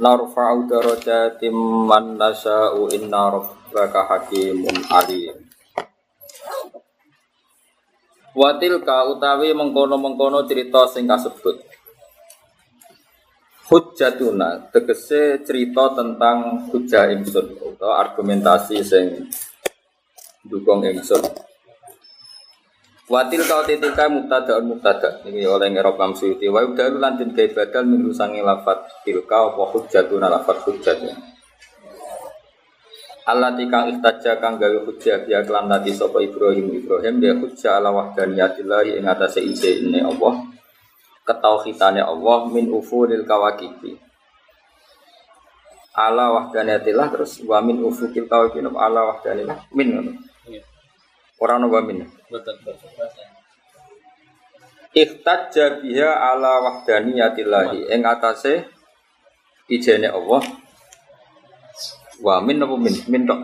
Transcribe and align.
narfa'u 0.00 0.66
darajatim 0.66 1.54
man 1.86 2.18
nasha'u 2.18 2.90
inna 2.90 3.30
rabbaka 3.30 4.00
hakimun 4.10 4.76
alim 4.90 5.36
Watilka 8.34 9.06
utawi 9.14 9.54
mengkono-mengkono 9.54 10.42
cerita 10.50 10.90
sing 10.90 11.06
kasebut 11.06 11.62
Hujjatuna 13.70 14.74
tegese 14.74 15.40
cerita 15.46 15.94
tentang 15.94 16.68
hujah 16.68 17.08
ingsun 17.14 17.56
atau 17.56 17.90
argumentasi 17.96 18.84
sing 18.84 19.30
dukung 20.44 20.84
imsun. 20.84 21.24
Watil 23.04 23.44
kau 23.44 23.60
titika 23.68 24.08
mubtada 24.08 24.64
mubtada 24.64 25.20
ini 25.28 25.44
oleh 25.44 25.68
ngerok 25.76 26.00
Imam 26.00 26.16
Suyuti 26.16 26.48
wa 26.48 26.64
yubdalu 26.64 26.96
lan 26.96 27.20
den 27.20 27.36
gawe 27.36 27.52
badal 27.52 27.84
min 27.84 28.00
sangi 28.16 28.40
lafat 28.40 29.04
tilka 29.04 29.52
apa 29.52 29.60
hujjatuna 29.76 30.32
lafat 30.32 30.64
hujjatnya. 30.64 31.12
Allah 33.28 33.52
tika 33.60 33.92
ikhtaja 33.92 34.40
kang 34.40 34.56
gawe 34.56 34.88
hujjah 34.88 35.20
biya 35.28 35.44
kelan 35.44 35.68
tadi 35.68 35.92
sapa 35.92 36.16
Ibrahim. 36.24 36.80
Ibrahim 36.80 37.14
dia 37.20 37.36
hujjah 37.36 37.76
ala 37.76 37.92
wahdaniyatillahi 37.92 38.96
ing 38.96 39.04
atase 39.04 39.44
ini 39.44 40.00
Allah 40.00 40.40
ketauhidane 41.28 42.00
Allah 42.00 42.48
min 42.48 42.72
ufulil 42.72 43.28
kawakibi. 43.28 44.00
Ala 45.92 46.32
wahdaniyatillah 46.40 47.12
terus 47.12 47.36
wa 47.44 47.60
min 47.60 47.84
ufukil 47.84 48.24
kawakibi 48.32 48.64
ala 48.72 49.12
wahdanillah 49.12 49.68
min 49.76 50.16
Orang 51.42 51.66
nopo 51.66 51.82
min. 51.82 52.06
Betul. 52.30 52.54
Ikhtajja 54.94 55.82
biha 55.82 56.10
ala 56.30 56.62
wahdaniyatillahi 56.62 57.90
ing 57.90 58.06
atase 58.06 58.70
ijene 59.66 60.06
Allah. 60.06 60.42
Wa 62.22 62.38
min 62.38 62.62
nopo 62.62 62.78
min? 62.78 62.94
Min 63.10 63.26
tok. 63.26 63.40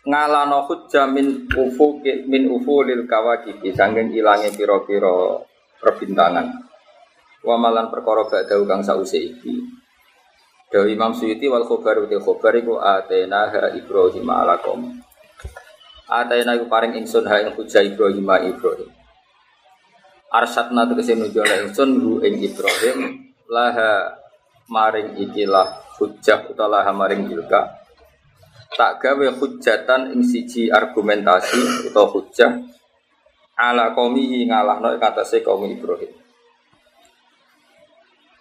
Ngalano 0.00 0.64
hujjah 0.64 1.08
min 1.08 1.48
ufu 1.52 2.00
min 2.04 2.48
ufulil 2.48 3.04
kawakib 3.04 3.60
sanging 3.76 4.12
ilange 4.16 4.52
pira-pira 4.56 5.44
perbintangan. 5.80 6.68
Wa 7.40 7.56
malan 7.56 7.88
perkara 7.88 8.28
badhe 8.28 8.52
kang 8.68 8.84
sause 8.84 9.16
iki. 9.16 9.80
Dewi 10.70 10.94
Imam 10.94 11.10
Suyuti 11.16 11.50
wal 11.50 11.66
khobar 11.66 11.98
uti 11.98 12.14
khobar 12.20 12.54
iku 12.54 12.78
atena 12.78 13.50
ha 13.50 13.74
Ibrahim 13.74 14.28
ala 14.30 14.54
kaum. 14.60 15.02
Atayna 16.10 16.58
iku 16.58 16.66
paring 16.66 16.98
ingsun 16.98 17.22
ha 17.30 17.38
ing 17.38 17.54
hujah 17.54 17.86
Ibrahim 17.86 18.26
Ibrahim. 18.26 18.90
Arsatna 20.26 20.82
tegese 20.90 21.14
nunjuk 21.14 21.46
ingsun 21.46 22.02
hu 22.02 22.18
ing 22.26 22.42
Ibrahim 22.42 23.30
laha 23.46 24.18
maring 24.66 25.22
ikilah 25.22 25.86
hujah 26.02 26.50
utawa 26.50 26.82
maring 26.90 27.30
ilka. 27.30 27.78
Tak 28.74 28.98
gawe 28.98 29.26
hujatan 29.38 30.14
ing 30.14 30.26
siji 30.26 30.66
argumentasi 30.66 31.90
utawa 31.90 32.10
hujah 32.10 32.58
ala 33.54 33.94
qaumihi 33.94 34.50
ngalahno 34.50 34.98
ing 34.98 35.02
atase 35.02 35.46
kaum 35.46 35.62
Ibrahim. 35.62 36.10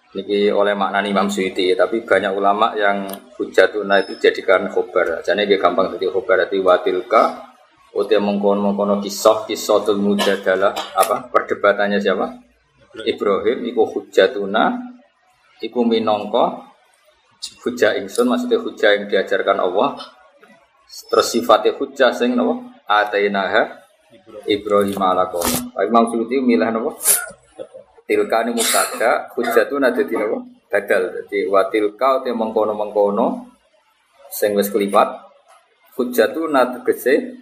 Niki 0.09 0.49
oleh 0.49 0.73
makna 0.73 1.05
Imam 1.05 1.29
Suyuti, 1.29 1.69
tapi 1.77 2.01
banyak 2.01 2.33
ulama 2.33 2.73
yang 2.73 3.05
hujatuna 3.37 4.01
itu 4.01 4.17
jadikan 4.17 4.65
khobar. 4.65 5.21
Jadi 5.21 5.53
gampang 5.61 5.93
jadi 5.93 6.09
khobar, 6.09 6.49
jadi 6.49 6.57
watilka 6.65 7.48
Utia 7.89 8.21
mengkono 8.21 8.69
mengkono 8.69 9.01
kisah 9.01 9.49
kisah 9.49 9.81
tul 9.81 9.97
mujadalah 9.97 10.77
apa 10.93 11.25
perdebatannya 11.33 11.97
siapa? 11.97 12.37
Ibrahim 13.05 13.65
iku 13.65 13.85
hujatuna 13.89 14.77
iku 15.61 15.81
minongko 15.85 16.69
hujah 17.65 17.97
ingsun 18.01 18.29
maksudnya 18.29 18.59
hujah 18.61 18.89
yang 18.97 19.05
diajarkan 19.09 19.57
Allah 19.61 19.97
terus 21.09 21.27
sifatnya 21.33 21.77
hujah 21.77 22.09
sing 22.13 22.33
nopo 22.33 22.65
atainaha 22.89 23.85
Ibrahim 24.49 24.97
ala 24.97 25.29
kaum. 25.29 25.45
Imam 25.77 26.09
Suyuti 26.09 26.41
milih 26.41 26.69
nopo? 26.73 26.97
Tilka 28.09 28.41
ini 28.45 28.57
hujah 28.57 29.33
hujatuna 29.33 29.93
dadi 29.93 30.13
nopo? 30.13 30.37
Badal 30.69 31.13
dadi 31.13 31.49
wa 31.49 31.65
tilka 31.69 32.21
utia 32.21 32.33
mengkono 32.37 32.77
mengkono 32.77 33.49
sing 34.29 34.53
wis 34.53 34.69
kelipat 34.69 35.25
hujatuna 35.97 36.77
tegese 36.77 37.37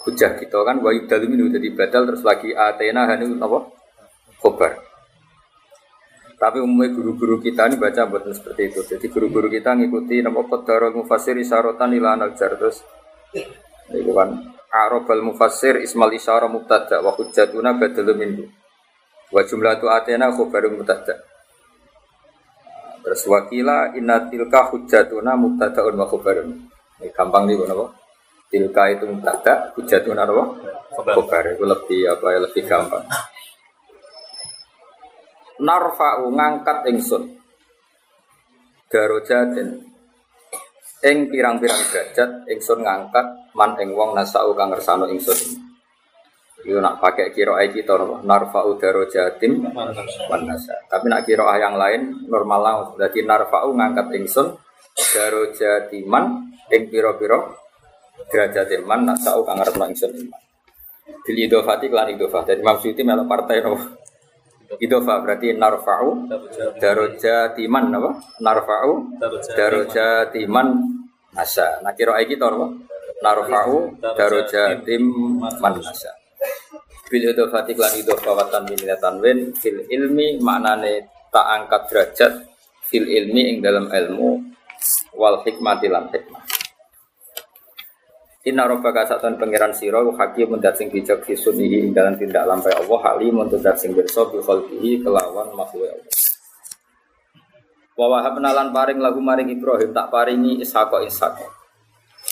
hujah 0.00 0.32
kita 0.40 0.64
kan 0.64 0.80
wa 0.80 0.90
yudal 0.96 1.28
minu 1.28 1.52
jadi 1.52 1.68
badal 1.76 2.08
terus 2.08 2.24
lagi 2.24 2.56
atena 2.56 3.04
hanu 3.04 3.36
apa? 3.36 3.58
Khobar. 4.40 4.72
Tapi 6.40 6.56
umumnya 6.56 6.88
guru-guru 6.96 7.36
kita 7.36 7.68
ini 7.68 7.76
baca 7.76 8.08
buatan 8.08 8.32
seperti 8.32 8.72
itu. 8.72 8.80
Jadi 8.80 9.06
guru-guru 9.12 9.52
kita 9.52 9.76
ngikuti 9.76 10.24
nama 10.24 10.40
qadar 10.40 10.88
mufassir 10.96 11.36
isarotan 11.36 11.92
ila 11.92 12.16
najar 12.16 12.56
terus 12.56 12.80
itu 13.92 14.12
kan 14.16 14.40
arabal 14.72 15.20
mufassir 15.20 15.76
ismal 15.84 16.08
isyara 16.16 16.48
mubtada 16.48 17.04
wa 17.04 17.12
hujjatuna 17.12 17.76
badal 17.76 18.16
minhu. 18.16 18.48
Wa 19.28 19.44
jumlah 19.44 19.76
tu 19.84 19.92
atena 19.92 20.32
khobar 20.32 20.64
mubtada. 20.72 21.20
Terus 23.04 23.20
wakila 23.28 23.92
inna 23.92 24.24
tilka 24.32 24.72
hujjatuna 24.72 25.36
mubtadaun 25.36 25.92
wa 25.92 26.08
khobarun. 26.08 26.56
Ini 27.04 27.12
gampang 27.12 27.44
nih 27.44 27.60
apa 27.68 27.99
Tilka 28.50 28.90
itu 28.90 29.06
mubtada, 29.06 29.70
hujatun 29.78 30.18
apa? 30.18 30.42
Khobar 30.90 31.54
itu 31.54 31.62
lebih 31.62 32.02
apa 32.10 32.26
ya 32.34 32.38
lebih 32.42 32.66
gampang. 32.66 33.06
Narfa'u 35.62 36.34
ngangkat 36.34 36.88
ingsun 36.90 37.30
darojatin 38.90 39.86
ing 41.06 41.30
pirang-pirang 41.30 41.78
derajat 41.94 42.30
ingsun 42.50 42.82
ngangkat 42.82 43.54
man 43.54 43.78
ing 43.78 43.94
wong 43.94 44.18
nasau 44.18 44.50
kang 44.58 44.74
ngersano 44.74 45.06
ingsun. 45.06 45.38
Itu 46.60 46.76
nak 46.82 47.00
pakai 47.00 47.32
kiroah 47.32 47.62
kita 47.70 47.96
napa? 47.96 48.18
Narfa'u 48.26 48.76
darojatin 48.82 49.62
man 49.70 50.42
nasa. 50.42 50.74
Tapi 50.90 51.06
nak 51.06 51.22
kiroah 51.22 51.56
yang 51.56 51.78
lain 51.78 52.26
normal 52.26 52.60
lah. 52.60 52.74
Jadi 53.06 53.22
narfa'u 53.24 53.70
ngangkat 53.78 54.10
ingsun 54.18 54.58
darojatiman 55.14 56.50
ing 56.74 56.82
piro-piro 56.90 57.69
derajat 58.28 58.68
iman 58.82 59.00
nak 59.08 59.18
tahu 59.24 59.40
kang 59.46 59.56
ngarep 59.56 59.76
ingsun 59.80 60.12
iman. 60.12 60.42
Bil 61.24 61.38
idofati 61.46 61.86
kelan 61.88 62.12
idofah. 62.16 62.42
Jadi 62.44 62.60
Imam 62.60 62.76
Suyuti 62.80 63.02
melok 63.06 63.26
partai 63.28 63.64
no. 63.64 63.76
Idofah 64.78 65.18
berarti 65.18 65.50
narfa'u 65.50 66.30
darajat 66.78 67.58
iman 67.58 67.84
apa? 67.90 68.10
Narfa'u 68.38 68.92
darajat 69.58 70.30
iman 70.46 70.68
nasa. 71.34 71.82
Nah 71.82 71.90
kira 71.94 72.22
iki 72.22 72.38
to 72.38 72.46
apa? 72.46 72.66
Narfa'u 73.18 73.98
darajat 73.98 74.86
iman 74.86 75.74
nasa. 75.74 76.14
Bil 77.10 77.34
idofati 77.34 77.74
kelan 77.74 77.98
idofah 77.98 78.32
watan 78.38 78.70
minatan 78.70 79.18
wen 79.18 79.50
fil 79.58 79.82
ilmi 79.90 80.38
maknane 80.38 81.10
tak 81.34 81.46
angkat 81.50 81.82
derajat 81.90 82.32
fil 82.86 83.06
ilmi 83.10 83.54
ing 83.54 83.56
dalam 83.58 83.90
ilmu 83.90 84.38
wal 85.18 85.42
hikmati 85.42 85.90
lan 85.90 86.06
hikmah. 86.14 86.59
Inna 88.40 88.64
rabbaka 88.64 89.04
satan 89.04 89.36
pangeran 89.36 89.76
sira 89.76 90.00
hakim 90.00 90.56
mundat 90.56 90.72
sing 90.72 90.88
bijak 90.88 91.28
fi 91.28 91.36
sunnihi 91.36 91.84
ing 91.84 91.92
tindak 91.92 92.48
lampai 92.48 92.72
Allah 92.72 92.98
halim 93.12 93.36
untuk 93.36 93.60
dat 93.60 93.76
sing 93.76 93.92
berso 93.92 94.32
bi 94.32 94.40
khalqihi 94.40 95.04
kelawan 95.04 95.52
makhluk 95.52 95.92
Allah. 95.92 96.08
Wa 98.00 98.06
wahabna 98.08 98.56
lan 98.56 98.72
paring 98.72 98.96
lagu 98.96 99.20
maring 99.20 99.52
Ibrahim 99.52 99.92
tak 99.92 100.08
paringi 100.08 100.56
Ishaq 100.56 100.88
Ishaq. 100.88 101.36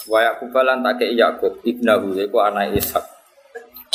Wa 0.08 0.24
Yaqub 0.24 0.48
lan 0.56 0.80
tak 0.80 1.04
kei 1.04 1.12
Yaqub 1.12 1.60
ibnahu 1.60 2.16
yaiku 2.16 2.40
anak 2.40 2.72
Ishaq. 2.72 3.04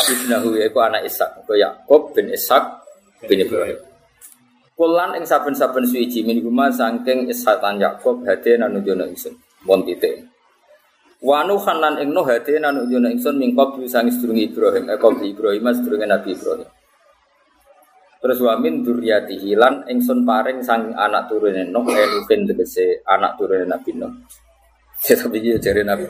Ibnahu 0.06 0.54
yaiku 0.62 0.86
anak 0.86 1.10
Ishaq. 1.10 1.50
Ko 1.50 1.58
Yaqub 1.58 2.14
bin 2.14 2.30
Ishaq 2.30 2.78
bin 3.26 3.42
Ibrahim. 3.42 3.82
Kulan 4.78 5.18
ing 5.18 5.26
saben-saben 5.26 5.82
suci 5.90 6.22
min 6.22 6.46
guma 6.46 6.70
saking 6.70 7.26
Ishaq 7.26 7.58
lan 7.58 7.82
Yaqub 7.82 8.22
hade 8.22 8.54
nanujono 8.62 9.10
ingsun. 9.10 9.34
Mon 9.66 9.82
titik. 9.82 10.33
Wanu 11.24 11.56
khanan 11.56 12.04
ing 12.04 12.12
Nuh 12.12 12.28
hati 12.28 12.60
nanu 12.60 12.84
jono 12.84 13.08
ingsun 13.08 13.40
mingkop 13.40 13.80
sang 13.88 14.12
sedurunge 14.12 14.52
Ibrahim, 14.52 14.92
eh 14.92 15.00
kop 15.00 15.24
Ibrahim 15.24 15.72
sedurunge 15.72 16.04
Nabi 16.04 16.36
Ibrahim. 16.36 16.68
Terus 18.20 18.40
wa 18.44 18.60
min 18.60 18.84
dzurriyyatihi 18.84 19.56
lan 19.56 19.88
ingsun 19.88 20.28
paring 20.28 20.60
sang 20.60 20.92
anak 20.92 21.32
turune 21.32 21.64
Nuh 21.72 21.88
Enufin 21.88 22.44
tegese 22.44 23.00
anak 23.08 23.40
turune 23.40 23.64
Nabi 23.64 23.96
Nuh. 23.96 24.12
Ya 25.08 25.16
tapi 25.16 25.40
dia 25.40 25.56
jare 25.64 25.88
Nabi. 25.88 26.08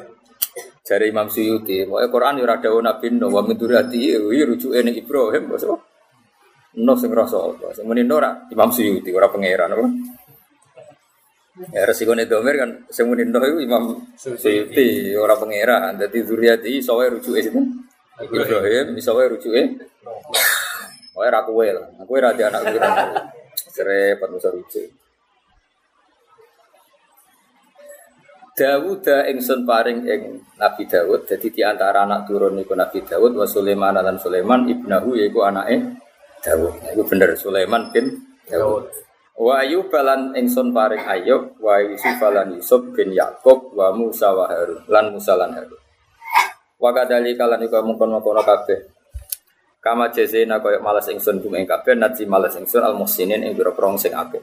Jare 0.81 1.05
Imam 1.09 1.29
Suyuti, 1.29 1.85
pokoke 1.85 2.09
Quran 2.09 2.41
yo 2.41 2.49
ora 2.49 2.57
dawuh 2.57 2.81
Nabi 2.81 3.13
Nuh 3.13 3.29
wa 3.29 3.45
min 3.45 3.53
dzurriyyatihi 3.53 4.17
iki 4.17 4.43
rujuke 4.49 4.81
ning 4.81 4.97
Ibrahim 4.97 5.43
kok. 5.45 5.81
Nuh 6.81 6.97
sing 6.97 7.13
rasa 7.13 7.37
apa? 7.37 7.69
Sing 7.77 7.85
muni 7.85 8.01
ora 8.09 8.49
Imam 8.49 8.73
Suyuti 8.73 9.13
ora 9.13 9.29
pangeran 9.29 9.77
apa? 9.77 9.85
Ya 11.53 11.85
resiko 11.85 12.17
nih 12.17 12.25
domir 12.25 12.57
kan 12.57 12.69
semunin 12.89 13.29
doh 13.29 13.45
itu 13.45 13.61
Imam 13.61 14.01
Suyuti 14.17 15.13
orang 15.13 15.37
pangeran. 15.37 15.93
Jadi 16.01 16.17
zuriati 16.25 16.81
soalnya 16.81 17.13
rujuk 17.13 17.37
itu 17.37 17.61
Ibrahim, 18.17 18.97
soalnya 18.97 19.37
rujuk 19.37 19.53
Oh 21.13 21.21
ya 21.21 21.29
aku 21.29 21.61
lah, 21.61 21.85
aku 22.01 22.17
raja 22.17 22.49
anak 22.49 22.73
gue 22.73 22.81
serempet 23.69 24.29
musa 24.33 24.49
rujuk. 24.49 24.89
Dawud 28.53 29.05
ingsun 29.05 29.65
paring 29.65 30.09
ing 30.09 30.21
Nabi 30.57 30.85
Dawud 30.89 31.25
jadi 31.25 31.47
di 31.49 31.61
antara 31.65 32.05
anak 32.05 32.29
turun 32.29 32.57
iku 32.61 32.73
Nabi 32.77 33.01
Dawud 33.01 33.33
wa 33.33 33.45
Sulaiman 33.49 33.97
dan 33.97 34.17
Sulaiman 34.17 34.69
ibnahu 34.69 35.17
yaiku 35.17 35.45
anake 35.45 36.01
Dawud. 36.41 36.81
Iku 36.97 37.01
bener 37.05 37.37
Sulaiman 37.37 37.93
bin 37.93 38.13
Dawud. 38.49 39.12
Wa 39.33 39.65
Ayub 39.65 39.89
lan 39.89 40.37
ingsun 40.37 40.69
paring 40.69 41.09
Ayub, 41.09 41.57
wa 41.57 41.81
Yusuf 41.81 42.21
lan 42.21 42.53
Yusuf 42.53 42.93
bin 42.93 43.17
Yakub, 43.17 43.73
wa 43.73 43.89
Musa 43.89 44.29
wa 44.29 44.45
Harun 44.45 44.85
lan 44.85 45.09
Musa 45.09 45.33
lan 45.33 45.57
Harun. 45.57 45.81
Wa 46.77 46.93
kadali 46.93 47.33
kalan 47.33 47.65
iku 47.65 47.81
mungkon-mungkon 47.81 48.45
kabeh. 48.45 48.93
Kama 49.81 50.13
jazena 50.13 50.61
koyo 50.61 50.79
malas 50.79 51.09
ingsun 51.09 51.43
kum 51.43 51.57
ing 51.59 51.67
kabeh 51.67 51.97
nati 51.97 52.23
malas 52.29 52.55
ingsun 52.55 52.85
al 52.85 52.95
muhsinin 52.95 53.41
ing 53.43 53.57
boro 53.57 53.73
sing 53.97 54.13
apik. 54.13 54.39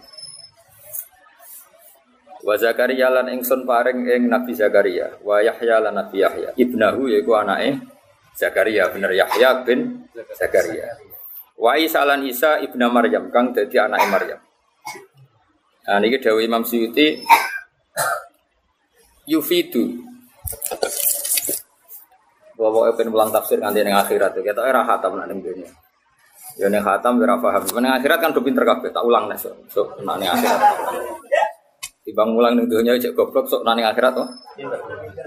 Wa 2.42 2.58
Zakaria 2.58 3.08
lan 3.14 3.30
ingsun 3.30 3.62
paring 3.62 4.04
ing 4.10 4.26
Nabi 4.26 4.58
Zakaria, 4.58 5.22
wa 5.22 5.38
Yahya 5.38 5.86
lan 5.86 6.02
Nabi 6.02 6.18
Yahya. 6.18 6.50
Ibnahu 6.58 7.08
yaiku 7.14 7.38
anake 7.38 7.78
Zakaria, 8.34 8.90
bener 8.90 9.14
Yahya 9.14 9.62
bin 9.62 10.10
Zakaria. 10.34 10.98
Wa 11.54 11.78
Isa 11.78 12.02
lan 12.02 12.26
Isa 12.26 12.58
ibna 12.58 12.90
Maryam 12.90 13.30
kang 13.30 13.54
dadi 13.54 13.78
anake 13.78 14.08
Maryam. 14.10 14.40
Nah, 15.90 15.98
ini 15.98 16.22
Dawi 16.22 16.46
Imam 16.46 16.62
Suyuti 16.62 17.18
yufidu. 19.26 19.98
Bawa 22.54 22.94
pengen 22.94 23.10
pulang 23.10 23.34
tafsir 23.34 23.58
nanti 23.58 23.82
yang 23.82 23.98
akhirat 23.98 24.38
itu. 24.38 24.46
Kita 24.46 24.62
era 24.70 24.86
khatam 24.86 25.18
nak 25.18 25.26
dunia. 25.26 25.66
Ya 26.54 26.70
ning 26.70 26.86
paham. 27.42 27.66
Ning 27.82 27.90
akhirat 27.90 28.22
kan 28.22 28.30
pinter 28.38 28.62
kabeh, 28.62 28.94
tak 28.94 29.02
ulang 29.02 29.26
nih 29.26 29.38
nak 30.06 30.16
ning 30.22 30.30
akhirat. 30.30 30.60
Tibang 32.00 32.32
ulang 32.32 32.56
ning 32.56 32.64
dunia 32.64 32.96
cek 32.96 33.12
goblok 33.12 33.44
sok 33.44 33.60
nak 33.60 33.76
ning 33.76 33.84
akhirat 33.84 34.16
tuh. 34.16 34.28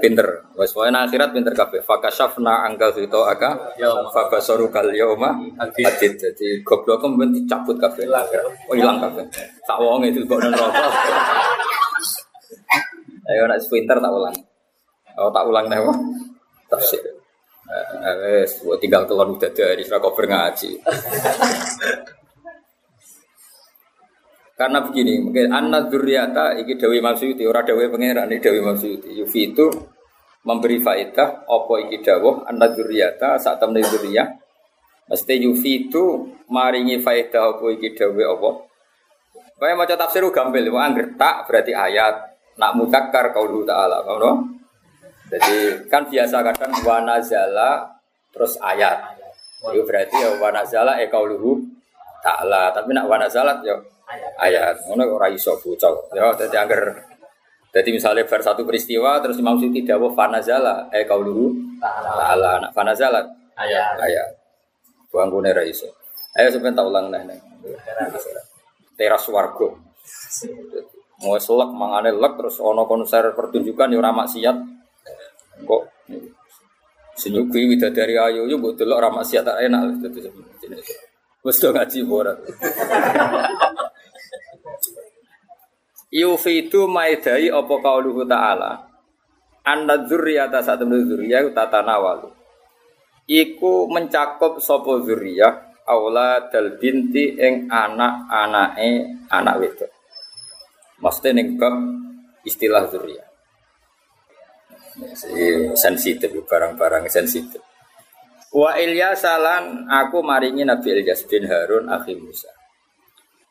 Pinter. 0.01 0.49
Wes 0.57 0.73
wae 0.73 0.89
nang 0.89 1.05
akhirat 1.05 1.29
pinter 1.29 1.53
kabeh. 1.53 1.85
Fakashafna 1.85 2.65
angkal 2.65 2.89
itu 2.97 3.19
aga 3.21 3.77
fakasaru 4.09 4.73
kal 4.73 4.89
yauma 4.89 5.37
hadid. 5.61 6.17
Jadi 6.17 6.65
goblok 6.65 7.05
kemudian 7.05 7.29
dicabut 7.29 7.77
kabeh 7.77 8.09
akhirat. 8.09 8.45
Oh 8.67 8.73
hilang 8.73 8.97
kabeh. 8.97 9.21
Tak 9.69 9.77
wong 9.77 10.01
itu 10.09 10.25
kok 10.25 10.41
nang 10.41 10.53
rokok. 10.57 10.91
Ayo 13.29 13.45
nak 13.45 13.61
pinter 13.69 13.97
tak 14.01 14.11
ulang. 14.11 14.35
Oh 15.21 15.29
tak 15.29 15.45
ulang 15.45 15.65
nih 15.69 15.77
Tafsir. 16.73 17.05
Eh, 18.03 18.45
buat 18.65 18.77
tinggal 18.81 19.07
telur 19.07 19.29
udah 19.33 19.51
dari 19.53 19.85
cover 19.85 20.25
ngaji. 20.25 20.77
Karena 24.63 24.79
begini, 24.79 25.19
mungkin 25.19 25.51
anak 25.51 25.91
duriata 25.91 26.55
iki 26.55 26.79
Dewi 26.79 27.03
Maksudi, 27.03 27.43
orang 27.43 27.67
Dewi 27.67 27.91
Pangeran 27.91 28.31
ini 28.31 28.39
Dewi 28.39 28.63
Maksudi. 28.63 29.11
Yufi 29.19 29.51
itu 29.51 29.67
memberi 30.47 30.79
faedah 30.79 31.43
apa 31.43 31.73
iki 31.83 31.99
dawuh 31.99 32.47
anak 32.47 32.71
duriata 32.79 33.35
saat 33.35 33.59
temen 33.59 33.83
duriyah. 33.83 34.23
Mesti 35.11 35.35
Yufi 35.43 35.91
itu 35.91 36.31
maringi 36.47 36.95
faedah 37.03 37.59
apa 37.59 37.65
iki 37.75 37.91
dawuh 37.91 38.23
apa. 38.23 38.49
Kaya 39.59 39.75
maca 39.75 39.99
tafsir 39.99 40.23
gampil, 40.31 40.71
wong 40.71 40.79
anggere 40.79 41.11
tak 41.19 41.43
berarti 41.43 41.75
ayat, 41.75 42.23
nak 42.55 42.79
mutakkar 42.79 43.35
qaulu 43.35 43.67
ta'ala, 43.67 43.99
paham 44.07 44.63
jadi 45.27 45.89
kan 45.91 46.07
biasa 46.07 46.39
kadang 46.39 46.71
wanazala 46.87 47.99
terus 48.31 48.55
ayat. 48.63 48.95
Itu 49.75 49.83
berarti 49.83 50.23
ya 50.23 50.39
wanazala 50.39 51.03
e 51.03 51.11
kauluhu 51.11 51.59
ta'ala. 52.23 52.71
Tapi 52.71 52.95
nak 52.95 53.11
wanazalat 53.11 53.59
ya 53.67 53.75
ayat. 54.39 54.75
Ngono 54.89 55.03
ora 55.13 55.27
iso 55.29 55.55
bocah. 55.57 56.13
Ya 56.17 56.29
dadi 56.35 56.57
angger 56.57 57.13
jadi 57.73 57.89
misalnya 57.89 58.29
bar 58.29 58.41
satu 58.45 58.61
peristiwa 58.69 59.17
terus 59.17 59.41
Imam 59.41 59.57
Siti 59.57 59.81
dawuh 59.81 60.13
fanazala 60.13 60.93
e 60.93 61.09
kauluhu 61.09 61.57
ta'ala. 61.81 62.61
Nak 62.61 62.71
fanazalat 62.77 63.25
ayat. 63.57 63.97
Ayat. 63.97 64.29
Buangkune 65.09 65.49
ra 65.49 65.65
iso. 65.65 65.89
Ayo 66.37 66.53
sampeyan 66.53 66.77
tak 66.77 66.85
ulang 66.85 67.09
neh. 67.09 67.41
Teras 68.93 69.25
warga. 69.33 69.73
Mau 71.25 71.33
selek 71.41 71.73
mangane 71.73 72.13
lek 72.13 72.33
terus 72.37 72.61
ono 72.61 72.85
konser 72.85 73.33
pertunjukan 73.33 73.89
ya 73.89 73.97
ora 73.97 74.13
maksiat 74.13 74.57
Kok 75.65 75.83
senyuki 77.17 77.69
widadari 77.69 78.17
ayu 78.17 78.49
yo 78.49 78.57
mbok 78.61 78.77
delok 78.77 79.01
ra 79.01 79.09
maksiat 79.09 79.49
tak 79.49 79.65
enak 79.65 79.97
Wes 81.41 81.57
do 81.57 81.73
ngaji 81.73 81.99
ora. 82.05 82.37
Yufidu 86.13 86.85
maidai 86.85 87.49
apa 87.49 87.75
kauluhu 87.81 88.21
ta'ala 88.29 88.85
Anda 89.65 90.05
dzurriyata 90.05 90.61
saat 90.61 90.77
temen 90.77 91.09
dzurriyah 91.09 91.49
tatanawalu 91.49 92.29
Iku 93.25 93.89
mencakup 93.89 94.61
sopo 94.61 95.01
dzurriyah 95.01 95.81
aula 95.89 96.47
dal 96.53 96.77
binti 96.79 97.35
ing 97.35 97.67
anak-anake 97.67 98.89
anak 99.27 99.55
wedok. 99.59 99.91
Maksudnya 101.03 101.43
ning 101.43 101.59
istilah 102.47 102.87
dzurriyah 102.87 103.27
sensitif 105.73 106.29
barang-barang 106.45 107.09
sensitif. 107.09 107.61
Wa 108.53 108.77
Ilyas 108.77 109.25
salan 109.25 109.89
aku 109.89 110.21
maringi 110.21 110.61
Nabi 110.61 111.01
Ilyas 111.01 111.25
bin 111.25 111.49
Harun 111.49 111.89
akhi 111.89 112.13
Musa. 112.13 112.53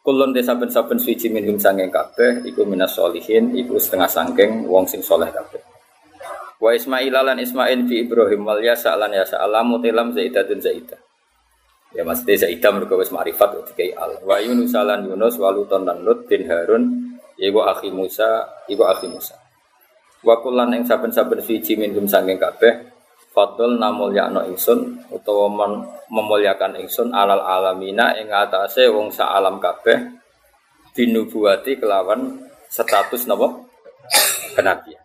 Kulon 0.03 0.35
desa 0.35 0.59
saben-saben 0.59 0.99
suci 0.99 1.31
minhum 1.31 1.63
sangking 1.63 1.87
kabeh 1.87 2.43
iku 2.43 2.67
minas 2.67 2.99
solihin 2.99 3.55
iku 3.55 3.79
setengah 3.79 4.11
sangking 4.11 4.67
wong 4.67 4.83
sing 4.83 4.99
soleh 4.99 5.31
kabeh. 5.31 5.63
Wa 6.59 6.75
Ismail 6.75 7.15
lan 7.15 7.39
Ismail 7.39 7.87
bi 7.87 8.03
Ibrahim 8.03 8.43
wal 8.43 8.59
yasa 8.59 8.99
lan 8.99 9.15
yasa 9.15 9.39
alamu 9.39 9.79
telam 9.79 10.11
zaidatun 10.11 10.59
zaidah. 10.59 10.99
Ya 11.93 12.03
maksudnya 12.09 12.49
Zaidah 12.49 12.71
mereka 12.73 12.97
wis 12.97 13.13
ma'rifat 13.13 13.69
dikai 13.69 13.93
al. 13.93 14.17
Wa 14.25 14.41
Yunus 14.41 14.73
lan 14.73 15.05
Yunus 15.05 15.37
waluton 15.37 15.85
lan 15.85 16.01
Lut 16.01 16.25
bin 16.25 16.49
Harun 16.49 17.15
iku 17.37 17.61
akhi 17.69 17.93
Musa 17.93 18.49
iku 18.67 18.89
akhi 18.89 19.13
Musa. 19.13 19.37
Wa 20.25 20.41
kullan 20.41 20.73
ing 20.73 20.89
saben-saben 20.89 21.39
suci 21.45 21.77
minhum 21.77 22.09
sanging 22.09 22.41
kabeh 22.41 23.02
fadl 23.33 23.81
namulyakno 23.81 24.45
ingsun 24.53 25.09
utawa 25.09 25.49
memuliakan 26.13 26.77
ingsun 26.85 27.11
alal 27.17 27.41
alamina 27.41 28.13
ing 28.21 28.29
atase 28.29 28.87
wong 28.93 29.09
sak 29.09 29.29
alam 29.29 29.57
kabeh 29.57 30.21
binubuwati 30.93 31.81
kelawan 31.81 32.45
status 32.69 33.25
napa 33.25 33.49
kenabian. 34.53 35.01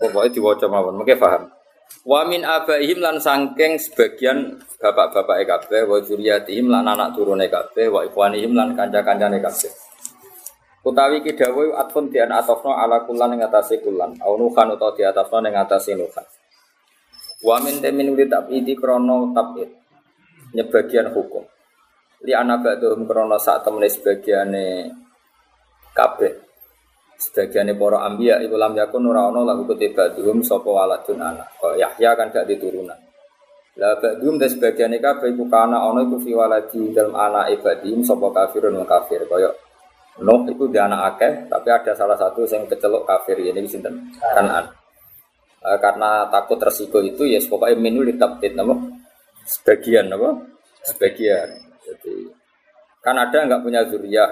Pokoknya 0.00 0.32
diwaca 0.32 0.66
mawon, 0.72 0.96
mungkin 0.96 1.20
paham. 1.20 1.52
Wa 2.02 2.24
min 2.24 2.42
abaihim 2.42 2.98
lan 3.04 3.20
sangking 3.20 3.76
sebagian 3.76 4.58
bapak-bapak 4.80 5.44
kabeh 5.44 5.84
wa 5.84 6.00
zuriyatihim 6.00 6.66
lan 6.72 6.88
anak 6.88 7.12
turune 7.14 7.46
kabeh 7.46 7.92
wa 7.92 8.02
ikhwanihim 8.02 8.56
lan 8.56 8.72
kanca-kancane 8.72 9.38
kabeh. 9.38 9.72
Utawi 10.82 11.22
ki 11.22 11.38
dawuh 11.38 11.78
atfun 11.78 12.10
di 12.10 12.18
anak 12.18 12.42
atofno 12.42 12.74
ala 12.74 13.06
kulan 13.06 13.38
ing 13.38 13.46
atase 13.46 13.78
kulan. 13.84 14.18
Au 14.24 14.34
nuhan 14.34 14.74
utawa 14.74 14.96
di 14.98 15.06
atofno 15.06 15.46
ing 15.46 15.54
atase 15.54 15.94
nuhan. 15.94 16.26
Wa 17.42 17.58
min 17.58 17.82
temin 17.82 18.14
uli 18.14 18.30
tabidi 18.30 18.78
krono 18.78 19.34
tabid. 19.34 19.70
Nyebagian 20.54 21.10
hukum. 21.10 21.42
Li 22.22 22.30
anak 22.30 22.62
ba'dhum 22.62 23.02
krono 23.02 23.34
sak 23.36 23.66
temene 23.66 23.90
sebagiane 23.90 24.66
kabeh. 25.90 26.32
Sebagiane 27.18 27.74
para 27.74 28.06
ambiya 28.06 28.38
iku 28.46 28.54
lam 28.54 28.78
yakun 28.78 29.10
ora 29.10 29.26
ana 29.26 29.42
lahu 29.42 29.66
kutibaduhum 29.66 30.42
sapa 30.46 30.70
waladun 30.70 31.18
anak. 31.18 31.50
Kaya 31.58 31.90
Yahya 31.90 32.14
kan 32.14 32.30
gak 32.30 32.46
diturunan. 32.46 32.98
Lah 33.78 33.98
ba'dhum 33.98 34.38
dan 34.38 34.46
sebagiane 34.46 35.02
kabeh 35.02 35.34
iku 35.34 35.50
kana 35.50 35.82
ana 35.82 36.06
iku 36.06 36.22
fi 36.22 36.30
waladi 36.30 36.94
dalem 36.94 37.18
anak 37.18 37.58
ibadihim 37.58 38.06
sapa 38.06 38.30
kafirun 38.30 38.78
kafir 38.86 39.26
kaya 39.26 39.50
Nuh 40.20 40.44
itu 40.44 40.68
dia 40.68 40.84
anak 40.84 41.16
akeh, 41.16 41.48
tapi 41.48 41.72
ada 41.72 41.96
salah 41.96 42.12
satu 42.20 42.44
yang 42.44 42.68
kecelok 42.68 43.08
kafir 43.08 43.32
ini 43.40 43.64
sinten 43.64 44.12
kanan. 44.36 44.68
Uh, 45.62 45.78
karena 45.78 46.26
takut 46.26 46.58
resiko 46.58 46.98
itu 46.98 47.22
ya 47.22 47.38
pokoknya 47.46 47.78
minu 47.78 48.02
ditabtit 48.02 48.58
nama 48.58 48.74
sebagian 49.46 50.10
apa 50.10 50.30
sebagian. 50.82 51.48
Jadi 51.86 52.14
Kan 53.02 53.18
ada 53.18 53.34
nggak 53.34 53.66
punya 53.66 53.82
zuriyah, 53.90 54.30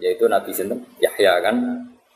yaitu 0.00 0.24
Nabi 0.24 0.48
Sinten 0.56 0.80
Yahya 0.96 1.44
kan. 1.44 1.56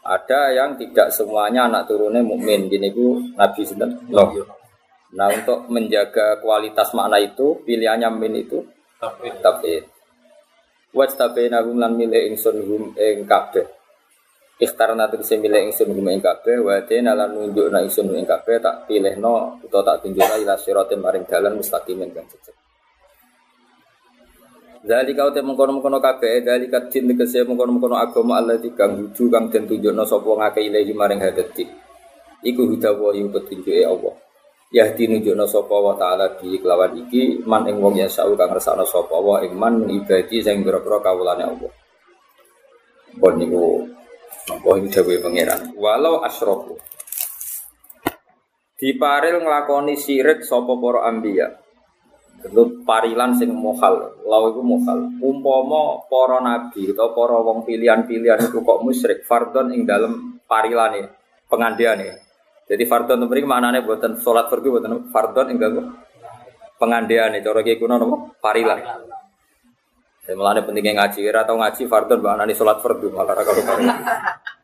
Ada 0.03 0.57
yang 0.57 0.75
tidak 0.81 1.13
semuanya 1.13 1.69
anak 1.69 1.87
turunnya 1.87 2.25
mukmin. 2.25 2.67
Gini 2.73 2.89
bu 2.89 3.21
Nabi 3.37 3.61
Sinten 3.61 4.09
Nuh. 4.09 4.33
Nah 5.13 5.29
untuk 5.29 5.69
menjaga 5.69 6.41
kualitas 6.41 6.97
makna 6.97 7.21
itu, 7.21 7.61
pilihannya 7.69 8.09
min 8.09 8.41
itu 8.41 8.65
tapi 9.43 9.83
Wajtabena 10.93 11.65
hum 11.65 11.81
lan 11.81 11.97
milih 11.97 12.37
ingsun 12.37 12.57
hum 12.69 12.83
ing 13.01 13.25
kabeh. 13.25 13.65
Ikhtarna 14.63 15.11
tegese 15.11 15.43
milih 15.43 15.75
ingsun 15.75 15.91
hum 15.91 16.07
ing 16.07 16.23
kabeh 16.23 16.63
wa 16.63 16.79
dena 16.87 17.19
lan 17.19 17.35
nunjukna 17.35 17.83
ingsun 17.83 18.15
ing 18.15 18.23
kabeh 18.23 18.63
tak 18.63 18.87
pilihno 18.87 19.59
utawa 19.59 19.83
tak 19.83 20.07
tunjukna 20.07 20.39
ila 20.39 20.55
siratin 20.55 21.03
maring 21.03 21.27
dalan 21.27 21.59
mustaqimin 21.59 22.15
kang 22.15 22.23
cecek. 22.31 22.55
Dari 24.87 25.15
kau 25.19 25.35
temu 25.35 25.59
kono 25.59 25.83
kono 25.83 25.99
kabeh, 25.99 26.47
dari 26.47 26.71
kadin 26.71 27.11
tegese 27.11 27.43
mengkono 27.43 27.75
kono 27.83 27.99
agama 27.99 28.39
Allah 28.39 28.63
di 28.63 28.71
kang 28.71 29.03
huju 29.03 29.27
kang 29.35 29.51
den 29.51 29.67
tunjukno 29.67 30.07
sapa 30.07 30.31
ngake 30.31 30.61
ilahi 30.63 30.95
maring 30.95 31.19
hadati. 31.19 31.67
Iku 32.47 32.63
hudawa 32.71 33.19
ing 33.19 33.35
petunjuke 33.35 33.83
Allah. 33.83 34.15
Yahdi 34.71 35.11
nunjukna 35.11 35.43
sapa 35.43 35.75
wa 35.75 35.99
taala 35.99 36.39
bi 36.39 36.55
kelawan 36.63 37.03
iki 37.03 37.43
man 37.43 37.67
ing 37.67 37.83
wong 37.83 37.99
yasau 37.99 38.39
kang 38.39 38.55
ngersakno 38.55 38.87
sapa 38.87 39.19
wa 39.19 39.43
ing 39.43 39.59
man 39.59 39.91
ibadi 39.91 40.39
sing 40.39 40.63
pira-pira 40.63 41.03
kawulane 41.03 41.51
Allah. 41.51 41.73
Bon 43.19 43.35
niku 43.35 43.91
napa 44.49 44.69
iki 44.79 44.89
dawuhe 44.91 45.19
pangeran. 45.23 45.75
Walau 45.79 46.23
asyraku. 46.27 46.77
Diparil 48.83 49.47
nglakoni 49.47 49.95
sirik 49.95 50.43
sapa 50.43 50.75
para 50.75 51.07
anbiya. 51.07 51.63
Tentu 52.43 52.83
parilan 52.83 53.39
sing 53.39 53.55
mohal, 53.55 54.19
lau 54.27 54.51
iku 54.51 54.67
mohal. 54.67 55.07
Umpama 55.23 56.03
para 56.11 56.43
nabi 56.43 56.91
atau 56.91 57.15
para 57.15 57.39
wong 57.39 57.63
pilihan-pilihan 57.63 58.51
itu 58.51 58.59
kok 58.67 58.83
musyrik 58.83 59.23
fardon 59.23 59.71
ing 59.71 59.87
dalem 59.87 60.43
parilane, 60.51 61.07
pengandiane. 61.47 62.19
Jadi 62.67 62.83
fardon 62.83 63.23
itu 63.23 63.27
mriki 63.31 63.47
maknane 63.47 63.87
buatan 63.87 64.19
sholat 64.19 64.51
fardu 64.51 64.75
buatan 64.75 65.15
fardon 65.15 65.55
enggak 65.55 65.71
kok 65.71 65.87
pengandian 66.83 67.39
cara 67.39 67.61
kiai 67.63 67.79
kuno 67.79 67.95
nopo 67.95 68.35
parilan. 68.43 68.83
Ya 70.33 70.35
mulane 70.41 70.65
pentingnya 70.65 70.97
ngaji. 70.97 71.29
Ora 71.29 71.45
tau 71.45 71.61
ngaji 71.61 71.85
fardon 71.93 72.25
maknane 72.25 72.57
sholat 72.57 72.81
fardu 72.81 73.13
malah 73.13 73.37
kalau 73.37 73.61
parilan. 73.69 74.01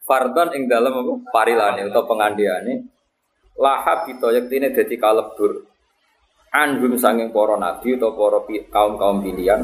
Fardon 0.08 0.48
ing 0.56 0.64
apa? 0.64 1.12
Parilane 1.28 1.92
atau 1.92 2.08
pengandiane 2.08 2.88
lahab 3.60 4.08
itu 4.08 4.32
yektine 4.32 4.72
dadi 4.72 4.96
kalebur. 4.96 5.68
Anhum 6.56 6.96
sanging 6.96 7.28
para 7.28 7.60
nabi 7.60 8.00
atau 8.00 8.16
para 8.16 8.40
kaum-kaum 8.48 9.20
pilihan. 9.20 9.60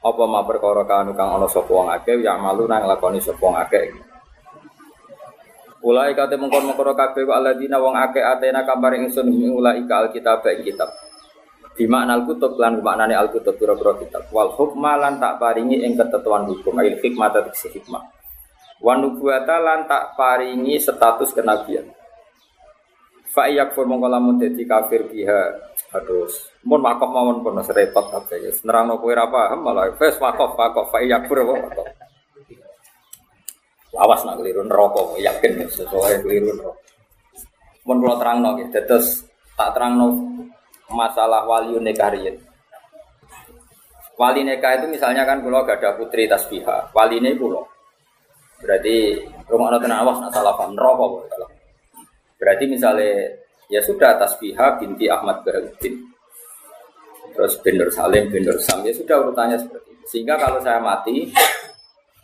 Apa 0.00 0.24
ma 0.24 0.40
perkara 0.40 0.88
kanu 0.88 1.12
kang 1.12 1.36
ana 1.36 1.44
sapa 1.44 1.68
wong 1.68 1.92
akeh 1.92 2.16
ya 2.24 2.40
malu 2.40 2.64
nang 2.64 2.88
lakoni 2.88 3.20
sapa 3.20 3.36
wong 3.36 3.60
akeh. 3.60 3.92
Ulai 5.84 6.16
kate 6.16 6.40
mengkoro 6.40 6.96
kabeh 6.96 7.28
wa 7.28 7.44
alladzina 7.44 7.76
wong 7.76 7.92
akeh 7.92 8.24
atena 8.24 8.64
kabar 8.64 8.96
ingsun 8.96 9.28
ing 9.28 9.52
ulai 9.52 9.84
ka 9.84 10.08
alkitab 10.08 10.40
kitab. 10.64 10.88
Di 11.76 11.84
makna 11.84 12.16
al-kutub 12.16 12.56
lan 12.56 12.80
maknane 12.80 13.12
al-kutub 13.12 13.60
pira-pira 13.60 14.00
kitab. 14.00 14.32
Wal 14.32 14.48
hukma 14.56 14.96
lan 14.96 15.20
tak 15.20 15.36
paringi 15.36 15.84
ing 15.84 15.92
ketentuan 15.92 16.48
hukum 16.48 16.80
ail 16.80 16.96
hikmah 16.96 17.28
ta 17.28 17.44
hikmah. 17.44 18.02
Wan 18.80 19.04
nubuwata 19.04 19.60
lan 19.60 19.84
tak 19.84 20.16
paringi 20.16 20.80
status 20.80 21.36
kenabian. 21.36 21.84
Fa 23.28 23.52
yakfur 23.52 23.84
mongko 23.84 24.08
lamun 24.08 24.40
dadi 24.40 24.64
kafir 24.64 25.04
biha. 25.04 25.52
Aduh, 25.92 26.24
mun 26.64 26.80
makof 26.80 27.12
mawon 27.12 27.44
pun 27.44 27.60
serepot 27.60 28.08
kabeh. 28.08 28.48
Nerangno 28.64 28.96
kowe 28.96 29.12
ora 29.12 29.28
paham 29.28 29.60
malah 29.60 29.92
wis 29.92 30.16
makof 30.16 30.56
makof 30.56 30.88
fa 30.88 31.04
yakfur 31.04 31.44
apa 31.44 31.84
Awas 33.96 34.28
nak 34.28 34.36
keliru 34.36 34.60
neraka, 34.60 35.16
yakin 35.16 35.72
sesuai 35.72 36.20
keliru 36.20 36.52
neraka. 36.52 36.84
Mun 37.88 37.96
kula 38.02 38.20
terangno 38.20 38.48
nggih, 38.52 38.68
dados 38.68 39.24
tak 39.56 39.72
terangno 39.72 40.20
masalah 40.90 41.46
wali 41.46 41.74
nekariyin. 41.78 42.36
Wali 44.16 44.40
nikah 44.48 44.80
itu 44.80 44.86
misalnya 44.88 45.28
kan 45.28 45.44
kalau 45.44 45.60
gak 45.66 45.78
ada 45.82 45.92
putri 46.00 46.24
tasbihah, 46.24 46.88
wali 46.96 47.20
ini 47.20 47.36
pulau. 47.36 47.68
Berarti 48.56 49.20
rumah 49.52 49.76
anak 49.76 49.92
awas 49.92 50.16
nak 50.24 50.32
salah 50.32 50.56
paham 50.56 50.72
neraka 50.72 51.28
kalau. 51.28 51.48
Berarti 52.40 52.64
misalnya 52.64 53.28
ya 53.68 53.84
sudah 53.84 54.16
tasbihah 54.16 54.80
binti 54.80 55.04
Ahmad 55.12 55.44
Baharudin. 55.44 56.00
Terus 57.36 57.60
Bendur 57.60 57.92
Salim, 57.92 58.32
Bendur 58.32 58.56
Sam 58.64 58.80
ya 58.88 58.96
sudah 58.96 59.20
urutannya 59.20 59.60
seperti 59.60 59.92
itu. 59.92 60.04
Sehingga 60.08 60.40
kalau 60.40 60.56
saya 60.64 60.80
mati, 60.80 61.28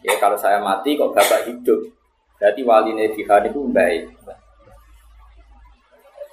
Ya 0.03 0.19
kalau 0.19 0.35
saya 0.35 0.59
mati 0.59 0.99
kok 0.99 1.15
bapak 1.15 1.47
hidup, 1.47 1.79
berarti 2.37 2.61
wali 2.67 2.91
Nebihan 2.91 3.47
itu 3.47 3.63
baik. 3.71 4.11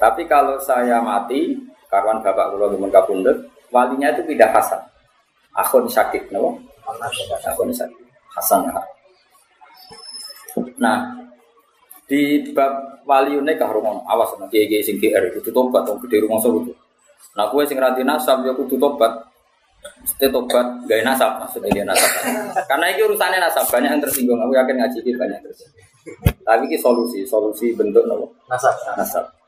Tapi 0.01 0.25
kalau 0.25 0.57
saya 0.57 0.98
mati, 1.05 1.53
karuan 1.89 2.22
bapak 2.22 2.53
kula 2.53 2.69
gemen 2.72 2.93
kapundhut, 2.93 3.38
walinya 3.74 4.13
itu 4.13 4.22
tidak 4.29 4.53
Hasan. 4.53 4.81
Akhun 5.58 5.89
sakit, 5.89 6.29
no? 6.31 6.55
Akhun 6.86 7.74
sakit. 7.74 8.00
Hasan. 8.38 8.69
Nah, 10.79 11.19
di 12.10 12.41
bab 12.53 13.03
wali 13.05 13.38
kah 13.58 13.69
rumah 13.69 14.01
awas 14.10 14.34
nanti 14.41 14.65
kiai 14.65 14.81
sing 14.81 14.98
GR 14.98 15.29
itu 15.29 15.50
tobat 15.53 15.86
dong 15.86 16.01
gede 16.05 16.25
rumah 16.25 16.41
itu. 16.41 16.74
Nah, 17.38 17.46
kue 17.53 17.65
sing 17.69 17.77
ranti 17.77 18.01
nasab 18.01 18.41
ya 18.46 18.53
kudu 18.53 18.77
tobat. 18.81 19.13
Mesti 19.79 20.27
tobat 20.27 20.67
gak 20.89 21.05
nasab 21.08 21.39
maksudnya 21.39 21.69
dia 21.72 21.86
nasab. 21.88 22.12
Karena 22.67 22.86
itu 22.91 23.08
urusannya 23.08 23.39
nasab 23.39 23.63
banyak 23.72 23.89
yang 23.96 24.01
tersinggung. 24.01 24.39
Aku 24.41 24.51
yakin 24.51 24.75
ngaji 24.75 24.98
ini 25.05 25.12
banyak 25.15 25.39
tersinggung. 25.39 25.86
Tapi 26.43 26.65
ini 26.65 26.77
solusi, 26.81 27.22
solusi 27.24 27.72
bentuk 27.77 28.03
nopo 28.10 28.34
nasab. 28.50 28.75
Nasab. 28.98 29.38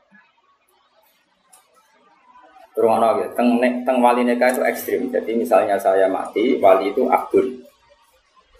Rumah 2.72 3.20
ya, 3.20 3.28
teng 3.36 3.60
teng 3.60 4.00
wali 4.00 4.24
nikah 4.24 4.48
itu 4.48 4.64
ekstrim. 4.64 5.12
Jadi 5.12 5.36
misalnya 5.36 5.76
saya 5.76 6.08
mati, 6.08 6.56
wali 6.56 6.88
itu 6.88 7.04
akun. 7.04 7.60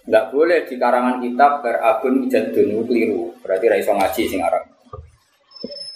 Enggak 0.05 0.29
boleh 0.29 0.59
di 0.69 0.75
karangan 0.77 1.17
kitab 1.17 1.65
berabun 1.65 2.29
jadun 2.29 2.85
keliru. 2.85 3.33
Berarti 3.41 3.65
raiso 3.71 3.97
ngaji 3.97 4.23
sing 4.29 4.41
arang. 4.45 4.69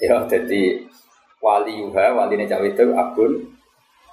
Ya, 0.02 0.18
jadi 0.26 0.82
wali 1.38 1.78
yuha, 1.78 2.18
wali 2.18 2.42
cawe 2.50 2.66
itu 2.66 2.86
akun, 2.98 3.58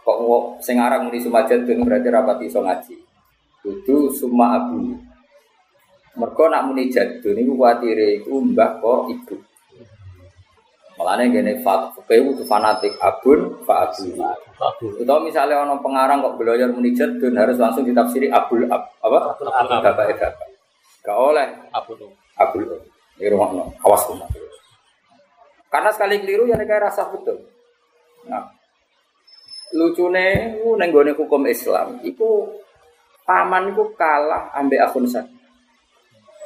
Kok 0.05 0.19
mau 0.21 0.61
sing 0.61 0.77
aran 0.77 1.09
muni 1.09 1.17
sumajat 1.17 1.65
ben 1.65 1.81
berarti 1.81 2.13
rapat 2.13 2.45
iso 2.45 2.61
ngaji. 2.61 2.97
Kudu 3.65 4.13
summa 4.13 4.61
abu. 4.61 5.01
Nak 6.21 6.63
muni 6.69 6.93
jadun 6.93 7.33
niku 7.33 7.57
kuwatire 7.57 8.21
iku 8.21 8.37
mbah 8.37 8.85
kok 8.85 9.09
ibu. 9.09 9.41
Malahnya 10.95 11.27
gini, 11.27 11.59
fakih 11.59 12.39
itu 12.39 12.47
fanatik 12.47 12.95
abun, 13.03 13.59
fa. 13.67 13.91
Itu 14.79 15.15
misalnya 15.27 15.67
orang 15.67 15.83
pengarang 15.83 16.23
kok 16.23 16.39
belajar 16.39 16.71
muni 16.71 16.95
jadun 16.95 17.35
harus 17.35 17.59
langsung 17.59 17.83
ditafsiri 17.83 18.31
abul 18.31 18.63
ab, 18.71 18.95
apa? 19.03 19.35
Bapak 19.35 20.07
itu 20.07 20.23
bapak. 20.23 20.49
Gak 21.03 21.19
oleh. 21.19 21.51
Abul. 21.75 21.99
Abul. 22.39 22.63
Ini 23.19 23.27
rumah 23.35 23.51
awas 23.83 24.07
rumah. 24.07 24.31
Karena 25.67 25.91
sekali 25.91 26.23
keliru 26.23 26.47
ya 26.47 26.55
kayak 26.55 26.87
rasa 26.87 27.11
betul. 27.11 27.43
Nah, 28.31 28.47
lucune 29.75 30.55
neng 30.55 30.91
gone 30.95 31.13
hukum 31.19 31.43
Islam 31.51 31.99
iku 32.07 32.47
paman 33.27 33.75
iku 33.75 33.91
kalah 33.99 34.55
ambek 34.55 34.79
akun 34.79 35.11
sak. 35.11 35.27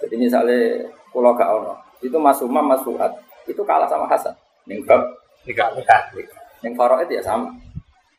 Jadi 0.00 0.16
misalnya 0.16 0.88
pulau 1.12 1.36
gak 1.36 1.52
ono, 1.52 1.76
itu 2.00 2.16
Mas 2.16 2.40
Umam 2.40 2.64
Mas 2.64 2.80
Fuad 2.80 3.12
itu 3.48 3.62
kalah 3.64 3.88
sama 3.88 4.04
Hasan. 4.06 4.36
Ning 4.68 4.84
bab 4.84 5.00
nikah 5.48 5.72
nikah. 5.72 6.12
Ning 6.60 6.76
Faraid 6.76 7.08
ya 7.08 7.24
sama. 7.24 7.50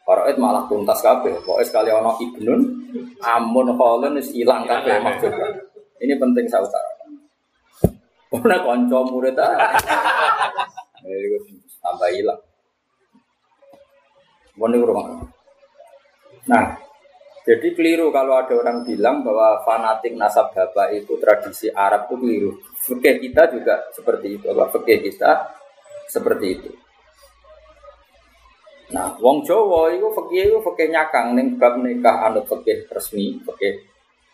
Faraid 0.04 0.42
malah 0.42 0.66
tuntas 0.66 1.00
kabeh. 1.06 1.38
Pokoke 1.46 1.64
sekali 1.64 1.94
ono 1.94 2.18
Ibnun 2.18 2.62
Amun 3.22 3.68
Khalun 3.78 4.18
wis 4.18 4.34
ilang 4.34 4.66
kabeh 4.66 4.98
maksudnya. 5.00 5.50
Ini 6.02 6.18
penting 6.18 6.50
saya 6.50 6.66
utarakan. 6.66 7.10
Ora 8.30 8.58
kanca 8.62 9.00
murid 9.06 9.38
ah. 9.38 9.74
tambah 11.84 12.10
hilang. 12.14 12.42
rumah. 14.60 15.06
Nah, 16.50 16.66
jadi 17.50 17.74
keliru 17.74 18.14
kalau 18.14 18.38
ada 18.38 18.54
orang 18.54 18.86
bilang 18.86 19.26
bahwa 19.26 19.66
fanatik 19.66 20.14
nasab 20.14 20.54
bapak 20.54 20.94
itu 20.94 21.18
tradisi 21.18 21.66
Arab 21.74 22.06
itu 22.06 22.16
keliru. 22.22 22.52
Fikih 22.78 23.18
kita 23.26 23.50
juga 23.50 23.90
seperti 23.90 24.38
itu. 24.38 24.54
Bahwa 24.54 24.70
fikih 24.70 25.02
kita 25.10 25.50
seperti 26.06 26.46
itu. 26.62 26.70
Nah, 28.94 29.18
wong 29.18 29.42
Jawa 29.42 29.90
itu 29.98 30.14
fikih 30.14 30.44
itu 30.54 30.58
fikih 30.62 30.94
nyakang 30.94 31.34
ning 31.34 31.58
bab 31.58 31.82
nikah 31.82 32.30
anut 32.30 32.46
fikih 32.46 32.86
resmi, 32.86 33.42
fikih 33.42 33.82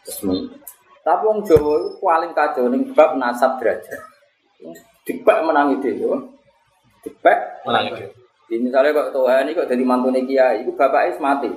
resmi. 0.04 0.52
Tapi 1.00 1.24
wong 1.24 1.48
Jawa 1.48 1.72
itu 1.88 1.90
paling 2.04 2.36
kacau 2.36 2.68
ning 2.68 2.92
bab 2.92 3.16
nasab 3.16 3.64
derajat. 3.64 4.04
Dipek 5.08 5.40
menangi 5.40 5.80
dhewe. 5.80 6.20
Dipek 7.00 7.64
menangi 7.64 7.96
dhewe. 7.96 8.25
Jadi 8.46 8.62
misalnya 8.62 8.94
kok 8.94 9.10
Tuhan 9.10 9.50
ini 9.50 9.58
kok 9.58 9.66
jadi 9.66 9.84
mantu 9.84 10.14
kiai, 10.14 10.62
itu 10.62 10.72
bapaknya 10.78 11.18
mati. 11.18 11.50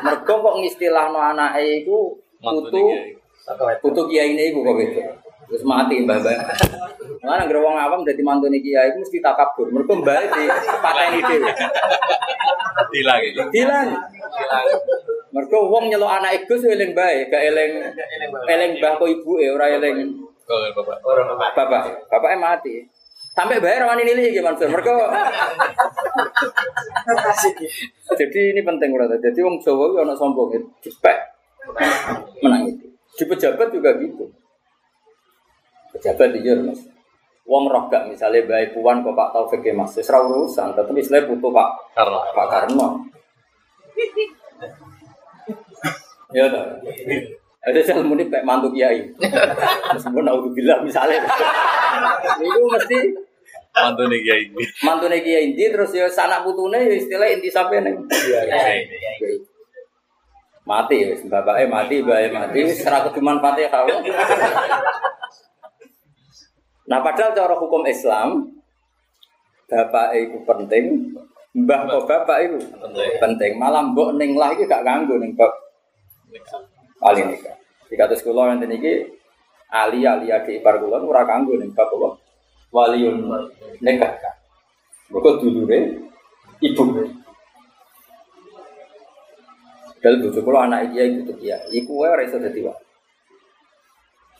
Mereka 0.00 0.32
kok 0.32 0.56
ngistilah 0.56 1.12
no 1.12 1.20
anak 1.20 1.60
itu 1.60 2.16
putu 2.40 2.84
putu 3.84 4.02
kiai 4.08 4.32
ini 4.32 4.48
iku 4.48 4.64
kok 4.64 4.80
itu. 4.80 5.00
Terus 5.44 5.64
mati 5.68 6.00
mbah 6.00 6.24
mbah. 6.24 6.40
Mana 7.20 7.44
nggak 7.44 7.60
wong 7.60 7.76
awam 7.76 8.00
jadi 8.00 8.22
mantu 8.24 8.48
nih 8.48 8.64
kiai 8.64 8.96
itu 8.96 9.04
mesti 9.04 9.18
takabur. 9.20 9.68
Mereka 9.68 9.92
mbah 10.00 10.24
di 10.24 10.44
pateni 10.80 11.20
dhewe. 11.20 11.52
Hilang 12.96 13.20
itu. 13.20 13.42
Hilang. 13.52 13.88
Mereka 15.36 15.56
wong 15.68 15.84
nyelok 15.92 16.10
anak 16.16 16.48
Gus 16.48 16.64
eling 16.64 16.96
bae, 16.96 17.28
gak 17.28 17.44
eling 17.44 17.72
eling 18.48 18.70
mbah 18.80 18.96
kok 18.96 19.10
ibuke 19.10 19.52
ora 19.52 19.68
eling 19.68 20.24
Bapak. 20.44 21.00
bapak. 21.56 21.84
Bapaknya 22.12 22.36
mati. 22.36 22.84
Sampai 23.34 23.58
bayar 23.58 23.82
rawani 23.82 24.06
nilai 24.06 24.30
iki 24.30 24.38
Mansur. 24.38 24.70
Mereka 24.70 24.94
Jadi 28.14 28.40
ini 28.54 28.62
penting 28.62 28.94
berarti. 28.94 29.18
Jadi 29.18 29.38
wong 29.42 29.58
Jawa 29.58 29.90
itu 29.90 29.98
anak 30.06 30.16
sombong 30.16 30.54
itu 30.54 30.68
dipek 30.86 31.18
menang 32.38 32.70
itu. 32.70 32.86
Di 33.18 33.24
pejabat 33.26 33.74
juga 33.74 33.90
gitu. 33.98 34.30
Pejabat 35.98 36.30
iya 36.38 36.54
mas. 36.62 36.86
Wong 37.44 37.66
roh 37.68 37.90
gak 37.90 38.08
misalnya 38.08 38.46
baik 38.46 38.72
puan 38.72 39.04
kok 39.04 39.12
Pak 39.12 39.36
Taufik 39.36 39.60
ya, 39.66 39.76
mas, 39.76 39.92
serah 39.92 40.24
urusan. 40.24 40.72
Tapi 40.72 40.96
istilahnya 40.96 41.28
butuh 41.28 41.50
Pak 41.50 41.68
Karena. 41.92 42.20
Pak 42.32 42.46
Karno. 42.48 42.86
Ya 46.30 46.46
toh. 46.48 46.64
Ada 47.64 47.80
saya 47.80 48.04
muni 48.04 48.28
kayak 48.28 48.44
mantu 48.44 48.68
kiai. 48.72 49.08
Meskipun 49.92 50.24
aku 50.28 50.52
bilang 50.52 50.84
misalnya. 50.84 51.20
Itu 52.36 52.64
mesti 52.68 52.98
Mantu 53.74 54.06
nih 54.06 54.20
kiai 54.22 54.42
ini. 54.54 54.62
mantu 54.86 55.10
kiai 55.10 55.50
inti 55.50 55.66
terus 55.66 55.90
ya 55.90 56.06
sanak 56.06 56.46
putune 56.46 56.78
ya 56.78 56.94
istilah 56.94 57.26
inti 57.26 57.50
sampai 57.50 57.82
neng. 57.82 58.06
Mati 60.64 60.96
wis 61.10 61.26
bapake 61.26 61.66
mati, 61.66 62.00
mbake 62.00 62.30
mati 62.30 62.58
wis 62.62 62.86
ora 62.86 63.02
kudu 63.04 63.20
manfaate 63.20 63.66
kau. 63.68 63.90
Nah 66.84 66.98
padahal 67.02 67.34
cara 67.34 67.54
hukum 67.58 67.82
Islam 67.90 68.54
bapak 69.66 70.08
itu 70.22 70.38
penting, 70.46 70.84
mbah 71.56 71.88
kok 71.90 72.06
bapak 72.06 72.38
itu 72.46 72.58
penting. 73.18 73.58
Malah 73.58 73.90
mbok 73.90 74.14
ning 74.14 74.38
lah 74.38 74.54
iki 74.54 74.70
gak 74.70 74.86
ganggu 74.86 75.18
ning 75.18 75.34
bab 75.34 75.50
wali 77.02 77.26
nikah. 77.26 77.58
Di 77.90 77.98
kados 77.98 78.22
kula 78.22 78.54
nanti 78.54 78.70
niki 78.70 79.02
ali 79.74 80.06
ali 80.06 80.30
adi 80.30 80.62
ipar 80.62 80.78
kula 80.78 81.02
ora 81.02 81.26
kanggo 81.26 81.58
ning 81.58 81.74
bab? 81.74 81.90
Waliun 82.74 83.22
nikah. 83.78 84.12
Mergo 85.14 85.38
dulure 85.38 85.78
ibu. 86.58 86.82
Dal 90.02 90.20
bojo 90.20 90.40
kula 90.42 90.66
anak 90.68 90.90
iki 90.92 91.00
iku 91.00 91.20
tuh 91.32 91.36
ya. 91.40 91.56
Iku 91.70 92.02
wae 92.02 92.10
ora 92.12 92.26
iso 92.26 92.36
dadi 92.42 92.60
wae. 92.60 92.76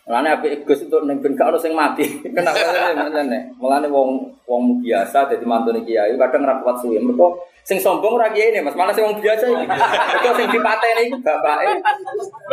Mulane 0.05 0.37
apik 0.37 0.69
Gus 0.69 0.85
untuk 0.85 1.09
ning 1.09 1.25
ben 1.25 1.33
gak 1.33 1.49
ono 1.49 1.57
sing 1.57 1.73
mati. 1.73 2.05
Kenapa 2.37 2.93
mulane? 3.09 3.57
Mulane 3.57 3.89
wong 3.89 4.29
wong 4.45 4.63
biasa 4.85 5.31
dadi 5.33 5.47
mantune 5.49 5.81
kiai 5.87 6.13
kadang 6.21 6.45
ra 6.45 6.61
kuat 6.61 6.83
suwe. 6.85 7.01
Mergo 7.01 7.41
sing 7.65 7.81
sombong 7.81 8.21
ora 8.21 8.29
kiai 8.29 8.61
Mas, 8.61 8.77
malah 8.77 8.93
sing 8.93 9.09
wong 9.09 9.17
biasa 9.23 9.49
iki. 9.49 9.65
Mergo 10.13 10.31
sing 10.37 10.47
dipateni 10.53 11.03
iku 11.09 11.17
bapake 11.25 11.65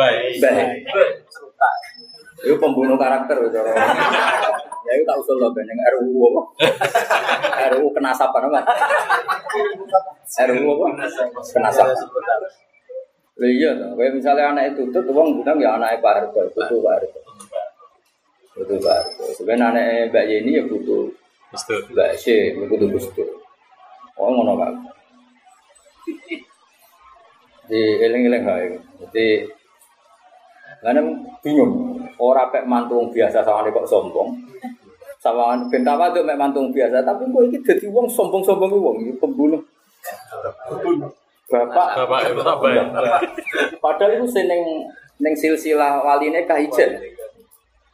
Baik. 0.00 0.40
baik. 0.40 0.88
Itu 2.42 2.54
pembunuh 2.58 2.98
karakter 2.98 3.38
cara. 3.50 3.70
Ya 4.82 4.98
itu 4.98 5.06
tak 5.06 5.14
usul 5.14 5.38
loh 5.38 5.54
beneng 5.54 5.78
RUU 5.94 6.26
apa? 6.26 6.42
RUU 7.70 7.94
kenasapan 7.94 8.50
apa? 8.50 8.60
RUU 10.50 10.68
apa? 10.74 11.06
Kenasapan. 11.38 12.22
Lha 13.40 13.48
iya 13.48 13.70
kayak 13.74 14.12
misalnya 14.12 14.52
anak 14.52 14.76
itu 14.76 14.92
tuh 14.92 15.00
wong 15.08 15.40
bilang 15.40 15.56
ya 15.56 15.80
anak 15.80 16.04
Pak 16.04 16.12
Harto, 16.12 16.40
butuh 16.52 16.78
Pak 16.84 16.92
Harto. 17.00 17.20
Butuh 18.58 18.76
Pak 18.82 18.92
Harto. 18.92 19.24
Sebenarnya 19.38 19.66
anak 19.72 19.86
Mbak 20.12 20.24
Yeni 20.28 20.58
ya 20.60 20.62
butuh. 20.68 21.08
Mbak 21.96 22.10
Sy, 22.20 22.52
ya 22.52 22.64
butuh 22.68 22.88
Gus 22.92 23.06
Dur. 23.16 23.28
Oh 24.20 24.28
ngono 24.28 24.60
kan. 24.60 24.72
Di 27.70 27.80
eling-eling 28.04 28.44
hae. 28.44 28.76
Jadi 29.00 29.26
karena 30.82 31.00
bingung, 31.38 31.94
orang 32.18 32.50
pek 32.50 32.66
mantung 32.66 33.06
biasa 33.14 33.46
sama 33.46 33.70
kok 33.70 33.86
sombong. 33.86 34.34
Sama 35.22 35.54
bentawa 35.70 36.10
tuh 36.10 36.26
mek 36.26 36.34
mantung 36.34 36.74
biasa, 36.74 37.06
tapi 37.06 37.30
kok 37.30 37.42
iki 37.46 37.58
dadi 37.62 37.86
wong 37.86 38.10
sombong-sombong 38.10 38.74
wong 38.74 38.96
iki 39.06 39.14
pembunuh. 39.22 39.62
Bapak 41.46 42.02
Bapak 42.02 42.34
Bapak. 42.34 43.22
Padahal 43.78 44.18
itu 44.18 44.26
seneng 44.26 44.82
neng 45.22 45.34
silsilah 45.38 46.02
waline 46.02 46.42
kahijen. 46.42 46.98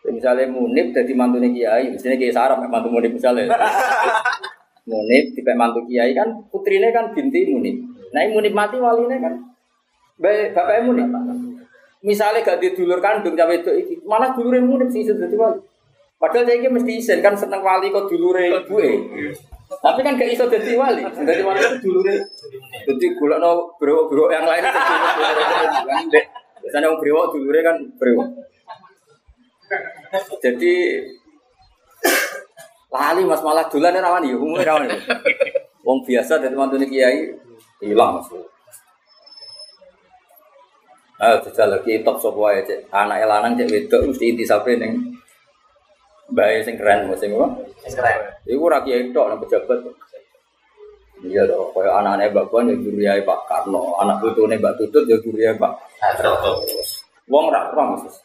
Misalnya 0.08 0.48
Munib 0.48 0.96
jadi 0.96 1.12
mantunya 1.12 1.52
Kiai, 1.52 1.92
misalnya 1.92 2.16
Kiai 2.16 2.32
Sarap 2.32 2.64
mantu 2.64 2.88
Munib 2.88 3.12
misalnya. 3.12 3.52
Munib 4.88 5.36
tipe 5.36 5.52
mantu 5.52 5.84
Kiai 5.84 6.16
kan 6.16 6.32
putrinya 6.48 6.88
kan 6.88 7.12
binti 7.12 7.44
Munib. 7.52 7.76
Nah 8.16 8.24
ini 8.24 8.32
Munib 8.32 8.56
mati 8.56 8.80
waline 8.80 9.20
kan 9.20 9.34
bapaknya 10.16 10.80
Munib. 10.88 11.08
Misalnya 11.98 12.46
gak 12.46 12.62
didulur 12.62 13.02
kandung 13.02 13.34
cawe 13.34 13.50
itu 13.50 13.72
iki, 13.74 13.94
malah 14.06 14.30
dulure 14.30 14.62
Munib 14.62 14.86
sih 14.94 15.02
sudah 15.02 15.26
wali. 15.34 15.58
Padahal 16.18 16.46
saya 16.50 16.58
ini 16.58 16.70
mesti 16.70 16.92
isen 16.98 17.18
kan 17.22 17.34
seneng 17.34 17.62
wali 17.62 17.94
kok 17.94 18.10
dulure 18.10 18.66
ibu 18.66 18.74
Tapi 19.82 20.00
kan 20.02 20.18
gak 20.18 20.30
iso 20.30 20.46
jadi 20.46 20.78
wali. 20.78 21.02
Jadi 21.02 21.42
wali 21.42 21.58
itu 21.58 21.78
dulure. 21.90 22.14
Jadi 22.86 23.06
gula 23.18 23.38
no 23.42 23.74
bro 23.78 24.30
yang 24.30 24.46
lain 24.46 24.62
itu 24.66 24.80
dulure. 24.82 26.22
Biasanya 26.58 26.86
orang 26.90 26.98
brewok 27.02 27.26
dulure 27.34 27.60
kan 27.62 27.76
brewok. 27.98 28.28
Jadi 30.42 30.74
lali 32.94 33.22
mas 33.26 33.42
malah 33.42 33.66
dolan 33.70 33.98
rawan 33.98 34.26
ya 34.26 34.34
umumnya 34.38 34.66
rawan 34.66 34.90
ya. 34.90 34.98
Wong 35.86 36.02
biasa 36.02 36.42
dari 36.42 36.54
mantu 36.54 36.78
kiai 36.82 37.30
hilang 37.82 38.22
mas. 38.22 38.30
Ayo 41.18 41.42
jajal 41.42 41.74
lagi 41.74 41.98
top 42.06 42.22
sop 42.22 42.38
wae 42.38 42.62
cek 42.62 42.94
anak 42.94 43.26
lanang 43.26 43.58
cek 43.58 43.66
wedok 43.66 44.06
mesti 44.06 44.30
inti 44.30 44.46
sampe 44.46 44.78
ning 44.78 45.18
bae 46.30 46.62
sing 46.62 46.78
keren 46.78 47.10
sing 47.18 47.34
apa? 47.34 47.58
Iku 48.46 48.62
ora 48.70 48.78
kiai 48.86 49.10
tok 49.10 49.26
nang 49.26 49.42
pejabat. 49.42 49.82
Iya 51.18 51.50
dong, 51.50 51.74
kaya 51.74 51.98
anak-anak 51.98 52.30
Mbak 52.30 52.46
Puan 52.46 52.70
ya 52.70 52.78
juriai 52.78 53.26
Pak 53.26 53.50
Karno, 53.50 53.98
anak 53.98 54.22
putune 54.22 54.54
Mbak 54.54 54.78
Tutut 54.78 55.02
ya 55.10 55.18
juriai 55.18 55.58
Pak 55.58 55.74
Wong 57.26 57.50
ora 57.50 57.74
ora 57.74 57.98
Mas. 57.98 58.22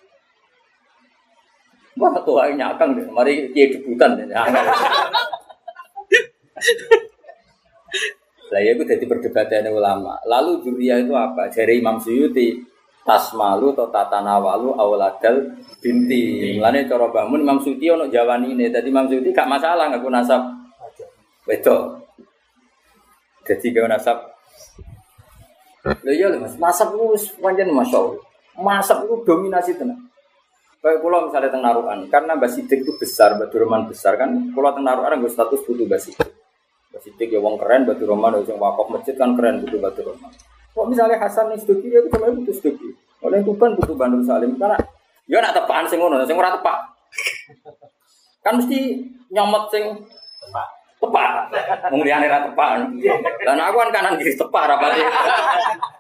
Wah, 1.97 2.13
tuh 2.21 2.37
ae 2.37 2.53
nyakang 2.53 2.93
deh. 2.93 3.09
Mari 3.09 3.49
kiai 3.49 3.73
debutan 3.73 4.21
deh. 4.21 4.29
Lah 8.53 8.61
ya 8.61 8.77
itu 8.77 8.85
jadi 8.85 9.05
perdebatan 9.09 9.73
ulama. 9.73 10.21
Lalu 10.29 10.61
juria 10.61 11.01
itu 11.01 11.17
apa? 11.17 11.49
Dari 11.49 11.81
Imam 11.81 11.97
Suyuti 11.97 12.72
tasmalu 13.03 13.75
atau 13.75 13.87
tatanawalu 13.91 14.75
awaladal 14.75 15.55
binti. 15.83 16.55
Mulane 16.57 16.87
cara 16.87 17.07
bangun 17.11 17.43
Imam 17.43 17.59
Suyuti 17.59 17.91
ono 17.91 18.07
jawani 18.07 18.55
ini. 18.55 18.71
Tadi 18.71 18.87
Imam 18.89 19.07
Suyuti 19.07 19.35
gak 19.35 19.47
masalah 19.47 19.91
ngaku 19.91 20.09
nasab 20.11 20.41
wedok. 21.47 22.03
Jadi 23.43 23.75
gak 23.75 23.91
nasab. 23.91 24.17
Lah 25.83 26.13
iya 26.15 26.31
lho 26.31 26.39
Mas, 26.39 26.55
nasab 26.55 26.95
wis 27.11 27.27
pancen 27.35 27.67
masyaallah. 27.67 28.15
Nasab 28.55 29.03
itu 29.03 29.15
dominasi 29.27 29.75
tenan. 29.75 29.99
Kayak 30.83 30.99
pulau 30.99 31.31
misalnya 31.31 31.47
teng 31.47 31.63
Narukan, 31.63 32.11
karena 32.11 32.35
Mbak 32.35 32.51
Sidik 32.51 32.83
itu 32.83 32.91
besar, 32.99 33.39
Mbak 33.39 33.55
Durman 33.55 33.87
besar 33.87 34.19
kan, 34.19 34.51
pulau 34.51 34.75
teng 34.75 34.83
Narukan 34.83 35.15
gue 35.23 35.31
status 35.31 35.63
butuh 35.63 35.87
Mbak 35.87 35.99
Sidik. 35.99 36.27
Mbak 36.91 37.01
Sidik 37.07 37.29
ya 37.31 37.39
wong 37.39 37.55
keren, 37.55 37.87
Mbak 37.87 38.03
Durman 38.03 38.43
yang 38.43 38.59
wakaf 38.59 38.91
masjid 38.91 39.15
kan 39.15 39.31
keren 39.39 39.63
butuh 39.63 39.79
Mbak 39.79 39.91
Durman. 39.95 40.31
Kok 40.73 40.89
misalnya 40.89 41.21
Hasan 41.21 41.53
nih 41.53 41.61
Stuki 41.61 41.93
ya 41.93 42.01
itu 42.01 42.09
cuma 42.09 42.33
butuh 42.33 42.53
Stuki. 42.53 42.89
Oleh 43.21 43.45
Tuban 43.45 43.77
butuh 43.77 43.95
Bandung 43.95 44.25
Salim 44.25 44.57
karena 44.57 44.75
ya 45.29 45.39
nak 45.39 45.53
tepaan 45.55 45.85
sing 45.85 46.01
ngono, 46.01 46.25
sing 46.25 46.35
ora 46.35 46.51
tepak. 46.51 46.77
Kan 48.43 48.59
mesti 48.59 49.05
nyomot 49.29 49.69
sing 49.69 50.01
tepak. 50.97 51.29
Wong 51.93 52.01
liyane 52.01 52.25
ra 52.25 52.43
tepak. 52.43 52.89
Dan 53.45 53.57
aku 53.61 53.75
kan 53.79 53.89
kanan 53.93 54.17
kiri 54.17 54.33
tepak 54.33 54.63
rapati. 54.65 55.01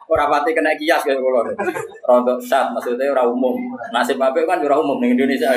Ora 0.09 0.25
pati 0.27 0.51
kena 0.51 0.75
kias 0.75 1.05
kaya 1.05 1.21
kula. 1.21 1.53
Rontok 2.09 2.41
sat 2.43 2.73
maksudnya 2.73 3.13
ora 3.13 3.23
umum. 3.29 3.55
Nasib 3.93 4.19
apik 4.19 4.49
kan 4.49 4.59
ora 4.59 4.81
umum 4.81 4.99
ning 4.99 5.15
Indonesia. 5.15 5.53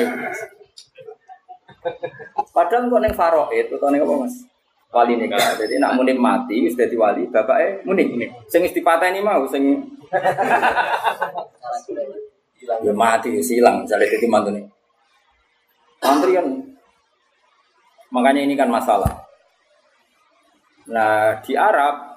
Padahal 2.53 2.89
kok 2.89 3.01
ning 3.01 3.13
faraid 3.15 3.65
utawa 3.69 3.89
ning 3.91 4.01
apa 4.03 4.13
Mas? 4.23 4.35
Wali 4.91 5.13
nikah. 5.19 5.59
Jadi 5.59 5.77
nak 5.77 5.99
munib 5.99 6.17
mati 6.17 6.63
wis 6.63 6.75
dadi 6.77 6.95
wali, 6.95 7.27
bapake 7.27 7.83
munib. 7.83 8.07
Sing 8.47 8.63
dipateni 8.65 9.19
mau 9.19 9.43
sing 9.47 9.83
ya 12.81 12.93
mati 12.95 13.39
silang 13.43 13.83
misalnya 13.83 14.07
jadi 14.11 14.27
mantune. 14.27 14.61
Mantri 16.03 16.31
kan 16.37 16.47
makanya 18.13 18.41
ini 18.47 18.55
kan 18.55 18.71
masalah. 18.71 19.27
Nah 20.87 21.43
di 21.43 21.53
Arab 21.59 22.07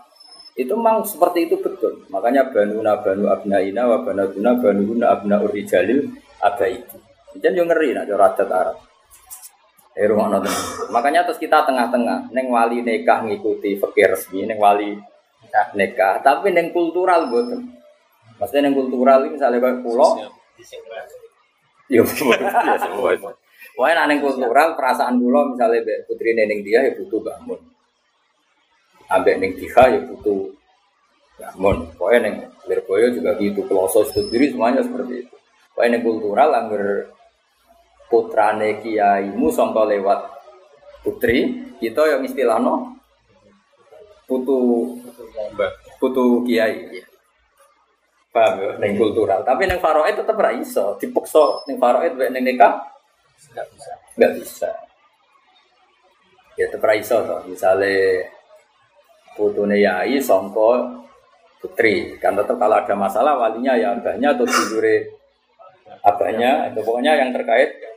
Itu 0.61 0.77
memang 0.77 1.07
seperti 1.07 1.49
itu 1.49 1.57
betul. 1.63 2.05
Makanya 2.13 2.53
banuna 2.53 3.01
banu 3.01 3.33
abnaina 3.33 3.89
wa 3.89 4.05
banatuna 4.05 4.61
banuhuna 4.61 5.07
abna 5.15 5.41
urijalil 5.41 6.11
abaidi. 6.43 6.99
Jadi 7.39 7.55
yang 7.57 7.71
ngeri 7.71 7.95
nak 7.95 8.11
adat 8.11 8.51
Arab. 8.51 8.77
Eh 9.99 10.07
rumah 10.07 10.31
nonton. 10.31 10.53
Makanya 10.95 11.27
terus 11.27 11.39
kita 11.43 11.67
tengah-tengah. 11.67 12.31
Neng 12.31 12.47
wali 12.51 12.83
nikah 12.83 13.27
ngikuti 13.27 13.79
fakir 13.79 14.15
resmi, 14.15 14.47
neng 14.47 14.59
wali 14.63 14.95
nikah. 15.75 16.23
Tapi 16.23 16.55
neng 16.55 16.71
kultural 16.71 17.27
buatan. 17.27 17.67
Maksudnya 18.39 18.71
neng 18.71 18.77
kultural 18.79 19.27
ini 19.27 19.37
misalnya 19.37 19.59
kayak 19.59 19.79
pulau. 19.83 20.11
Ya, 20.17 20.29
ya 21.91 22.03
semua. 22.07 22.37
Wah, 23.79 23.93
neng 24.07 24.21
kultural 24.23 24.79
perasaan 24.79 25.19
pulau 25.19 25.53
misalnya 25.53 26.05
putri 26.07 26.37
neng 26.39 26.63
dia 26.63 26.87
ya 26.87 26.93
butuh 26.95 27.21
bangun 27.21 27.61
ambek 29.11 29.35
neng 29.43 29.53
tiga 29.59 29.91
ya 29.91 30.01
butuh 30.07 30.55
namun 31.41 31.91
pokoknya 31.99 32.21
neng 32.31 32.37
Lirboyo 32.71 33.11
juga 33.11 33.35
gitu 33.43 33.67
Peloso 33.67 34.07
diri 34.31 34.55
semuanya 34.55 34.87
seperti 34.87 35.27
itu 35.27 35.37
pokoknya 35.75 35.91
neng 35.99 36.03
kultural 36.07 36.51
angger 36.55 37.11
putrane 38.11 38.83
kiaimu 38.83 39.49
sangka 39.55 39.87
lewat 39.87 40.21
putri 41.07 41.71
kita 41.79 42.05
yang 42.11 42.27
istilahno 42.27 42.99
putu 44.29 44.59
putu 45.99 46.25
kiai. 46.47 47.07
Paham 48.31 48.63
ya? 48.63 48.71
Neng 48.79 48.95
kultural. 48.95 49.43
Tapi 49.43 49.67
neng 49.67 49.83
faroe 49.83 50.15
tetap 50.15 50.39
ra 50.39 50.55
iso. 50.55 50.95
Dipaksa 51.03 51.67
neng 51.67 51.83
faroe 51.83 52.07
neng 52.15 52.45
nikah 52.47 52.79
nggak 53.51 53.67
bisa. 53.75 53.93
Nggak 54.15 54.33
bisa. 54.39 54.71
Ya 56.55 56.67
tetap 56.71 56.87
ra 56.87 56.95
iso 56.95 57.17
toh 57.27 57.43
misalnya 57.51 58.31
putune 59.35 59.83
yai 59.83 60.23
songko 60.23 61.03
putri. 61.59 62.15
Kan 62.23 62.39
tetap 62.39 62.55
kalau 62.55 62.79
ada 62.79 62.95
masalah 62.95 63.35
walinya 63.35 63.75
ya 63.75 63.99
abahnya 63.99 64.39
atau 64.39 64.47
tidure 64.47 65.11
abahnya. 66.07 66.71
Itu 66.71 66.87
pokoknya 66.87 67.19
yang 67.19 67.35
terkait 67.35 67.90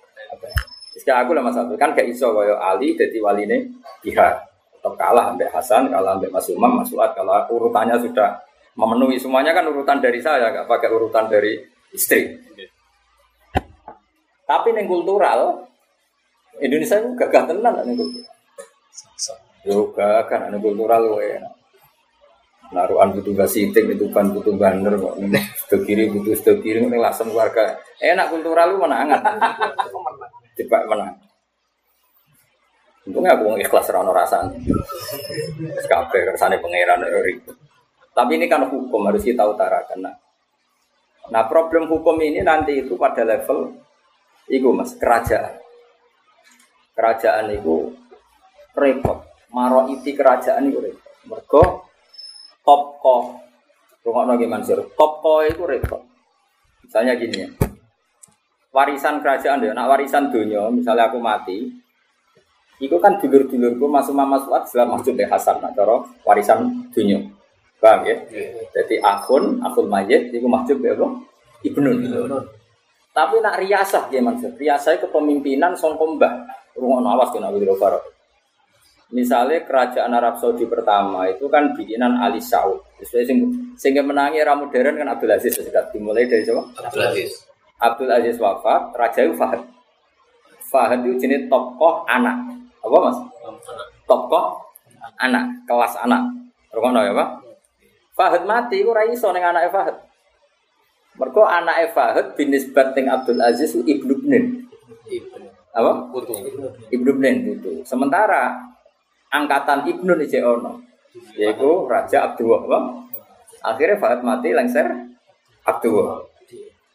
Jika 0.93 1.25
aku 1.25 1.33
lah 1.33 1.41
mas 1.41 1.57
kan 1.57 1.97
gak 1.97 2.05
iso 2.05 2.29
kaya 2.37 2.53
Ali 2.61 2.93
jadi 2.93 3.17
waline 3.17 3.81
pihak 4.05 4.33
atau 4.77 4.93
kalah 4.93 5.33
ambek 5.33 5.49
Hasan 5.49 5.89
kalah 5.89 6.19
ambek 6.19 6.29
Mas 6.29 6.45
Umam 6.53 6.83
Mas 6.83 6.91
Suat 6.93 7.17
kalau 7.17 7.33
urutannya 7.49 7.97
sudah 7.97 8.37
memenuhi 8.77 9.17
semuanya 9.17 9.53
kan 9.53 9.65
urutan 9.69 9.97
dari 10.01 10.21
saya 10.21 10.53
gak 10.53 10.69
pakai 10.69 10.89
urutan 10.93 11.25
dari 11.29 11.57
istri. 11.93 12.29
Tapi 14.43 14.69
neng 14.75 14.85
kultural 14.85 15.65
Indonesia 16.61 17.01
itu 17.01 17.09
gagah 17.17 17.43
tenan 17.49 17.73
neng 17.81 17.97
kultural. 17.97 18.33
Yoga 19.63 20.27
kan 20.27 20.51
anu 20.51 20.59
kultural 20.59 21.17
wae. 21.17 21.39
Naruhan 22.73 23.13
butuh 23.15 23.33
gasiting 23.37 23.93
itu 23.93 24.09
kan 24.11 24.33
butuh 24.33 24.53
banner 24.57 24.97
kok. 24.97 25.15
Sebelah 25.73 25.89
kiri 25.89 26.05
butuh 26.13 26.37
sebelah 26.37 26.57
kiri 26.61 26.79
ini 26.85 26.97
lasem 27.01 27.33
keluarga. 27.33 27.81
Enak 27.97 28.29
kultural 28.29 28.77
lu 28.77 28.85
menangan. 28.85 29.25
Coba 30.61 30.77
menang. 30.85 31.17
Untungnya 33.09 33.33
aku 33.33 33.57
ikhlas 33.57 33.89
rano 33.89 34.13
rasanya. 34.13 34.53
Kabeh 35.89 36.21
rasanya 36.29 36.61
pangeran 36.61 37.01
ribut. 37.25 37.57
Tapi 38.13 38.37
ini 38.37 38.45
kan 38.45 38.69
hukum 38.69 39.01
harus 39.09 39.25
kita 39.25 39.49
utarakan. 39.49 39.97
Nah, 39.97 40.13
nah 41.33 41.41
problem 41.49 41.89
hukum 41.89 42.21
ini 42.21 42.45
nanti 42.45 42.85
itu 42.85 42.93
pada 42.93 43.25
level 43.25 43.73
itu 44.53 44.69
mas 44.69 44.93
kerajaan. 44.93 45.57
Kerajaan 46.93 47.49
itu 47.49 47.97
repot 48.77 49.25
maro 49.49 49.89
iti 49.89 50.13
kerajaan 50.13 50.69
itu 50.69 50.77
repot. 50.77 51.13
Mergo 51.25 51.89
topko, 52.61 53.42
rumah 54.03 54.27
nabi 54.27 54.45
Mansur, 54.45 54.83
topko 54.93 55.41
itu 55.47 55.63
repot. 55.63 56.03
Misalnya 56.83 57.15
gini 57.15 57.47
ya, 57.47 57.49
warisan 58.75 59.23
kerajaan 59.23 59.63
deh, 59.63 59.71
nak 59.71 59.89
warisan 59.89 60.29
dunia, 60.29 60.67
misalnya 60.69 61.07
aku 61.07 61.17
mati, 61.17 61.71
itu 62.83 62.95
kan 62.99 63.15
dulur-dulurku 63.17 63.87
masuk 63.87 64.13
mama 64.13 64.37
suat 64.43 64.67
setelah 64.67 64.99
masuk 64.99 65.15
deh 65.15 65.25
Hasan, 65.25 65.63
nak 65.63 65.71
coro 65.73 66.05
warisan 66.27 66.91
dunia. 66.91 67.23
Paham 67.79 68.07
ya? 68.07 68.15
Jadi 68.71 68.99
akun, 69.03 69.59
akun 69.59 69.87
mayit, 69.91 70.31
itu 70.31 70.47
masuk 70.47 70.79
deh 70.83 70.95
apa? 70.95 71.07
Ibnun. 71.63 72.03
Tapi 73.13 73.35
nak 73.39 73.61
riasah 73.63 74.11
ya 74.11 74.19
Mansur, 74.19 74.51
riasah 74.59 74.99
kepemimpinan 74.99 75.77
songkombah. 75.77 76.47
Rumah 76.73 77.13
awas 77.13 77.29
kena 77.29 77.53
Abdul 77.53 77.77
Farok. 77.77 78.01
Misalnya 79.13 79.61
kerajaan 79.61 80.09
Arab 80.09 80.41
Saudi 80.41 80.65
pertama 80.65 81.29
itu 81.29 81.45
kan 81.45 81.77
bikinan 81.77 82.17
Ali 82.17 82.41
Saud. 82.41 82.81
Sehingga 83.77 84.01
menangi 84.01 84.41
era 84.41 84.57
modern 84.57 84.97
kan 84.97 85.05
Abdul 85.13 85.37
Aziz 85.37 85.53
sudah 85.53 85.85
dimulai 85.93 86.25
dari 86.25 86.41
siapa? 86.41 86.65
Abdul 86.81 87.05
Aziz. 87.13 87.45
Abdul 87.77 88.09
Aziz 88.09 88.41
wafat, 88.41 88.89
raja 88.97 89.21
itu 89.21 89.37
Fahad. 89.37 89.61
Fahad 90.73 91.05
itu 91.05 91.21
jenis 91.21 91.45
tokoh 91.45 92.01
anak. 92.09 92.41
Apa 92.81 92.97
mas? 93.05 93.17
Tokoh 94.09 94.57
anak, 95.21 95.61
kelas 95.69 95.93
anak. 96.01 96.33
Rokono 96.73 97.05
ya 97.05 97.13
pak? 97.13 97.29
Fahad 98.17 98.49
mati, 98.49 98.81
itu 98.81 98.89
raiso 98.89 99.29
neng 99.29 99.45
anak 99.45 99.69
Fahad. 99.69 99.95
Mereka 101.21 101.43
anak 101.45 101.93
Fahad 101.93 102.33
binisbat 102.33 102.97
dengan 102.97 103.21
Abdul 103.21 103.37
Aziz 103.45 103.77
itu 103.77 103.85
ibnu 103.85 104.25
Bnin. 104.25 104.65
Apa? 105.69 106.09
Putu. 106.09 106.33
Ibnu 106.89 107.11
Bnin 107.21 107.61
itu. 107.61 107.85
Sementara 107.85 108.72
angkatan 109.33 109.89
Ibnu 109.89 110.13
nih 110.13 110.39
ono. 110.45 110.79
Yaitu 111.33 111.69
Raja 111.89 112.29
Abdullah. 112.29 112.61
Apa? 112.69 112.79
Akhirnya 113.73 113.97
Fahad 113.97 114.21
mati 114.21 114.53
lengser 114.53 114.85
Abdullah. 115.65 116.21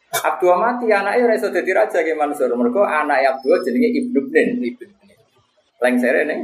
Abdullah 0.08 0.58
mati 0.58 0.86
anaknya 0.88 1.26
ora 1.28 1.34
iso 1.36 1.50
dadi 1.50 1.74
raja 1.74 2.00
ke 2.00 2.14
Mansur. 2.14 2.54
Mergo 2.54 2.86
anak 2.86 3.26
Abdullah 3.36 3.60
jenenge 3.66 3.90
Ibnu 3.90 4.18
Bnin. 4.30 4.48
Lengser 5.82 6.14
ini 6.22 6.36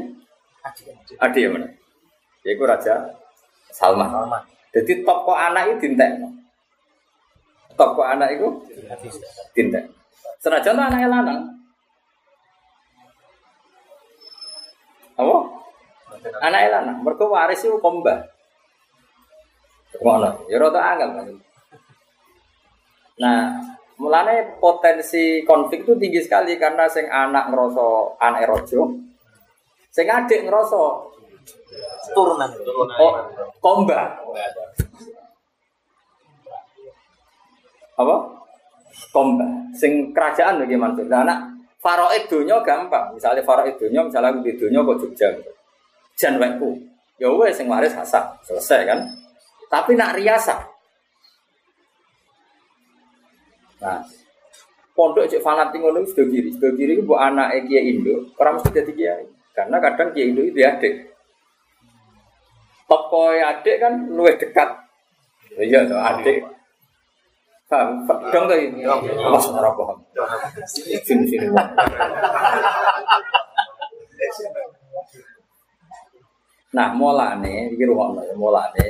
Adi 1.20 1.44
ya 1.44 1.48
mana? 1.52 1.68
Yaitu 2.40 2.64
Raja 2.64 3.04
Salman. 3.68 4.08
Jadi 4.72 5.04
toko 5.04 5.36
anak 5.36 5.76
itu 5.76 5.86
dintek. 5.86 6.24
Toko 7.76 8.00
anak 8.00 8.32
itu 8.32 8.48
dintek. 9.52 9.84
Senajan 10.40 10.80
anaknya 10.80 11.08
lanang. 11.08 11.40
Apa? 15.14 15.53
Anak 16.24 16.60
lanang, 16.72 16.98
mereka 17.04 17.24
waris 17.28 17.64
itu 17.64 17.76
komba. 17.80 18.24
Ngono, 20.00 20.48
ya 20.50 20.56
rada 20.58 20.80
angel 20.80 21.10
kan. 21.14 21.26
Nah, 23.20 23.40
mulane 24.00 24.58
potensi 24.58 25.44
konflik 25.46 25.86
itu 25.86 25.94
tinggi 26.00 26.20
sekali 26.24 26.58
karena 26.58 26.88
sing 26.90 27.06
anak 27.06 27.52
ngerasa 27.52 28.18
anak 28.18 28.42
rojo, 28.48 28.82
sing 29.92 30.06
adik 30.10 30.48
ngerasa 30.48 31.12
Turunan. 32.14 32.50
oh, 33.00 33.12
komba. 33.64 34.12
Apa? 37.96 38.16
Komba. 39.08 39.46
Sing 39.72 40.12
kerajaan 40.12 40.60
maksud. 40.62 41.06
Nah, 41.08 41.24
anak 41.24 41.38
Faraid 41.80 42.28
dunia 42.28 42.64
gampang. 42.64 43.12
Misalnya 43.12 43.44
Faraid 43.44 43.76
dunia, 43.76 44.04
misalnya 44.04 44.32
aku 44.32 44.40
di 44.40 44.56
dunia 44.56 44.80
kok 44.80 44.98
Jogja. 45.04 45.28
Jan 46.14 46.38
wekku. 46.38 46.78
Ya 47.18 47.26
wes 47.30 47.58
sing 47.58 47.66
waris 47.70 47.94
Hasan. 47.94 48.22
Selesai 48.46 48.86
kan? 48.86 48.98
Tapi 49.70 49.94
nak 49.98 50.14
riasa. 50.18 50.54
Nah, 53.82 54.00
pondok 54.96 55.28
cek 55.28 55.44
fanatik 55.44 55.82
ngono 55.82 56.00
itu 56.00 56.16
sudah 56.16 56.26
kiri, 56.30 56.48
sudah 56.56 56.72
kiri 56.72 56.96
itu 56.96 57.04
buat 57.04 57.20
anak 57.20 57.52
Kiai 57.68 57.92
Indo, 57.92 58.32
orang 58.40 58.56
mesti 58.56 58.72
jadi 58.72 58.92
Kiai. 58.96 59.28
Karena 59.52 59.76
kadang 59.82 60.14
Kiai 60.14 60.32
Indo 60.32 60.40
itu 60.40 60.64
adik. 60.64 61.12
Toko 62.88 63.28
adik 63.34 63.76
kan 63.82 64.08
luwih 64.08 64.40
dekat. 64.40 64.72
Iya, 65.58 65.84
tuh 65.84 66.00
adik. 66.00 66.48
Paham? 67.68 68.06
Dong 68.06 68.46
tuh 68.46 68.54
ini. 68.54 68.86
Mas 68.86 69.50
ora 69.50 69.74
paham. 69.74 69.98
Sini 70.70 71.02
sini. 71.02 71.50
Nah, 76.74 76.90
mulane 76.90 77.70
iki 77.70 77.86
rumakno 77.86 78.26
ya 78.26 78.34
mulane 78.34 78.86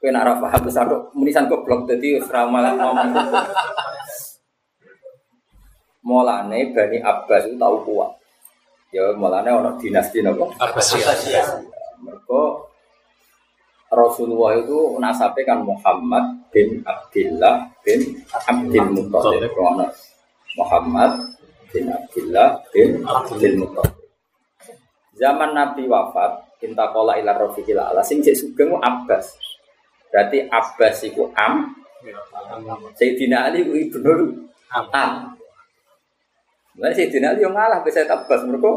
kowe 0.00 0.08
nek 0.08 0.24
ora 0.24 0.34
paham 0.40 0.64
wis 0.64 0.80
aku 0.80 0.96
munisan 1.12 1.44
goblok 1.44 1.84
dadi 1.84 2.16
wis 2.16 2.24
ra 2.32 2.48
malah 2.48 2.72
ngomong. 2.72 3.12
Mulane 6.00 6.72
Bani 6.72 6.98
Abbas 7.04 7.44
itu 7.44 7.60
tahu 7.60 7.76
kuat. 7.84 8.16
Ya 8.96 9.12
mulane 9.12 9.52
ana 9.52 9.76
dinasti 9.76 10.24
napa? 10.24 10.48
Abbasiyah. 10.56 11.60
Mereka 12.00 12.40
Rasulullah 13.92 14.56
itu 14.56 14.96
nasabnya 14.96 15.52
kan 15.52 15.60
Muhammad 15.60 16.24
bin 16.48 16.80
Abdullah 16.88 17.68
bin 17.84 18.24
Abdul 18.32 18.88
Muttalib. 18.96 19.52
Muhammad 20.56 21.12
bin 21.68 21.92
Abdullah 21.92 22.64
bin 22.72 23.04
Abdul 23.04 23.54
Muttalib. 23.60 24.00
Zaman 25.20 25.52
Nabi 25.52 25.84
wafat, 25.84 26.49
intakola 26.60 27.16
ila 27.20 27.36
rofiqil 27.36 27.80
ala, 27.80 28.04
sing 28.04 28.20
cek 28.20 28.36
sugeng 28.36 28.76
Abbas. 28.80 29.36
Berarti 30.10 30.46
Abbas 30.48 30.96
iku 31.06 31.30
am, 31.36 31.76
Sayyidina 32.96 33.48
Ali 33.48 33.64
iku 33.64 33.72
ibnu 33.76 34.48
am. 34.72 35.36
Mulai 36.76 36.96
Sayyidina 36.96 37.36
Ali 37.36 37.44
yang 37.44 37.52
ngalah 37.52 37.84
bisa 37.84 38.04
Abbas 38.08 38.42
mereka 38.48 38.72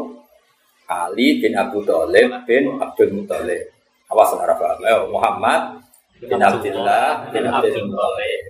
Ali 0.84 1.40
bin 1.40 1.56
Abu 1.56 1.80
Thalib 1.80 2.28
bin 2.44 2.76
Abdul 2.76 3.10
Muthalib. 3.16 3.72
Awas 4.12 4.36
paham. 4.36 4.78
Ayo 4.84 5.08
Muhammad 5.08 5.80
bin 6.20 6.36
Abdullah 6.36 7.24
bin 7.32 7.48
Abdul 7.48 7.88
Muthalib. 7.88 8.42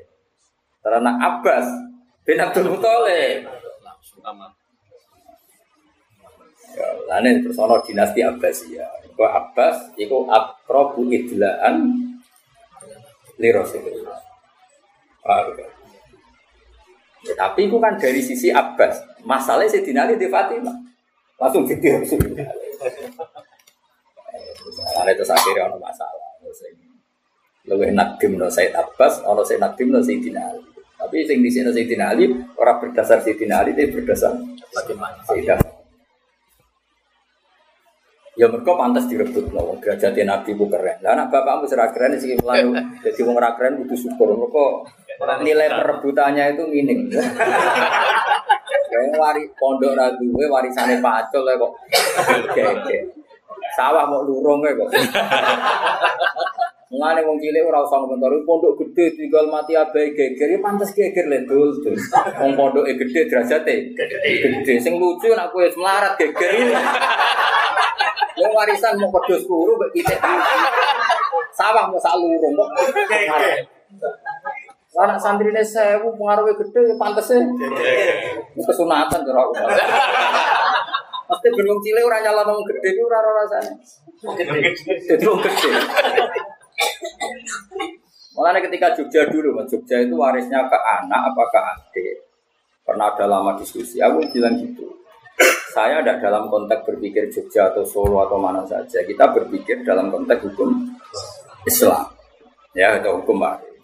Karena 0.83 1.11
Abbas 1.23 1.67
bin 2.27 2.39
Abdul 2.43 2.75
Muthalib. 2.75 3.47
Ya, 6.75 6.91
lane 7.07 7.39
terus 7.39 7.55
ana 7.55 7.79
dinasti 7.87 8.19
Abbasiyah. 8.19 9.04
Kok 9.15 9.31
Abbas 9.31 9.95
iku 9.95 10.27
akrabu 10.27 11.07
idlaan 11.07 11.95
li 13.39 13.49
Rasulullah. 13.55 14.19
Ya? 15.25 15.69
Ya, 17.25 17.35
tapi 17.41 17.73
itu 17.73 17.81
kan 17.81 17.97
dari 17.97 18.21
sisi 18.21 18.53
Abbas. 18.53 19.01
Masalahnya 19.25 19.73
si 19.73 19.81
Ali 19.97 20.21
di 20.21 20.29
Fatimah. 20.29 20.77
Langsung 21.41 21.65
jadi 21.65 22.03
Rasulullah. 22.03 22.53
Karena 24.75 25.11
itu 25.15 25.25
akhirnya 25.25 25.63
ada 25.73 25.79
masalah. 25.81 26.29
Lebih 27.65 27.97
nadim 27.97 28.37
no 28.37 28.53
Said 28.53 28.77
Abbas, 28.77 29.25
ono 29.25 29.41
Said 29.41 29.57
nadim 29.57 29.89
no 29.89 30.05
Sayyidina 30.05 30.53
Ali. 30.53 30.61
Tapi 31.01 31.25
sing 31.25 31.41
di 31.41 31.49
sini 31.49 31.73
Sayyidina 31.73 32.13
Ali 32.13 32.29
orang 32.61 32.77
berdasar 32.77 33.25
Sayyidina 33.25 33.65
Ali, 33.65 33.73
tapi 33.73 33.89
berdasar 33.89 34.37
Bagaimana? 34.75 35.17
Sayyidina 35.25 35.57
Ya 38.35 38.51
mereka 38.51 38.75
pantas 38.75 39.07
direbut 39.07 39.47
loh, 39.55 39.79
derajatnya 39.79 40.35
Nabi 40.35 40.59
ku 40.59 40.67
keren. 40.67 40.99
Lah 41.07 41.15
anak 41.15 41.31
bapakmu 41.31 41.71
serah 41.71 41.95
keren 41.95 42.19
sih 42.19 42.35
melayu, 42.35 42.75
jadi 42.99 43.21
wong 43.23 43.39
ora 43.39 43.55
keren 43.55 43.79
butuh 43.79 43.95
syukur. 43.95 44.35
Mereka 44.35 45.39
nilai 45.47 45.71
perebutannya 45.71 46.59
itu 46.59 46.67
minim. 46.67 47.15
Kayak 48.91 49.15
wari 49.15 49.47
pondok 49.55 49.95
raduwe 49.95 50.51
warisane 50.51 50.99
pacul 50.99 51.47
kok. 51.47 51.73
Oke, 52.43 52.99
Sawah 53.79 54.03
mau 54.11 54.27
lurung 54.27 54.67
kok. 54.67 54.91
Mulane 56.91 57.27
wong 57.27 57.39
cilik 57.39 57.63
ora 57.63 57.87
usah 57.87 58.03
ngomentari 58.03 58.43
pondok 58.43 58.83
gede 58.83 59.15
tinggal 59.19 59.47
mati 59.51 59.79
abai 59.79 60.15
geger 60.15 60.47
ya 60.47 60.59
pantes 60.59 60.91
geger 60.91 61.31
le 61.31 61.47
dul. 61.47 61.71
Wong 62.43 62.53
pondoke 62.59 62.99
gede 62.99 63.31
derajate 63.31 63.95
gede. 63.95 64.75
Sing 64.83 64.99
lucu 64.99 65.31
nek 65.35 65.55
kowe 65.55 65.63
melarat 65.79 66.19
geger. 66.19 66.75
Wong 68.35 68.53
warisan 68.55 68.99
mau 68.99 69.11
pedus 69.15 69.47
guru 69.47 69.79
mbek 69.79 69.91
pitik. 69.95 70.19
Sawah 71.55 71.87
mau 71.87 71.99
sak 72.03 72.19
lurung 72.19 72.55
kok. 72.55 72.69
Anak 74.95 75.19
santrine 75.19 75.63
sewu 75.63 76.15
pengaruhnya 76.15 76.55
gede 76.55 76.81
ya 76.91 76.95
pantese. 76.95 77.39
Kesunatan 78.55 79.27
kira 79.27 79.41
aku. 79.43 79.55
Pasti 81.25 81.49
belum 81.51 81.79
cilik 81.83 82.07
ora 82.07 82.23
nyala 82.23 82.47
nang 82.47 82.63
gede 82.63 82.89
ku 82.95 83.07
ora 83.11 83.19
rasane. 83.23 83.75
Jadi 85.09 85.25
wong 85.27 85.41
gede. 85.43 85.69
Makanya 88.35 88.67
ketika 88.67 88.91
Jogja 88.99 89.31
dulu, 89.31 89.55
Mas 89.55 89.71
Jogja 89.71 90.03
itu 90.03 90.19
warisnya 90.19 90.67
ke 90.67 90.75
anak 90.75 91.31
apa 91.31 91.43
ke 91.55 91.61
adik. 91.63 92.17
Pernah 92.83 93.15
ada 93.15 93.31
lama 93.31 93.55
diskusi, 93.55 94.03
aku 94.03 94.27
bilang 94.35 94.59
gitu. 94.59 94.91
Saya 95.75 95.99
tidak 96.07 96.23
dalam 96.23 96.47
konteks 96.47 96.87
berpikir 96.87 97.27
Jogja 97.35 97.67
atau 97.67 97.83
Solo 97.83 98.23
atau 98.23 98.39
mana 98.39 98.63
saja. 98.63 99.03
Kita 99.03 99.35
berpikir 99.35 99.83
dalam 99.83 100.07
konteks 100.07 100.47
hukum 100.47 100.71
Islam. 101.67 102.15
Ya, 102.79 102.95
atau 102.95 103.19
hukum 103.19 103.43
waris. 103.43 103.83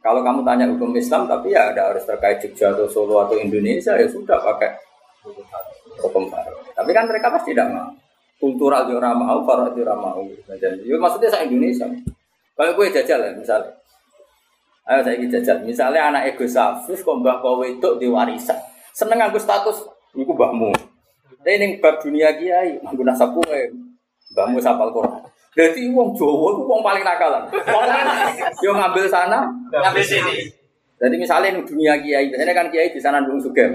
Kalau 0.00 0.24
kamu 0.24 0.40
tanya 0.40 0.64
hukum 0.72 0.96
Islam, 0.96 1.28
tapi 1.28 1.52
ya 1.52 1.68
ada 1.68 1.92
harus 1.92 2.08
terkait 2.08 2.40
Jogja 2.40 2.72
atau 2.72 2.88
Solo 2.88 3.20
atau 3.28 3.36
Indonesia, 3.36 3.92
ya 3.92 4.08
sudah 4.08 4.40
pakai 4.40 4.72
hukum 6.00 6.32
baru. 6.32 6.56
Tapi 6.72 6.90
kan 6.96 7.04
mereka 7.04 7.28
pasti 7.28 7.52
tidak 7.52 7.68
mau. 7.76 7.92
Kultural 8.40 8.88
juga 8.88 9.12
mau, 9.12 9.44
para 9.44 9.68
juga 9.76 9.92
mau. 9.92 10.24
Ya, 10.48 10.96
maksudnya 10.96 11.28
saya 11.28 11.44
Indonesia. 11.44 11.92
Kalau 12.56 12.72
gue 12.72 12.88
jajal 12.88 13.20
ya, 13.20 13.32
misalnya. 13.36 13.68
Ayo 14.88 15.00
saya 15.04 15.20
jajal. 15.20 15.56
Misalnya 15.60 16.08
anak 16.08 16.32
ego 16.32 16.48
safus, 16.48 17.04
kok 17.04 17.20
mbah 17.20 17.44
kowe 17.44 17.68
itu 17.68 18.00
diwarisan. 18.00 18.56
Seneng 18.96 19.28
aku 19.28 19.36
status, 19.36 19.84
itu 20.16 20.32
mbahmu. 20.32 20.91
Tapi 21.42 21.58
ini 21.58 21.82
bab 21.82 21.98
dunia 21.98 22.30
kiai, 22.38 22.78
aku 22.86 23.02
nasab 23.02 23.34
kowe. 23.34 23.62
Mbahmu 24.30 24.62
sapal 24.62 24.94
Quran. 24.94 25.26
Jadi 25.58 25.90
wong 25.90 26.14
Jawa 26.14 26.54
itu 26.54 26.62
wong 26.70 26.86
paling 26.86 27.02
nakalan. 27.02 27.50
Yo 28.62 28.70
ngambil 28.78 29.10
sana, 29.10 29.50
Ngambil 29.74 30.06
sini. 30.06 30.46
jadi 31.02 31.18
misalnya 31.18 31.58
dunia 31.66 31.98
kiai, 31.98 32.30
biasanya 32.30 32.54
kan 32.54 32.70
kiai 32.70 32.94
di 32.94 33.02
sana 33.02 33.26
dulu 33.26 33.42
juga. 33.42 33.66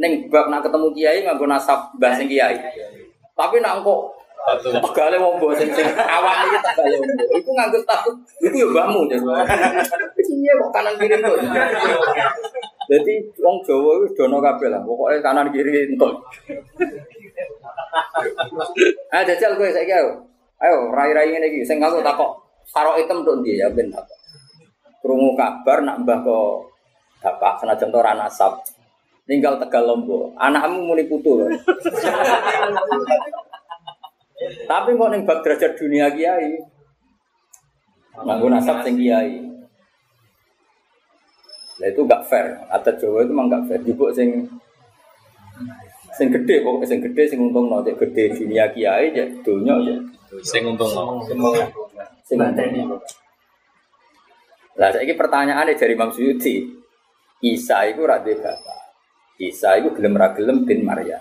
Neng 0.00 0.32
bab 0.32 0.48
nak 0.48 0.64
ketemu 0.64 0.96
kiai 0.96 1.28
nganggo 1.28 1.44
nasab 1.44 1.92
sing 2.16 2.24
kiai. 2.24 2.56
Tapi 3.36 3.60
nak 3.60 3.84
kok 3.84 4.00
tegale 4.80 5.20
wong 5.20 5.36
mbok 5.36 5.60
sing 5.60 5.68
sing 5.76 5.84
awam 6.08 6.48
iki 6.48 6.56
tegale 6.56 6.96
wong. 7.04 7.08
Iku 7.36 7.50
nganggo 7.52 7.78
status, 7.84 8.16
iku 8.40 8.56
ya 8.64 8.66
mbahmu. 8.72 9.12
Iya 9.12 10.52
kok 10.56 10.70
kanan 10.72 10.96
kiri 10.96 11.20
tuh. 11.20 11.36
Jadi 12.84 13.14
wong 13.40 13.64
Jawa 13.64 14.04
itu 14.04 14.12
dono 14.12 14.44
kabeh 14.44 14.68
lah, 14.68 14.84
pokoknya 14.84 15.24
kanan 15.24 15.48
kiri 15.48 15.88
entuk. 15.88 16.20
Ah 19.08 19.24
jajal 19.24 19.56
kowe 19.56 19.70
saiki 19.70 19.94
ayo. 19.94 20.20
Ayo 20.60 20.92
rai-rai 20.92 21.32
ngene 21.32 21.48
iki 21.48 21.64
sing 21.64 21.80
aku 21.80 22.04
takok 22.04 22.30
karo 22.74 22.98
item 23.00 23.24
tok 23.24 23.40
ndi 23.40 23.60
ya 23.60 23.72
ben 23.72 23.88
takok. 23.88 24.18
Krungu 25.00 25.36
kabar 25.36 25.84
nak 25.84 26.04
mbah 26.04 26.18
kok 26.24 26.72
bapak 27.24 27.64
senajan 27.64 27.92
ora 27.94 28.12
nasab. 28.12 28.60
Ninggal 29.24 29.56
Tegal 29.56 29.88
Lombok. 29.88 30.36
Anakmu 30.36 30.84
muni 30.84 31.08
putu. 31.08 31.48
Tapi 34.68 34.90
kok 34.92 35.10
ning 35.12 35.24
bab 35.24 35.40
derajat 35.40 35.72
dunia 35.80 36.12
kiai. 36.12 36.60
Nganggo 38.20 38.46
nasab 38.52 38.84
sing 38.84 39.00
kiai. 39.00 39.53
Lah 41.84 41.92
itu 41.92 42.00
gak 42.08 42.24
fair. 42.32 42.64
Adat 42.72 42.96
Jawa 42.96 43.28
itu 43.28 43.36
memang 43.36 43.52
gak 43.52 43.68
fair. 43.68 43.80
Jupuk 43.84 44.16
sing 44.16 44.48
sing 46.16 46.32
gede 46.32 46.64
pokoknya 46.64 46.88
sing 46.88 47.04
gede 47.04 47.22
sing 47.28 47.44
untung 47.44 47.68
no 47.68 47.84
cek 47.84 48.00
gede 48.00 48.40
dunia 48.40 48.72
kiai 48.72 49.12
ya 49.12 49.26
dunia 49.44 49.74
ya 49.84 49.98
Sing 50.40 50.64
untung 50.64 50.88
no. 50.96 51.20
sing 52.24 52.40
untung. 52.40 53.04
Lah 54.80 54.88
saiki 54.96 55.12
pertanyaane 55.12 55.76
dari 55.76 55.92
Imam 55.92 56.08
Suyuti. 56.08 56.64
Isa 57.44 57.84
itu 57.84 58.00
ra 58.08 58.24
duwe 58.24 58.40
bapak. 58.40 58.80
Isa 59.36 59.76
itu 59.76 59.92
gelem 59.92 60.16
ra 60.16 60.32
gelem 60.32 60.64
bin 60.64 60.88
Maryam. 60.88 61.20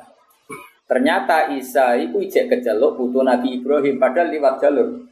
Ternyata 0.88 1.52
Isa 1.52 2.00
itu 2.00 2.24
ijek 2.24 2.48
keceluk 2.48 2.96
putu 2.96 3.20
Nabi 3.20 3.60
Ibrahim 3.60 4.00
padahal 4.00 4.32
liwat 4.32 4.64
jalur. 4.64 5.12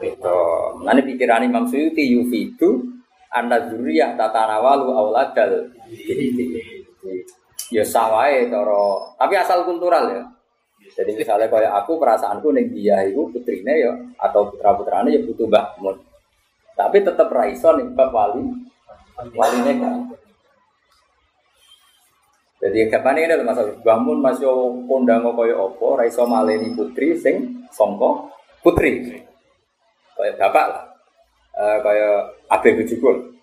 Itu. 0.00 0.40
Nanti 0.88 1.04
pikiran 1.04 1.44
Imam 1.44 1.68
Suyuti 1.68 2.08
yufidu 2.08 2.97
anda 3.28 3.68
zuriyah 3.68 4.16
tatanawalu 4.16 4.88
auladal. 4.92 5.68
Ya 7.68 7.84
sawai 7.84 8.48
toro. 8.48 9.12
Tapi 9.20 9.34
asal 9.36 9.68
kultural 9.68 10.08
ya. 10.08 10.22
Jadi 10.96 11.14
misalnya 11.14 11.52
kayak 11.52 11.84
aku 11.84 12.00
perasaanku 12.00 12.48
neng 12.50 12.72
dia 12.72 13.04
itu 13.04 13.28
putrine 13.28 13.74
ya 13.76 13.92
atau 14.18 14.48
putra 14.48 14.72
putrane 14.72 15.12
ya 15.12 15.20
butuh 15.20 15.46
mbah 15.46 15.76
mun. 15.78 15.96
Tapi 16.72 17.04
tetap 17.04 17.28
raiso 17.28 17.76
nih 17.76 17.92
bab 17.92 18.10
wali 18.10 18.42
wali 19.36 19.58
kan. 19.76 20.08
Jadi 22.58 22.90
kapan 22.90 23.22
ini 23.22 23.36
ada 23.36 23.46
masalah 23.46 23.70
bangun 23.84 24.18
masih 24.18 24.50
kondang 24.88 25.22
kaya 25.22 25.54
opo 25.54 25.94
raiso 25.94 26.24
maleni 26.24 26.72
putri 26.72 27.14
sing 27.14 27.68
songko 27.70 28.32
putri. 28.64 29.22
Kayak 30.16 30.34
bapak 30.40 30.66
lah 30.66 30.87
Eh, 31.58 31.78
kayak 31.82 32.18
abe 32.46 32.68
bujukul 32.78 33.34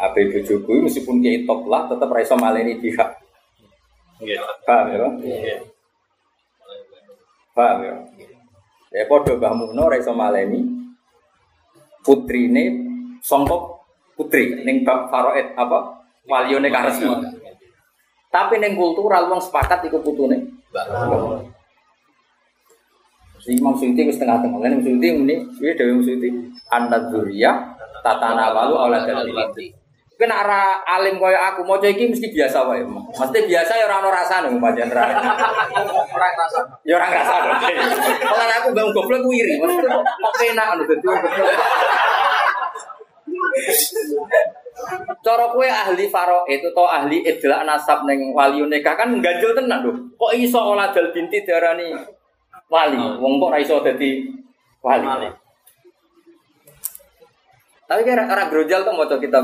abe 0.00 0.20
bujukul 0.32 0.80
meskipun 0.80 1.20
dia 1.20 1.44
top 1.44 1.68
lah 1.68 1.84
tetap 1.84 2.08
raiso 2.08 2.40
maleni 2.40 2.80
pihak 2.80 3.20
Iya. 4.18 4.42
paham 4.66 4.86
ya? 4.90 5.08
Iya. 5.22 5.56
paham 7.52 7.78
ya? 7.84 7.94
Ya 8.90 9.04
podo 9.04 9.36
Mbah 9.36 9.52
Muno 9.54 9.92
raiso 9.92 10.16
maleni 10.16 10.64
putrine 12.00 12.64
songkok 13.20 13.84
putri 14.16 14.64
ning 14.64 14.82
bab 14.82 15.12
faroet 15.12 15.52
apa? 15.52 16.00
Walione 16.24 16.72
karesmi 16.72 17.12
tapi 18.28 18.60
ning 18.60 18.76
kultural 18.76 19.28
wong 19.28 19.40
sepakat 19.40 19.84
iku 19.84 20.00
putune 20.00 20.48
Si 23.48 23.56
Imam 23.56 23.72
Suyuti 23.72 24.04
wis 24.04 24.20
tengah-tengah. 24.20 24.60
Lan 24.60 24.76
Imam 24.76 24.84
Suyuti 24.84 25.08
muni, 25.16 25.40
piye 25.56 25.72
dhewe 25.72 25.96
Imam 25.96 26.04
Suyuti? 26.04 26.28
Annad 26.68 27.08
dzurriyyah 27.08 27.56
tatana 28.04 28.52
walu 28.52 28.76
aulad 28.76 29.08
dalil. 29.08 29.32
Kena 30.20 30.44
ara 30.44 30.84
alim 30.84 31.16
kaya 31.16 31.54
aku 31.54 31.64
maca 31.64 31.88
iki 31.88 32.12
mesti 32.12 32.28
biasa 32.28 32.68
wae. 32.68 32.84
Mesti 32.84 33.38
biasa 33.48 33.72
ya 33.72 33.88
ora 33.88 34.04
ono 34.04 34.10
rasane 34.12 34.52
pancen 34.60 34.92
ra. 34.92 35.08
Orang 36.12 36.34
rasa. 36.36 36.60
Ya 36.84 37.00
ora 37.00 37.08
rasane. 37.08 37.56
Kalau 38.20 38.54
aku 38.60 38.68
bang 38.76 38.88
goblok 38.92 39.20
ku 39.24 39.30
iri, 39.32 39.56
mesti 39.56 39.80
kok 39.88 40.04
dadi 40.84 41.06
wong 41.08 41.18
goblok. 41.24 41.48
Cara 45.24 45.46
kue 45.56 45.68
ahli 45.70 46.04
faro 46.12 46.44
itu 46.50 46.68
atau 46.68 46.84
ahli 46.84 47.24
idlak 47.24 47.64
nasab 47.64 48.04
neng 48.04 48.36
wali 48.36 48.60
nikah 48.66 48.92
kan 48.98 49.08
ganjel 49.24 49.56
tenan 49.56 49.86
lho. 49.88 49.92
Kok 50.20 50.36
iso 50.36 50.60
olah 50.60 50.92
dal 50.92 51.14
binti 51.16 51.46
darani 51.48 51.94
wali? 52.68 52.96
Wong 52.96 53.32
kok 53.40 53.52
ra 53.52 53.58
iso 53.60 53.80
dadi 53.80 54.28
wali. 54.84 55.08
Tapi 57.88 58.04
kira 58.04 58.28
orang 58.28 58.52
grojal 58.52 58.84
tuh 58.84 58.92
mau 58.92 59.08
kita 59.08 59.40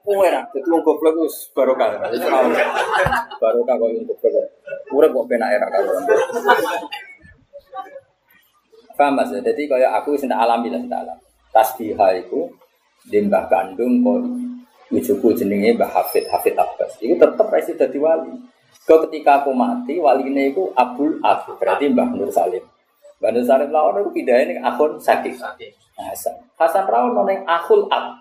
Kue 0.00 0.26
ra, 0.32 0.42
jadi 0.48 0.64
wong 0.64 0.80
goblok 0.80 1.28
wis 1.28 1.52
barokah. 1.52 2.00
Barokah 3.36 3.74
kok 3.76 3.88
wong 3.88 4.04
goblok. 4.08 4.48
Urip 4.90 5.10
kok 5.12 5.26
penak 5.28 5.54
era 5.54 5.66
karo. 5.68 5.92
Paham 8.96 9.16
Mas? 9.16 9.32
Jadi 9.32 9.62
kaya 9.68 9.92
aku 9.96 10.16
wis 10.16 10.24
tak 10.24 10.40
alami 10.40 10.72
lah, 10.72 10.80
tak 10.88 11.00
alami. 11.04 11.24
Tasbihah 11.52 12.10
itu 12.16 12.48
di 13.08 13.18
mbah 13.24 13.48
kandung 13.48 14.04
kok 14.04 14.20
Ijuku 14.90 15.30
jenenge 15.38 15.78
Mbah 15.78 15.86
Hafid 15.86 16.26
Hafid 16.26 16.58
Abbas. 16.58 16.98
Itu 16.98 17.14
tetep 17.14 17.46
resi 17.46 17.78
dadi 17.78 17.94
wali. 18.02 18.34
Kau 18.90 19.06
ketika 19.06 19.46
aku 19.46 19.54
mati, 19.54 20.02
wali 20.02 20.26
ini 20.26 20.50
itu 20.50 20.74
Abdul 20.74 21.22
Ab, 21.22 21.46
berarti 21.62 21.86
Mbah 21.94 22.10
Nur 22.10 22.26
Salim. 22.26 22.66
Mbah 23.22 23.30
Nur 23.30 23.46
Salim 23.46 23.70
lawan 23.70 24.02
aku 24.02 24.10
pindahin 24.10 24.58
ke 24.58 24.62
akun 24.66 24.98
sakit. 24.98 25.38
Hasan. 25.94 26.34
Hasan 26.58 26.90
Rawon 26.90 27.14
noneng 27.14 27.46
akul 27.46 27.86
Ab. 27.86 28.18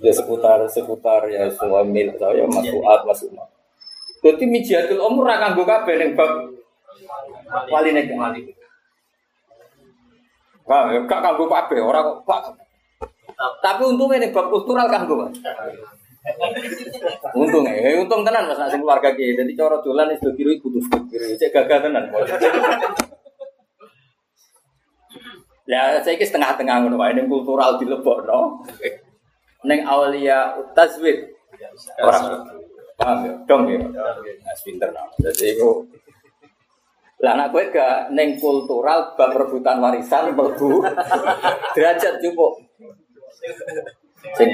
Ya 0.00 0.08
seputar 0.08 0.64
seputar 0.72 1.28
ya 1.28 1.52
semua 1.52 1.84
mil 1.84 2.16
saya 2.16 2.48
Mas 2.48 2.64
Fuad 2.64 3.00
Mas 3.04 3.20
Umar. 3.28 3.44
Jadi 4.24 4.48
mijiatul 4.48 5.04
umur 5.04 5.28
ra 5.28 5.36
kanggo 5.36 5.68
kabeh 5.68 6.00
ning 6.00 6.16
bab 6.16 6.32
wali 7.68 7.92
nek 7.92 8.08
wali. 8.16 8.40
Wah, 10.64 10.96
ya 10.96 11.04
gak 11.04 11.20
kanggo 11.20 11.44
kabeh, 11.44 11.84
ora 11.84 12.00
kok. 12.00 12.24
Tapi 13.60 13.82
untungnya 13.84 14.24
nih 14.24 14.32
bab 14.32 14.48
kultural 14.48 14.88
kanggo, 14.88 15.28
Mas. 15.28 15.36
Untung 17.40 17.68
ya, 17.68 18.00
untung 18.00 18.24
tenan 18.24 18.48
Mas 18.48 18.56
nasi 18.56 18.80
keluarga 18.80 19.12
ki. 19.12 19.36
Jadi 19.36 19.52
cara 19.52 19.76
wis 19.80 20.20
do 20.24 20.32
kiri 20.32 20.56
kudu 20.56 20.80
kiri. 21.12 21.36
Cek 21.36 21.52
gagah 21.52 21.84
tenan. 21.84 22.08
Ya, 25.68 25.96
saya 26.04 26.16
ki 26.16 26.24
setengah-tengah 26.24 26.84
ngono 26.84 26.96
wae 26.96 27.12
ning 27.12 27.28
kultural 27.28 27.76
dilebokno. 27.76 28.64
Ning 29.68 29.84
aulia 29.84 30.56
tazwid. 30.72 31.28
Orang. 32.00 32.48
Paham 32.94 33.18
ya? 33.26 33.32
Dong 33.44 33.62
ya. 33.68 33.78
Nah, 33.84 34.56
pinter 34.62 34.88
nah. 34.94 35.04
Jadi 35.18 35.58
itu 35.58 35.70
lah 37.24 37.40
anak 37.40 37.56
gue 37.56 37.72
gak 37.72 38.12
neng 38.12 38.36
kultural 38.36 39.16
bab 39.16 39.32
rebutan 39.32 39.80
warisan 39.80 40.36
mlebu 40.36 40.84
derajat 41.74 42.20
cukup. 42.20 42.60
Sing 44.36 44.52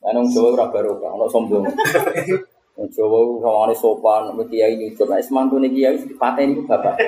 iya. 0.00 0.08
Anong 0.10 0.32
Jawa 0.32 0.48
ora 0.56 0.66
barokah, 0.72 1.12
ono 1.12 1.28
sombong. 1.28 1.64
Wong 2.80 2.88
Jawa 2.88 3.18
sawane 3.44 3.74
sopan, 3.76 4.32
nek 4.32 4.48
kiai 4.48 4.80
nyucuk, 4.80 5.04
nek 5.12 5.20
semantune 5.20 5.68
kiai 5.68 6.00
dipateni 6.00 6.56
ku 6.56 6.64
bapak. 6.64 6.96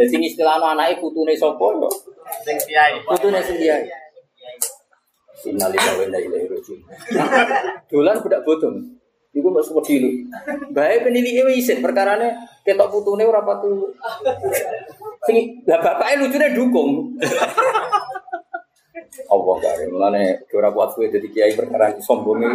Jadi 0.00 0.16
istilahno 0.24 0.72
anake 0.72 0.96
putune 0.96 1.36
sapa 1.36 1.60
kok? 1.60 1.94
Sing 2.40 2.56
kiai. 2.64 3.04
Putune 3.04 3.36
sing 3.44 3.60
kiai. 3.60 3.84
Innalillahi 5.40 5.96
wa 6.00 6.04
inna 6.08 6.18
ilaihi 6.20 6.48
raji'un. 6.48 6.80
Dolan 7.88 8.16
budak 8.24 8.44
bodong. 8.44 8.76
Iku 9.30 9.46
mbok 9.46 9.62
suwe 9.62 9.80
dulu. 9.84 10.10
Bae 10.72 11.04
penilike 11.04 11.46
wis 11.46 11.62
isin 11.64 11.84
perkarane 11.84 12.32
ketok 12.64 12.88
putune 12.88 13.28
ora 13.28 13.44
patu. 13.44 13.92
Sing 15.28 15.64
lah 15.68 15.80
bapake 15.84 16.16
lucune 16.16 16.48
dukung. 16.56 16.90
Allah 19.10 19.56
kare 19.58 19.84
mulane 19.90 20.46
ora 20.54 20.70
kuat 20.70 20.94
kowe 20.94 21.06
dadi 21.10 21.28
kiai 21.34 21.54
perkara 21.58 21.98
sombonge. 21.98 22.46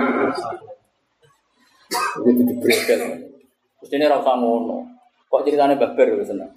Iku 2.19 2.29
dadi 2.31 2.53
bredel. 2.59 3.01
Terus 3.83 3.91
ini 3.91 4.03
ora 4.07 4.19
ngono. 4.23 4.77
Kok 5.27 5.41
ceritane 5.43 5.75
babar 5.75 6.07
wis 6.15 6.31
seneng. 6.31 6.51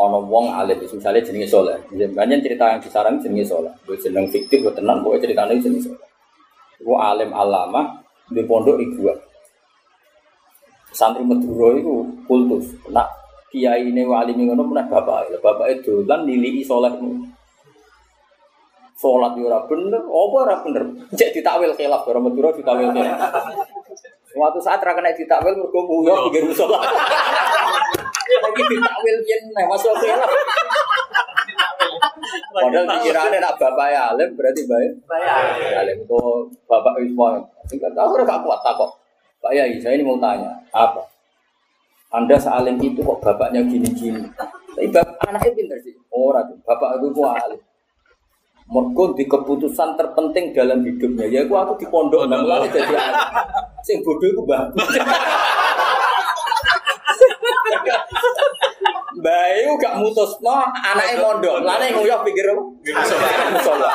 Ono 0.00 0.24
wong 0.28 0.52
alim 0.52 0.80
misalnya 0.80 1.20
jenenge 1.24 1.48
soleh. 1.48 1.76
Banyak 1.92 2.40
cerita 2.44 2.72
yang 2.72 2.80
disarang 2.80 3.20
jenenge 3.20 3.48
soleh. 3.48 3.72
Gue 3.84 4.00
jeneng 4.00 4.28
fiktif, 4.32 4.64
gue 4.64 4.72
tenang, 4.72 5.04
pokoknya 5.04 5.24
ceritanya 5.28 5.60
jenenge 5.60 5.92
soleh. 5.92 6.08
Gue 6.80 6.96
alim 6.96 7.32
alama 7.36 8.00
di 8.28 8.40
pondok 8.44 8.80
ibu. 8.80 9.12
Santri 10.92 11.24
Madura 11.24 11.76
itu 11.76 12.04
kultus. 12.24 12.72
Nak 12.88 13.08
kiai 13.52 13.92
ini 13.92 14.04
wali 14.04 14.32
ngono 14.32 14.64
pernah 14.68 14.86
bapak. 14.88 15.36
Bapak 15.40 15.66
itu 15.80 16.04
dolan 16.04 16.24
nilai 16.24 16.64
soleh. 16.64 16.92
Sholat 19.00 19.32
yo 19.32 19.48
ora 19.48 19.64
bener, 19.64 20.04
apa 20.04 20.36
ora 20.44 20.56
bener? 20.60 20.84
Cek 21.16 21.32
ditakwil 21.32 21.72
khilaf, 21.72 22.04
orang 22.04 22.28
Madura 22.28 22.52
ditakwil 22.52 22.92
khilaf. 22.92 23.32
Suatu 24.28 24.60
saat 24.60 24.84
ra 24.84 24.92
kena 24.92 25.16
ditakwil 25.16 25.56
mergo 25.56 25.80
nguyuh 25.88 26.28
pinggir 26.28 26.44
musola. 26.44 26.84
Lagi 28.44 28.62
ditakwil 28.68 29.16
yen 29.24 29.42
nek 29.56 29.72
masuk 29.72 29.96
khilaf. 30.04 30.28
Padahal 32.50 32.84
pikirannya 33.00 33.38
nak 33.40 33.56
bapak 33.56 33.88
ya 33.88 34.12
alim 34.12 34.36
berarti 34.36 34.68
baik. 34.68 34.92
Alim 35.80 35.96
itu 36.04 36.20
bapak 36.68 37.00
Ismail. 37.00 37.40
Enggak 37.72 37.92
tahu 37.96 38.20
gak 38.20 38.42
kuat 38.44 38.60
tak 38.60 38.76
kok. 38.76 39.00
Pak 39.40 39.56
Yai, 39.56 39.80
saya 39.80 39.96
ini 39.96 40.04
mau 40.04 40.20
tanya, 40.20 40.52
apa? 40.68 41.00
Anda 42.12 42.36
sealim 42.36 42.76
itu 42.76 43.00
kok 43.00 43.24
bapaknya 43.24 43.64
gini-gini. 43.64 44.28
Tapi 44.76 44.92
bapak 44.92 45.24
anaknya 45.24 45.56
pintar 45.56 45.78
sih. 45.80 45.96
Orang 46.12 46.52
bapak 46.68 47.00
itu 47.00 47.08
kok 47.16 47.32
alim. 47.48 47.60
Mergo 48.70 49.18
di 49.18 49.26
keputusan 49.26 49.98
terpenting 49.98 50.54
dalam 50.54 50.86
hidupnya. 50.86 51.26
Ya 51.26 51.42
aku 51.42 51.58
aku 51.58 51.74
di 51.82 51.86
pondok 51.90 52.30
nang 52.30 52.46
mulane 52.46 52.70
jadi. 52.70 52.94
Sing 53.82 53.98
bodoh 54.06 54.30
iku 54.30 54.46
mbah. 54.46 54.70
Bayu 59.20 59.76
gak 59.76 59.98
mutusno 59.98 60.70
anaknya 60.70 61.18
mondok. 61.18 61.66
Lane 61.66 61.92
nguyah 61.98 62.22
pikir 62.22 62.46
musola. 63.50 63.90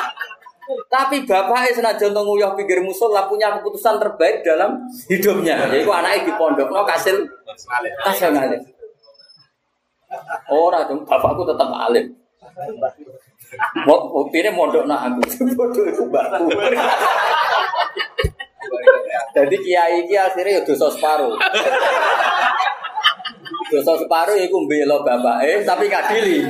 Tapi 0.92 1.24
bapaknya 1.24 1.72
senajan 1.72 2.12
to 2.12 2.20
nguyah 2.20 2.52
pikir 2.52 2.84
musola 2.84 3.24
punya 3.24 3.56
keputusan 3.56 3.96
terbaik 3.96 4.44
dalam 4.44 4.76
hidupnya. 5.08 5.72
Yaitu 5.72 5.88
anaknya 5.88 6.28
di 6.28 6.32
pondok 6.36 6.68
no 6.68 6.84
kasil 6.84 7.24
kasil 8.04 8.28
ngalim. 8.28 8.60
Ora 10.52 10.86
dong, 10.86 11.02
bapakku 11.02 11.42
tetap 11.48 11.66
alim. 11.72 12.14
Buktinya 13.86 14.50
mondok 14.52 14.84
nak 14.88 15.12
aku, 15.12 15.22
bodoh 15.58 15.84
itu. 15.86 16.04
Jadi 19.36 19.56
kiai 19.60 20.08
kiai 20.08 20.24
akhirnya 20.24 20.58
ya 20.58 20.62
dosa 20.64 20.88
separuh. 20.88 21.36
Dosa 23.68 23.92
separuh 24.00 24.36
iku 24.40 24.56
mbelo 24.64 25.04
bapake 25.04 25.62
tapi 25.64 25.92
gak 25.92 26.08
dili. 26.12 26.48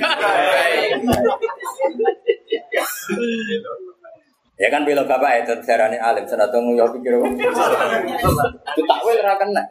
Ya 4.56 4.72
kan 4.72 4.88
belo 4.88 5.04
bapak 5.04 5.44
itu 5.44 5.52
darane 5.68 6.00
alim 6.00 6.24
senajan 6.24 6.72
yo 6.72 6.88
pikir. 6.96 7.20
Itu 7.20 8.82
takwil 8.88 9.20
ora 9.20 9.36
kena. 9.36 9.64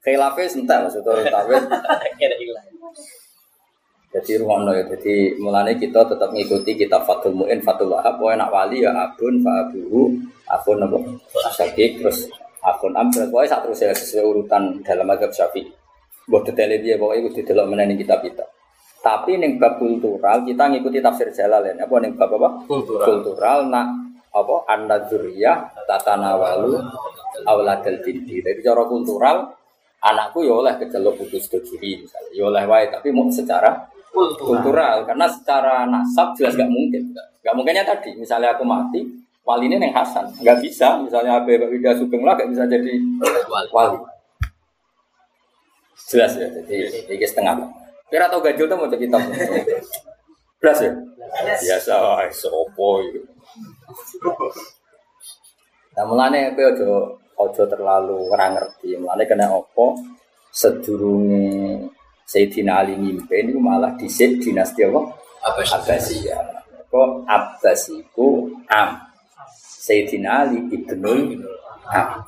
Khilafe 0.00 0.46
sentak 0.46 0.86
maksudnya 0.86 1.26
takwil. 1.26 1.58
Jadi 4.10 4.42
ruang 4.42 4.66
ya, 4.74 4.82
jadi 4.90 5.38
mulanya 5.38 5.70
kita 5.78 6.02
tetap 6.02 6.34
mengikuti 6.34 6.74
kita 6.74 6.98
Fatul 7.06 7.30
Mu'in, 7.30 7.62
Fatul 7.62 7.94
Wahab, 7.94 8.18
pokoknya 8.18 8.42
nak 8.42 8.50
wali 8.50 8.82
ya 8.82 8.90
abun, 8.90 9.38
fa'abuhu, 9.38 10.18
akun 10.50 10.82
apa, 10.82 10.98
asyakik, 11.46 12.02
terus 12.02 12.26
am, 12.58 13.06
terus 13.14 13.30
pokoknya 13.30 13.48
saat 13.54 13.62
terus 13.62 13.78
ya 13.78 13.94
sesuai 13.94 14.24
urutan 14.26 14.82
dalam 14.82 15.06
agama 15.06 15.30
syafi'i. 15.30 15.70
Buat 16.26 16.42
detailnya 16.42 16.82
dia 16.82 16.94
pokoknya 16.98 17.22
itu 17.22 17.30
didelok 17.42 17.66
mana 17.70 17.86
kitab 17.94 18.18
kita. 18.22 18.42
Tapi 19.00 19.40
neng 19.40 19.56
bab 19.56 19.80
kultural 19.80 20.44
kita 20.44 20.68
ngikuti 20.68 21.00
tafsir 21.00 21.32
Jalalain. 21.32 21.78
Apa 21.80 21.94
neng 22.04 22.14
bab 22.14 22.30
apa? 22.36 22.68
Kultural. 22.68 23.06
Kultural 23.06 23.58
nak 23.72 23.88
apa 24.30 24.54
anda 24.70 25.06
zuriyah 25.10 25.72
tatanawalu 25.88 26.76
awladal 27.48 27.98
dindi. 28.04 28.44
Jadi 28.44 28.60
cara 28.60 28.84
kultural 28.84 29.56
anakku 30.04 30.44
ya 30.44 30.52
oleh 30.54 30.76
kecelok 30.76 31.16
putus 31.16 31.48
kiri 31.48 32.04
misalnya. 32.04 32.30
Ya 32.36 32.42
oleh 32.46 32.62
wae 32.68 32.92
tapi 32.92 33.08
mau 33.10 33.26
secara 33.32 33.88
kultural. 34.12 35.06
Karena 35.06 35.26
secara 35.30 35.86
nasab 35.86 36.34
jelas 36.36 36.58
gak 36.58 36.70
mungkin. 36.70 37.14
Gak 37.40 37.54
mungkinnya 37.56 37.84
tadi 37.86 38.14
misalnya 38.18 38.54
aku 38.54 38.66
mati 38.66 39.06
wali 39.46 39.66
ini 39.66 39.80
neng 39.80 39.94
Hasan. 39.96 40.28
Nggak 40.38 40.58
bisa 40.62 41.00
misalnya 41.00 41.40
Abe 41.40 41.56
Wida 41.56 41.96
Sugeng 41.96 42.22
lah 42.22 42.36
gak 42.36 42.50
bisa 42.50 42.68
jadi 42.68 42.94
wali. 43.72 43.98
jelas 46.10 46.34
ya 46.34 46.50
jadi 46.50 47.06
ini 47.06 47.26
setengah. 47.26 47.54
Kira 48.10 48.26
tau 48.26 48.42
gajul 48.42 48.66
tuh 48.66 48.74
mau 48.74 48.90
jadi 48.90 49.06
kitab 49.06 49.22
jelas 50.58 50.78
ya? 50.82 50.92
Biasa 51.62 51.92
wah 52.02 52.26
sopo 52.34 52.98
itu 53.06 53.22
nah 55.90 56.06
mulane 56.06 56.54
kowe 56.54 56.64
ojo 56.70 56.90
ojo 57.38 57.62
terlalu 57.66 58.30
ora 58.30 58.50
ngerti. 58.54 58.98
Mulane 58.98 59.24
kena 59.26 59.50
opo 59.50 59.98
sedurunge 60.50 61.86
Sayyidina 62.30 62.86
Ali 62.86 62.94
mimpin 62.94 63.50
itu 63.50 63.58
malah 63.58 63.90
disik 63.98 64.38
dinasti 64.38 64.86
apa 64.86 65.02
Abbasiyah. 65.50 66.62
Kok 66.86 67.26
Abbas 67.26 67.90
iku 67.90 68.46
am. 68.70 69.02
Sayyidina 69.58 70.46
Ali 70.46 70.62
ibnul 70.70 71.42
am. 71.90 72.22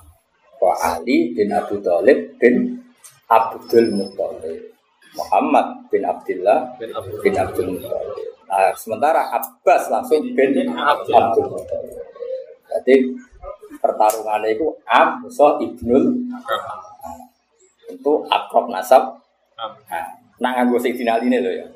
Kok 0.59 0.76
Ali 0.82 1.30
bin 1.38 1.55
Abu 1.55 1.78
Thalib 1.78 2.34
bin 2.42 2.82
Abdul 3.30 3.94
Muthalib. 3.94 4.74
Muhammad 5.12 5.86
bin 5.92 6.03
Abdullah 6.09 6.72
Bin 6.80 6.88
Abdul 6.88 7.20
bin 7.22 7.34
Abdul 7.38 7.68
Muthalib. 7.78 8.26
Nah, 8.50 8.74
sementara 8.74 9.30
Abbas 9.30 9.86
langsung 9.86 10.26
bin 10.34 10.66
Abdul 10.66 11.46
Muthalib. 11.46 11.94
Jadi 12.66 12.94
pertarungannya 13.78 14.59
itu 14.59 14.66
Am, 14.90 15.22
so 15.30 15.62
Ibnul 15.62 16.26
itu 17.86 18.12
akrab 18.26 18.66
nasab. 18.66 19.22
Nah, 19.57 20.05
nah 20.40 20.50
nganggo 20.59 20.78
Sayyidina 20.80 21.18
Ali 21.18 21.30
ini 21.30 21.38
loh 21.38 21.53
ya. 21.53 21.66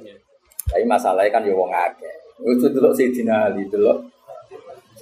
Tapi 0.66 0.84
masalahnya 0.84 1.30
kan 1.30 1.46
ya 1.46 1.54
wong 1.54 1.70
akeh. 1.70 2.14
Ojo 2.42 2.66
delok 2.70 2.92
Sayyidina 2.96 3.52
Ali 3.52 3.64
delok. 3.70 4.02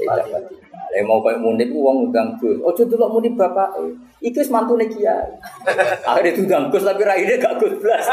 Lah 0.05 1.03
mau 1.03 1.19
koyo 1.19 1.39
munib 1.43 1.71
ku 1.75 1.83
wong 1.83 2.11
undang 2.11 2.35
Gus. 2.39 2.59
Ojo 2.61 2.83
delok 2.87 3.11
munib 3.11 3.35
bapak. 3.35 3.79
Iku 4.23 4.39
wis 4.41 4.51
mantune 4.51 4.87
kiai. 4.87 5.31
Akhirnya 6.09 6.33
diundang 6.35 6.65
Gus 6.71 6.87
tapi 6.87 7.03
raine 7.03 7.35
gak 7.39 7.59
Gus 7.59 7.75
blas. 7.83 8.07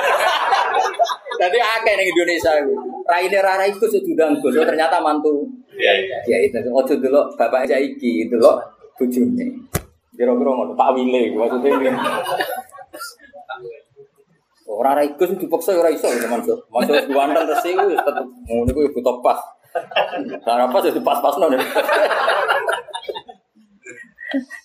Jadi 1.41 1.57
akeh 1.57 1.93
ning 1.97 2.07
Indonesia 2.13 2.51
iku. 2.61 2.73
Raine 3.05 3.37
ra 3.41 3.53
rai 3.59 3.71
Gus 3.73 3.93
diundang 3.97 4.37
Gus. 4.41 4.57
Oh, 4.57 4.65
ternyata 4.65 4.97
mantu. 5.01 5.45
Iya, 5.77 5.93
iya. 5.97 6.17
Kiai 6.25 6.45
itu 6.49 6.57
ojo 6.69 6.93
delok 6.99 7.33
bapak 7.37 7.69
saiki 7.69 8.29
delok 8.29 8.61
bojone. 8.97 9.47
Kira-kira 10.13 10.51
ngono 10.53 10.77
Pak 10.77 10.89
Wile 10.93 11.33
maksudnya. 11.33 11.97
Ora 14.71 14.95
ra 14.95 15.03
iku 15.03 15.27
dipaksa 15.35 15.75
ora 15.75 15.91
iso 15.91 16.07
ya 16.07 16.31
Mansur. 16.31 16.63
Mansur 16.71 16.95
duwanten 17.11 17.43
resi 17.43 17.75
ku 17.75 17.91
tetep 17.91 18.25
ngono 18.47 18.71
ya 18.71 18.89
butuh 18.95 19.19
pas. 19.19 19.39
Cara 20.47 20.71
pas 20.71 20.83
jadi 20.87 21.03
pas-pasno. 21.03 21.51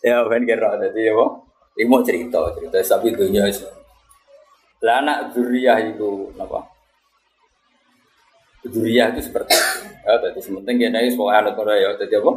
ya 0.07 0.23
ben 0.31 0.47
kira 0.47 0.79
dadi 0.79 1.11
ya? 1.11 1.27
Iki 1.77 1.85
mau 1.91 2.01
cerita, 2.07 2.39
cerita 2.55 2.79
sapi 2.81 3.13
dunia 3.13 3.51
itu. 3.51 3.67
Lah 4.87 5.03
anak 5.03 5.35
zuriyah 5.35 5.83
itu 5.83 6.31
apa? 6.39 6.63
Zuriyah 8.63 9.11
itu 9.13 9.27
seperti 9.27 9.53
itu. 9.59 9.91
Ya, 10.07 10.23
tadi 10.23 10.39
sementing 10.39 10.79
wis 10.87 11.19
pokoke 11.19 11.35
anut 11.35 11.59
ora 11.59 11.75
ya. 11.75 11.91
Dadi 11.99 12.15
apa? 12.15 12.33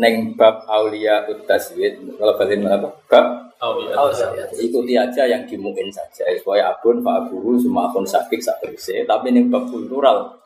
Neng 0.00 0.32
bab 0.32 0.64
aulia 0.64 1.28
utaswid, 1.28 2.00
kalau 2.16 2.32
balen 2.40 2.64
apa? 2.64 2.88
Bab 3.04 3.26
iya. 3.60 4.44
ikuti 4.56 4.96
aja 4.96 5.28
yang 5.28 5.44
dimungkin 5.44 5.92
saja. 5.92 6.24
Supaya 6.40 6.72
abun 6.72 7.04
pak 7.04 7.28
abuhu 7.28 7.60
semua 7.60 7.92
akun 7.92 8.08
sakit 8.08 8.40
sak 8.40 8.64
bersih. 8.64 9.04
Tapi 9.04 9.28
ini 9.28 9.44
bab 9.52 9.68
kultural. 9.68 10.40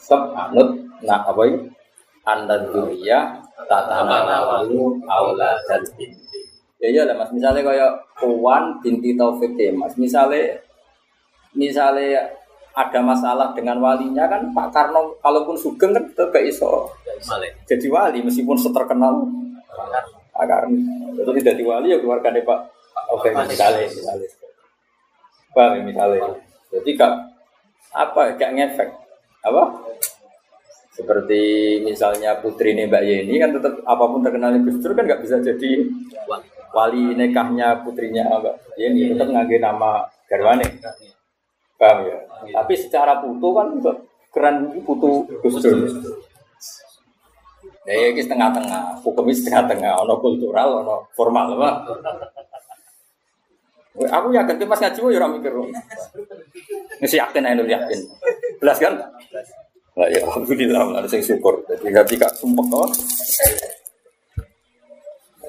Sep 0.00 0.32
anut 0.32 0.80
nah 1.04 1.28
apa 1.28 1.44
ini? 1.44 1.68
Anda 2.24 2.64
dunia 2.72 3.44
tata 3.68 4.00
malu 4.08 4.96
aula 5.04 5.60
dan 5.68 5.84
binti. 5.92 6.40
Ya 6.80 6.88
iya 6.88 7.02
lah 7.04 7.20
mas. 7.20 7.28
Misalnya 7.36 7.60
kayak 7.60 7.92
Puan 8.16 8.80
binti 8.80 9.12
Taufik 9.16 9.52
mas 9.76 9.96
misalnya 10.00 10.60
misalnya 11.52 12.39
ada 12.80 13.00
masalah 13.04 13.52
dengan 13.52 13.76
walinya 13.84 14.24
kan 14.30 14.48
Pak 14.56 14.68
Karno 14.72 15.20
kalaupun 15.20 15.56
sugeng 15.56 15.92
kan 15.92 16.04
tetap 16.08 16.32
gak 16.32 16.46
iso. 16.48 16.88
Jadi 17.68 17.86
wali 17.92 18.24
meskipun 18.24 18.56
seterkenal. 18.56 19.28
Agar 20.40 20.64
itu 21.12 21.30
tidak 21.42 21.54
diwali 21.60 21.92
ya 21.92 21.98
keluarga 22.00 22.32
Pak. 22.32 22.60
Oke 23.12 23.28
misalnya 23.34 23.84
misalnya. 23.84 24.28
Ya 25.52 25.80
misalnya. 25.84 26.30
Jadi 26.70 26.90
kak 26.96 27.12
apa 27.92 28.20
gak 28.40 28.52
ngefek. 28.56 28.88
Apa? 29.44 29.62
Seperti 30.90 31.42
misalnya 31.80 32.36
putri 32.44 32.76
ini 32.76 32.84
Mbak 32.88 33.02
Yeni 33.04 33.34
kan 33.40 33.56
tetap 33.56 33.80
apa 33.88 34.04
pun 34.04 34.20
terkenalnya 34.20 34.60
Gus 34.60 34.84
Dur 34.84 34.92
kan 34.92 35.08
nggak 35.08 35.22
bisa 35.24 35.40
jadi 35.40 35.88
wali. 36.72 37.16
nikahnya 37.16 37.80
putrinya 37.84 38.28
Mbak 38.40 38.56
Yeni. 38.76 39.16
Tetap 39.16 39.28
ngangge 39.32 39.56
nama 39.60 40.04
garwane 40.28 40.68
paham 41.80 41.98
ya 42.04 42.18
tapi 42.52 42.74
secara 42.76 43.24
putu 43.24 43.48
kan 43.56 43.66
juga 43.72 43.92
keren 44.30 44.56
putu 44.84 45.24
Gus 45.40 45.56
Dur 45.64 45.88
Ya, 47.88 48.12
ini 48.12 48.20
setengah-tengah, 48.20 49.00
hukumnya 49.00 49.32
setengah-tengah, 49.34 50.04
ono 50.04 50.20
kultural, 50.20 50.84
ono 50.84 51.08
formal, 51.16 51.56
apa? 51.56 51.70
Aku 53.98 54.30
yakin, 54.30 54.54
tapi 54.54 54.68
pas 54.68 54.78
ngaji, 54.78 55.00
ya 55.00 55.18
orang 55.18 55.32
mikir. 55.40 55.52
Nggak 57.00 57.10
yakin, 57.10 57.42
ayo 57.48 57.64
yakin. 57.64 57.98
Belas 58.60 58.76
kan? 58.78 58.94
Lah 59.96 60.06
ya, 60.12 60.22
alhamdulillah, 60.22 61.02
ada 61.02 61.08
yang 61.08 61.24
syukur. 61.24 61.64
Jadi 61.66 61.88
nggak 61.88 62.06
bisa 62.06 62.28
sumpah 62.36 62.64
kok. 62.68 62.88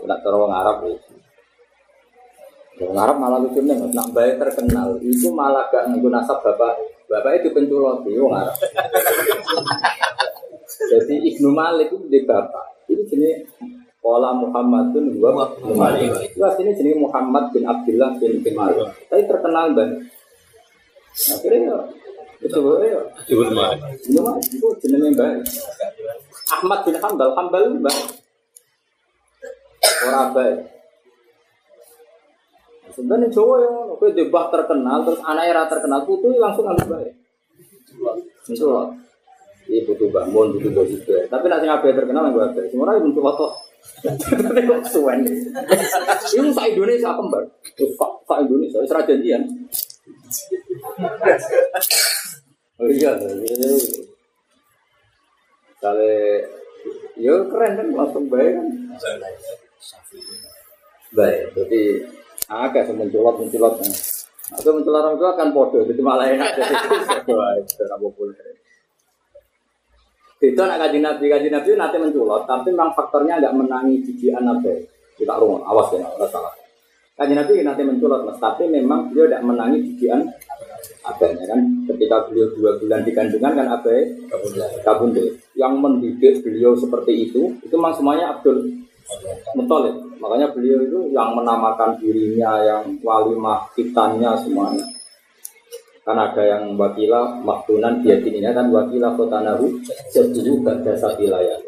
Nak 0.02 0.18
cara 0.24 0.36
orang 0.36 0.56
Arab 0.56 0.78
ya. 0.88 0.96
Orang 2.82 2.98
Arab 2.98 3.18
malah 3.22 3.40
lucu 3.46 3.62
nih, 3.62 3.78
nak 3.94 4.10
baik 4.10 4.42
terkenal, 4.42 4.98
itu 4.98 5.30
malah 5.30 5.70
gak 5.70 5.86
nganggo 5.86 6.10
nasab 6.10 6.42
bapak. 6.42 6.82
Bapak 7.06 7.44
itu 7.44 7.54
penculot, 7.54 8.02
itu 8.10 8.26
orang 8.26 8.50
Arab. 8.50 8.58
Jadi 10.92 11.16
Ibnu 11.36 11.50
Malik 11.54 11.94
itu 11.94 12.08
di 12.10 12.20
bapak. 12.26 12.90
Itu 12.90 13.06
jenis 13.08 13.46
Wala 14.02 14.34
Muhammadun 14.34 15.14
wa 15.22 15.46
Ibnu 15.54 15.74
Malik. 15.78 16.10
Itu 16.26 16.42
aslinya 16.42 16.74
jenis 16.74 16.98
Muhammad 16.98 17.54
bin 17.54 17.70
Abdullah 17.70 18.18
bin 18.18 18.42
bin 18.42 18.56
Malik. 18.58 18.90
Tapi 19.08 19.30
terkenal 19.30 19.78
banget. 19.78 20.10
Akhirnya 21.12 21.70
ya, 21.70 21.78
itu 22.42 22.60
ya. 22.82 23.02
Ibu 23.30 23.44
Malik. 23.54 23.80
Ibnu 24.10 24.20
Malik 24.26 24.46
itu 24.50 24.68
jenisnya 24.82 25.10
baik. 25.14 25.46
Ahmad 26.50 26.80
bin 26.82 26.98
Hambal, 26.98 27.30
Hambal 27.38 27.62
itu 27.70 27.78
baik. 27.78 28.06
Orang 30.10 30.34
baik. 30.34 30.58
Sebenarnya 32.92 33.28
Jawa 33.32 33.56
ya, 33.64 33.72
oke 33.96 34.06
debah 34.12 34.52
terkenal, 34.52 35.08
terus 35.08 35.22
anaknya 35.24 35.58
ra 35.58 35.64
terkenal, 35.72 36.04
putu 36.04 36.32
langsung 36.36 36.68
ambil 36.68 36.88
baik. 37.00 37.14
Menculot. 38.48 38.89
Iya 39.72 39.88
butuh 39.88 40.10
bangun, 40.12 40.58
butuh 40.58 40.72
bos 40.74 40.89
juga. 40.89 41.24
Tapi 41.32 41.46
nanti 41.48 41.66
ngapain 41.70 41.96
terkenal 41.96 42.28
yang 42.28 42.36
gue. 42.36 42.68
Semua 42.68 42.92
orang 42.92 43.08
mencoba 43.08 43.32
toh. 43.39 43.54
Tapi 44.04 44.60
kok 44.68 44.82
suwen. 44.89 45.24
Ini 45.24 46.50
sa 46.52 46.64
Indonesia 46.68 47.16
kembar. 47.16 47.44
Sa 48.28 48.36
Indonesia, 48.42 48.84
serah 48.84 49.06
janjian. 49.08 49.44
Oh 52.82 52.89
iya, 52.89 53.14
iya. 53.16 53.70
Kali, 55.82 56.14
ya 57.18 57.34
keren 57.50 57.72
kan, 57.78 57.88
langsung 57.94 58.26
baik 58.30 58.54
kan. 58.58 58.68
Baik, 61.14 61.42
jadi 61.58 61.82
agak 62.48 62.89
semenculot 62.89 63.36
menculot. 63.42 63.74
Atau 64.52 64.72
menculot 64.76 65.02
orang 65.04 65.18
tua 65.20 65.32
kan 65.38 65.50
podo, 65.56 65.80
jadi 65.88 66.02
malah 66.04 66.28
enak. 66.28 66.50
Jadi 66.60 66.76
itu 67.64 67.74
tidak 67.80 68.00
populer. 68.04 68.36
Beda 70.42 70.66
nak 70.66 70.78
kaji 70.82 71.00
nabi, 71.06 71.26
kaji 71.30 71.48
nabi 71.54 71.70
nanti 71.78 71.98
menculot, 72.02 72.50
tapi 72.50 72.74
memang 72.74 72.98
faktornya 72.98 73.38
agak 73.38 73.54
menangi 73.54 74.02
jijian 74.02 74.42
nabi. 74.42 74.84
Kita 75.14 75.38
rumah, 75.38 75.62
awas 75.70 75.94
ya, 75.94 76.02
nggak 76.02 76.30
salah. 76.34 76.50
Kaji 77.14 77.34
nabi 77.38 77.62
nanti 77.62 77.82
menculot, 77.86 78.26
mas, 78.26 78.42
tapi 78.42 78.66
memang 78.66 79.14
beliau 79.14 79.30
tidak 79.30 79.46
menangi 79.46 79.78
jijian 79.86 80.26
abahnya 81.06 81.46
kan. 81.46 81.62
Ketika 81.88 82.26
beliau 82.26 82.48
dua 82.58 82.72
bulan 82.82 83.06
di 83.06 83.12
kandungan 83.14 83.54
kan 83.54 83.68
abai 83.70 84.02
kabundel. 84.82 85.38
Yang 85.54 85.74
mendidik 85.78 86.36
beliau 86.42 86.74
seperti 86.74 87.30
itu, 87.30 87.56
itu 87.62 87.74
memang 87.78 87.94
semuanya 87.94 88.34
Abdul 88.34 88.66
Muthalib. 89.58 89.95
Makanya 90.22 90.54
beliau 90.54 90.80
itu 90.86 90.99
yang 91.12 91.34
menamakan 91.34 91.97
dirinya, 91.97 92.62
yang 92.62 92.84
walimah 93.02 93.66
kitannya 93.74 94.32
semuanya. 94.39 94.86
Kan 96.02 96.18
ada 96.18 96.41
yang 96.41 96.74
wakila 96.78 97.41
maktunan 97.45 98.02
biadininya 98.02 98.58
kan 98.58 98.74
wakila 98.74 99.14
kotanahu 99.14 99.70
pada 100.66 100.97
saat 100.97 101.14
wilayah 101.22 101.62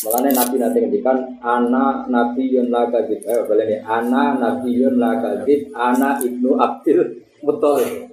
Makanya 0.00 0.30
Nabi 0.32 0.56
nanti 0.56 0.78
ngendikan 0.80 1.18
ana 1.44 2.08
Nabi 2.08 2.48
yun 2.48 2.72
la 2.72 2.88
kadib 2.88 3.20
eh 3.26 3.44
boleh 3.44 3.64
nih. 3.68 3.80
Ana 3.84 4.38
Nabi 4.38 4.80
yun 4.80 4.96
la 4.96 5.18
kadib 5.20 5.68
ana 5.76 6.16
ibnu 6.24 6.56
Abdul 6.56 7.20
Muthalib. 7.44 8.08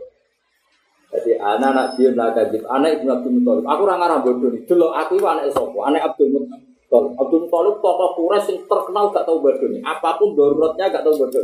Jadi 1.16 1.32
ana 1.40 1.72
Nabi 1.72 2.12
yun 2.12 2.16
la 2.20 2.36
kadib 2.36 2.68
ana 2.68 2.92
ibnu 2.92 3.08
Abdul 3.08 3.40
Muthalib. 3.40 3.64
Aku 3.64 3.82
orang 3.88 4.04
arah 4.04 4.20
bodoh 4.20 4.52
nih. 4.52 4.68
Dulu 4.68 4.92
aku 4.92 5.16
itu 5.16 5.28
anak 5.32 5.48
sopo 5.56 5.80
anak 5.88 6.12
Muthalib 6.20 6.67
Abdul 6.88 7.48
Muthalib 7.48 7.84
tokoh 7.84 8.10
Quraisy 8.16 8.56
yang 8.56 8.64
terkenal 8.64 9.12
gak 9.12 9.28
tahu 9.28 9.44
nih 9.44 9.84
apa 9.84 10.16
pun 10.16 10.32
daruratnya 10.32 10.88
gak 10.88 11.04
tahu 11.04 11.20
bodoh 11.20 11.44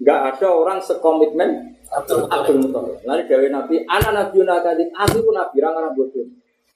Gak 0.00 0.20
ada 0.36 0.48
orang 0.48 0.80
sekomitmen 0.80 1.76
Abdul 1.88 2.28
Muthalib. 2.60 3.00
Lalu 3.04 3.22
Dewi 3.28 3.48
Nabi, 3.52 3.84
anak 3.84 4.12
Nabi 4.16 4.36
Nakadib, 4.44 4.88
aku 4.96 5.18
pun 5.24 5.34
Nabi, 5.36 5.56
orang 5.60 5.76
anak 5.80 5.92
bodoh. 5.96 6.24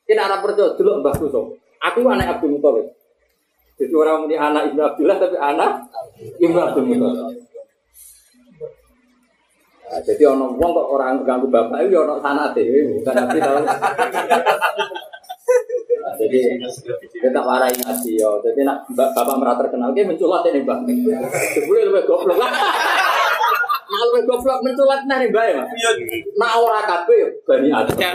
Kita 0.05 0.21
anak 0.29 0.45
percaya 0.45 0.77
dulu 0.77 1.01
mbahku 1.01 1.27
so. 1.33 1.57
Aku 1.81 2.05
anak 2.09 2.37
Abdul 2.37 2.57
Muthalib. 2.57 2.89
Jadi 3.75 3.95
orang 3.97 4.29
ini 4.29 4.37
anak 4.37 4.63
Ibnu 4.73 4.81
Abdullah 4.81 5.17
tapi 5.17 5.37
anak 5.37 5.71
Ibnu 6.41 6.59
Abdul 6.61 6.85
Muthalib. 6.89 7.45
Nah, 9.85 10.01
jadi 10.03 10.27
ono 10.27 10.57
wong 10.59 10.71
kok 10.75 10.89
orang 10.91 11.23
ganggu 11.23 11.47
bapak 11.47 11.87
itu 11.87 11.95
ono 11.95 12.19
sanate 12.19 12.67
bukan 12.67 13.15
nabi 13.15 13.39
tahu. 13.39 13.63
Nah, 16.05 16.13
jadi 16.21 16.61
kita 17.13 17.41
warai 17.41 17.73
ngaji 17.73 18.11
yo. 18.21 18.41
Jadi 18.45 18.61
nak 18.65 18.85
bapak 18.93 19.37
merah 19.41 19.57
terkenal 19.57 19.93
dia 19.97 20.05
menculat 20.05 20.45
ini 20.49 20.61
mbak. 20.65 20.85
Sebelum 21.57 21.93
lebih 21.93 22.05
goblok. 22.05 22.37
Nah, 22.37 24.01
lebih 24.11 24.23
goblok 24.29 24.61
menculat 24.61 25.05
nih 25.09 25.29
mbak 25.33 25.45
ya. 25.49 25.63
Nah 26.37 26.61
ora 26.61 26.81
kabeh 26.85 27.17
yo 27.25 27.29
bani 27.49 27.69
adam. 27.73 28.15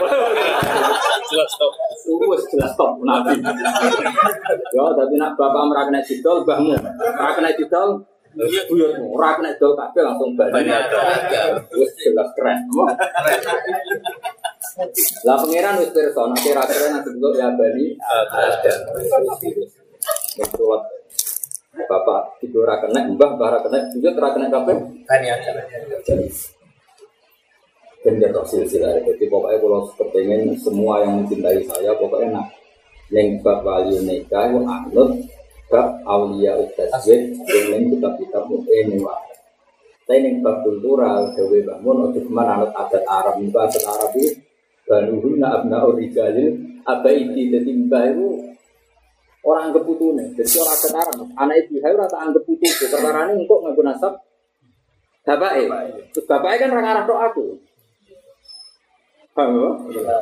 Jelas 1.30 1.49
stop. 1.53 1.73
Wes 2.09 2.41
jelas 2.49 2.73
top 2.73 2.97
nabi. 3.05 3.38
Yo, 4.73 4.84
tapi 4.97 5.13
nak 5.21 5.38
bapak 5.38 5.63
merah 5.69 5.86
kena 5.86 6.01
didol, 6.01 6.41
mbahmu. 6.41 6.73
Ora 6.97 7.38
kena 7.38 7.53
didol, 7.53 8.01
buyutmu. 8.34 9.13
Ora 9.13 9.38
kena 9.38 9.53
didol 9.53 9.77
kabeh 9.77 10.01
langsung 10.01 10.34
bani 10.34 10.49
Bani 10.49 10.71
adam. 10.73 11.61
Wes 11.69 11.91
jelas 12.01 12.30
keren. 12.34 12.65
Lah 15.27 15.36
pangeran 15.39 15.84
wis 15.84 15.91
pirsa, 15.91 16.21
nek 16.23 16.45
ora 16.55 16.63
keren 16.63 16.91
nanti 16.95 17.09
dulu 17.11 17.36
ya 17.36 17.51
bani 17.51 17.86
ada. 17.99 18.73
Menculat. 20.39 20.84
Bapak 21.80 22.21
tidur 22.43 22.67
ora 22.67 22.80
kena, 22.84 23.07
mbah 23.11 23.36
mbah 23.36 23.59
kena, 23.63 23.77
buyut 23.91 24.15
ora 24.15 24.30
kena 24.36 24.47
kabeh. 24.47 24.77
Tani 25.07 25.27
aja. 25.27 25.51
dan 27.99 28.15
dia 28.15 28.32
tak 28.32 28.45
silsilah 28.47 28.95
jadi 29.03 29.25
pokoknya 29.27 29.59
kalau 29.59 29.84
kepengen 29.99 30.55
semua 30.55 31.03
yang 31.03 31.19
mencintai 31.19 31.59
saya 31.67 31.91
pokoknya 31.99 32.32
nak 32.32 32.47
yang 33.11 33.43
bab 33.43 33.59
wali 33.59 33.99
nikah 34.07 34.47
itu 34.47 34.59
anut 34.63 35.11
bab 35.67 35.99
aulia 36.07 36.55
utaswid 36.55 37.36
yang 37.43 37.91
kitab 37.91 38.15
kitab 38.15 38.47
ini 38.71 39.03
wah 39.03 39.19
saya 40.07 40.25
yang 40.25 40.39
bab 40.39 40.63
kultural 40.63 41.27
dewe 41.36 41.59
bangun 41.67 42.09
untuk 42.09 42.23
ke 42.23 42.32
mana 42.32 42.63
anut 42.63 42.71
adat 42.71 43.03
Arab 43.03 43.36
itu 43.43 43.57
adat 43.59 43.84
Arab 43.84 44.11
itu 44.15 44.39
banuhuna 44.89 45.61
abna 45.61 45.85
orijalil 45.85 46.57
abaidi 46.81 47.53
jadi 47.53 47.71
mbah 47.85 48.09
itu 48.09 48.27
orang 49.45 49.69
anggap 49.69 49.83
putune 49.85 50.25
jadi 50.33 50.49
orang 50.65 50.73
adat 50.73 50.93
Arab 50.97 51.15
anak 51.37 51.55
ibu 51.61 51.73
saya 51.77 51.93
rata 51.93 52.17
anggap 52.17 52.43
putu 52.49 52.65
perkara 52.89 53.29
ini 53.29 53.45
kok 53.45 53.59
nggak 53.61 53.85
nasab 53.85 54.13
bapaknya 55.21 55.93
terus 56.09 56.25
bapaknya 56.25 56.57
kan 56.65 56.69
orang 56.73 56.87
Arab 56.89 57.05
aku 57.13 57.45
Paham 59.39 59.55
ya? 59.55 59.69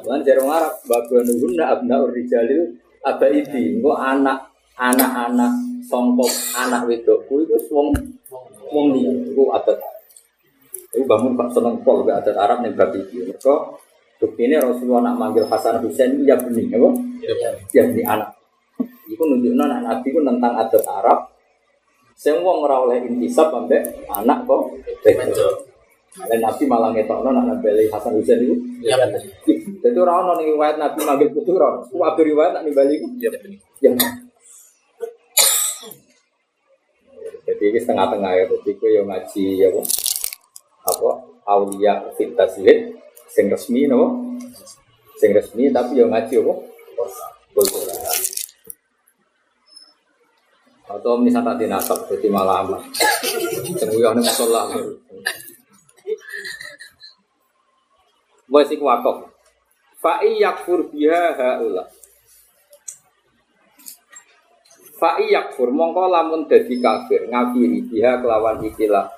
Lan 0.06 0.20
dari 0.22 0.38
orang 0.38 0.62
Arab, 0.62 0.74
babanuna 0.86 1.66
abna 1.74 1.96
urijalil 2.06 2.76
abaidi. 3.02 3.80
Engko 3.80 3.98
anak 3.98 4.52
anak-anak 4.78 5.52
songkok 5.88 6.30
anak 6.54 6.86
wedokku 6.86 7.42
itu 7.42 7.58
wong 7.74 7.96
wong 8.70 8.86
liya. 8.94 9.10
Iku 9.32 9.50
adat. 9.56 9.80
Iku 10.94 11.04
bangun 11.08 11.34
Pak 11.34 11.50
seneng 11.56 11.82
pol 11.82 12.06
gak 12.06 12.22
adat 12.22 12.36
Arab 12.38 12.62
ning 12.62 12.78
bab 12.78 12.94
iki. 12.94 13.32
Buktine 14.18 14.58
Rasulullah 14.58 15.14
nak 15.14 15.16
manggil 15.18 15.46
Hasan 15.46 15.82
Husain 15.86 16.26
ya 16.26 16.38
bening 16.38 16.74
apa? 16.74 16.90
Ya 17.74 17.82
bening 17.86 18.08
anak. 18.08 18.34
Iku 19.08 19.24
nunjukno 19.24 19.64
anak 19.66 19.82
Nabi 19.86 20.08
ku 20.14 20.20
tentang 20.26 20.54
adat 20.58 20.84
Arab. 20.86 21.20
Sing 22.18 22.42
wong 22.42 22.66
ora 22.66 22.82
oleh 22.82 23.06
intisab 23.06 23.54
ambek 23.54 24.06
anak 24.10 24.46
kok. 24.50 24.74
Dan 26.18 26.42
Nabi 26.42 26.64
malah 26.66 26.90
ngetokno 26.98 27.30
nak 27.30 27.46
nambeli 27.46 27.86
Hasan 27.94 28.18
Husain 28.18 28.42
itu. 28.42 28.58
Ya 28.82 28.98
benar. 28.98 29.22
Jadi 29.86 29.98
orang 30.02 30.26
ono 30.26 30.32
ning 30.42 30.58
riwayat 30.58 30.82
Nabi 30.82 31.00
manggil 31.06 31.30
putu 31.30 31.54
ora. 31.54 31.78
Ku 31.86 32.02
ape 32.02 32.26
riwayat 32.26 32.58
nak 32.58 32.64
nimbali 32.66 32.98
iku. 32.98 33.08
Ya 33.22 33.30
benar. 33.30 33.54
Ya. 33.78 33.94
Jadi 37.48 37.64
ini 37.64 37.80
setengah-tengah 37.80 38.32
ya, 38.36 38.44
jadi 38.44 38.70
aku 38.76 38.86
yang 38.92 39.08
ngaji 39.08 39.46
ya 39.56 39.72
apa? 39.72 39.82
Apa? 40.84 41.10
Aulia 41.48 42.12
fit 42.20 42.36
sing 43.32 43.52
resmi 43.52 43.86
no? 43.88 44.36
Sing 45.18 45.34
resmi 45.34 45.70
tapi 45.74 46.00
yang 46.00 46.14
ngaji 46.14 46.42
apa? 46.42 46.54
Kultural. 47.54 48.08
Atau 50.88 51.20
misalnya 51.20 51.52
tadi 51.52 51.68
nasab, 51.68 52.00
jadi 52.08 52.32
malam 52.32 52.72
lah. 52.72 52.84
Tunggu 53.76 54.00
yang 54.00 54.16
musola. 54.16 54.72
Wes 58.48 58.72
iku 58.72 58.88
wakaf. 58.88 59.28
Fa'i 60.00 60.40
yakfur 60.40 60.88
biha 60.88 61.36
haula. 61.36 61.84
Fa'i 64.96 65.36
yakfur 65.36 65.76
mongko 65.76 66.08
lamun 66.08 66.48
dadi 66.48 66.80
kafir 66.80 67.28
ngafiri 67.28 67.84
biha 67.92 68.24
kelawan 68.24 68.64
ikilah 68.64 69.12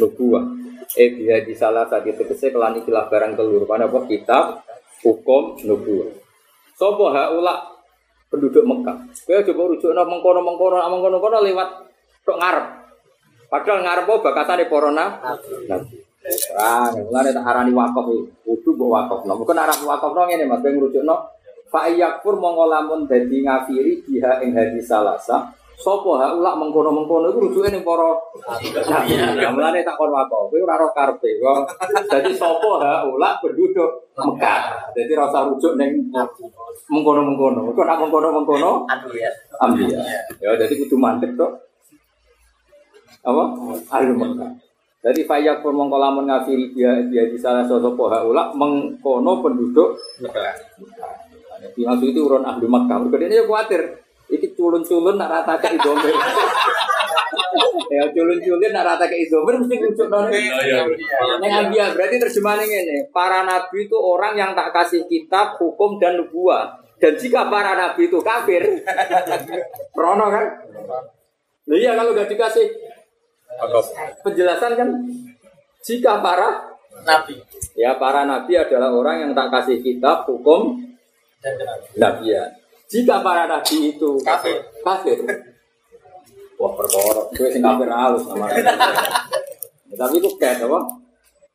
nubuah. 0.00 0.59
Eh 0.98 1.14
biha 1.14 1.46
di 1.46 1.54
salah 1.54 1.86
tadi 1.86 2.10
tegese 2.10 2.50
kelan 2.50 2.82
ikilah 2.82 3.06
barang 3.06 3.38
telur 3.38 3.62
pada 3.62 3.86
apa 3.86 3.98
kitab 4.10 4.66
hukum 5.06 5.54
nubuah. 5.62 6.10
Sopo 6.74 7.14
haula 7.14 7.62
penduduk 8.26 8.66
Mekah. 8.66 8.96
Kowe 9.26 9.40
coba 9.46 9.62
rujuk 9.70 9.90
nang 9.94 10.06
mengkono-mengkono 10.10 10.82
mengkono-kono 10.82 11.38
lewat 11.46 11.68
tok 12.26 12.38
ngarep. 12.42 12.66
Padahal 13.50 13.80
ngarep 13.82 14.04
apa 14.06 14.14
bakatane 14.22 14.64
para 14.66 14.90
nabi. 14.90 15.98
Ah, 16.58 16.92
mulane 16.92 17.30
tak 17.32 17.46
arani 17.46 17.72
wakaf 17.72 18.06
iki. 18.12 18.22
Kudu 18.44 18.70
mbok 18.76 18.90
wakafno. 18.92 19.32
Mungkin 19.40 19.56
arah 19.56 19.76
wakafno 19.78 20.20
ngene 20.28 20.44
Mas, 20.46 20.60
ben 20.60 20.76
ngrujukno 20.76 21.16
fa 21.70 21.86
yakfur 21.86 22.34
mongko 22.36 22.64
lamun 22.66 23.00
dadi 23.06 23.46
ngafiri 23.46 24.02
biha 24.04 24.42
ing 24.42 24.52
hadis 24.58 24.90
salasa. 24.90 25.54
Sopo 25.80 26.20
haula 26.20 26.52
mengkono-mengkono 26.60 27.32
iku 27.32 27.40
rujuke 27.48 27.72
ning 27.72 27.80
para 27.80 28.12
nabi. 28.84 29.16
Ya, 29.40 29.48
Mulane 29.48 29.80
tak 29.80 29.96
kon 29.96 30.12
wakaf. 30.12 30.52
Kowe 30.52 30.60
ora 30.60 30.76
ro 30.76 30.92
karepe. 30.92 31.40
Dadi 32.04 32.36
sopo 32.36 32.76
haula 32.76 33.40
penduduk 33.40 34.12
Mekah. 34.20 34.92
Dadi 34.92 35.10
ora 35.16 35.32
usah 35.32 35.48
rujuk 35.48 35.80
ning 35.80 36.12
mengkono-mengkono. 36.92 37.72
Kok 37.72 37.84
nak 37.88 37.98
mengkono-mengkono 38.04 38.70
Aduh 38.92 39.12
ya. 39.16 39.30
ambil. 39.64 39.88
Ya, 40.36 40.52
jadi 40.60 40.74
kudu 40.84 41.00
mantep 41.00 41.32
tok. 41.40 41.52
Apa? 43.24 43.44
Ahli 43.88 44.12
Mekah. 44.12 44.50
Jadi 45.00 45.24
fayak 45.24 45.64
pun 45.64 45.72
mongko 45.80 45.96
lamun 45.96 46.28
ngafiri 46.28 46.76
dia 46.76 46.92
dia 47.08 47.24
di 47.24 47.40
salah 47.40 47.64
sosok 47.64 47.96
poha 47.96 48.20
ulak 48.20 48.52
mengkono 48.52 49.40
penduduk 49.40 49.96
Di 51.72 51.80
maksud 51.88 52.12
itu 52.12 52.20
urun 52.20 52.44
ahli 52.44 52.68
Mekah. 52.68 52.96
Mereka 53.00 53.24
ini 53.24 53.40
ya 53.40 53.44
khawatir. 53.48 54.09
Iki 54.30 54.54
culun-culun 54.54 55.18
nak 55.18 55.28
rata 55.30 55.58
ke 55.58 55.74
ya 57.90 58.06
culun-culun 58.14 58.70
nak 58.70 58.84
rata 58.86 59.04
ke 59.10 59.16
idomir 59.26 59.58
mesti 59.58 59.76
kucuk 59.82 60.06
nol. 60.06 60.30
Neng 61.42 61.52
ambia 61.52 61.90
berarti 61.90 62.16
terjemahannya 62.22 62.78
ini. 62.86 62.96
Para 63.10 63.42
nabi 63.42 63.90
itu 63.90 63.98
orang 63.98 64.38
yang 64.38 64.50
tak 64.54 64.70
kasih 64.70 65.10
kitab, 65.10 65.58
hukum 65.58 65.98
dan 65.98 66.22
nubuah. 66.22 66.78
Dan 67.02 67.18
jika 67.18 67.50
para 67.50 67.74
nabi 67.74 68.06
itu 68.06 68.22
kafir, 68.22 68.62
Rono 69.98 70.30
kan? 70.30 70.46
Lah 71.70 71.76
iya 71.78 71.94
kalau 71.94 72.14
gak 72.14 72.26
dikasih 72.26 72.66
penjelasan 74.26 74.72
kan 74.78 74.88
jika 75.84 76.18
para 76.18 76.70
Nabi. 77.00 77.38
ya 77.78 77.96
para 77.96 78.26
nabi 78.26 78.58
adalah 78.58 78.90
orang 78.92 79.16
yang 79.24 79.32
tak 79.32 79.48
kasih 79.48 79.78
kitab 79.80 80.26
hukum 80.26 80.76
Dan 81.40 81.56
nabian 81.96 82.59
jika 82.90 83.22
para 83.22 83.46
nabi 83.46 83.94
itu 83.94 84.18
Kafir. 84.26 84.58
kafir 84.82 85.18
wah 86.58 86.72
perkara 86.74 87.22
gue 87.32 87.48
sing 87.48 87.62
kafir 87.62 87.88
halus 87.88 88.26
sama 88.26 88.50
tapi 89.94 90.14
itu 90.18 90.30
kayak 90.36 90.66
apa 90.66 90.80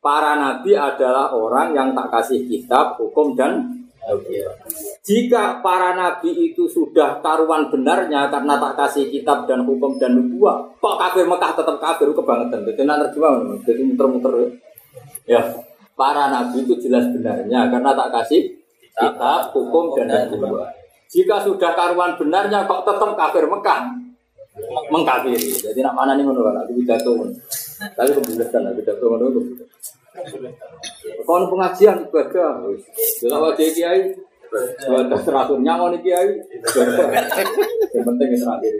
para 0.00 0.32
nabi 0.40 0.72
adalah 0.72 1.30
orang 1.36 1.76
yang 1.76 1.88
tak 1.92 2.08
kasih 2.10 2.48
kitab 2.48 2.96
hukum 2.96 3.36
dan 3.36 3.76
jika 5.02 5.58
para 5.66 5.98
nabi 5.98 6.30
itu 6.50 6.70
sudah 6.70 7.18
taruhan 7.18 7.66
benarnya 7.66 8.30
karena 8.30 8.54
tak 8.54 8.78
kasih 8.78 9.10
kitab 9.10 9.50
dan 9.50 9.66
hukum 9.66 9.98
dan 9.98 10.14
nubuah, 10.14 10.62
kok 10.78 10.94
kafir 10.94 11.26
Mekah 11.26 11.58
tetap 11.58 11.76
kafir 11.82 12.14
kebangetan. 12.14 12.62
Jadi 12.62 12.86
nak 12.86 13.02
terjemah, 13.02 13.58
jadi 13.66 13.82
muter-muter. 13.82 14.34
Ya, 15.26 15.42
para 15.98 16.30
nabi 16.30 16.62
itu 16.62 16.78
jelas 16.78 17.10
benarnya 17.10 17.66
karena 17.66 17.98
tak 17.98 18.14
kasih 18.14 18.46
kitab, 18.94 19.50
hukum 19.50 19.98
dan 19.98 20.30
nubuah. 20.30 20.70
Jika 21.06 21.36
sudah 21.46 21.70
taruhan 21.78 22.18
benarnya 22.18 22.66
kok 22.66 22.82
tetap 22.82 23.14
kafir 23.14 23.46
Mekah, 23.46 23.80
mengkafiri. 24.90 25.52
Jadi 25.54 25.78
nak 25.84 25.94
mana 25.94 26.18
nih 26.18 26.24
menurut 26.26 26.54
aku 26.56 26.72
pidato. 26.82 27.12
Tapi 27.76 28.10
kebijakan, 28.10 28.74
pidato 28.74 29.04
menurut. 29.06 29.46
Kon 31.28 31.44
pengajian 31.52 32.08
ibadah. 32.08 32.64
Delok 33.20 33.40
wajah 33.52 33.68
kiai, 33.76 34.16
ibadah 34.88 35.20
teratur 35.22 35.58
nyangon 35.60 35.94
iki 36.00 36.10
kiai. 36.10 36.30
Yang 37.92 38.04
penting 38.04 38.28
itu 38.32 38.42
terakhir. 38.42 38.74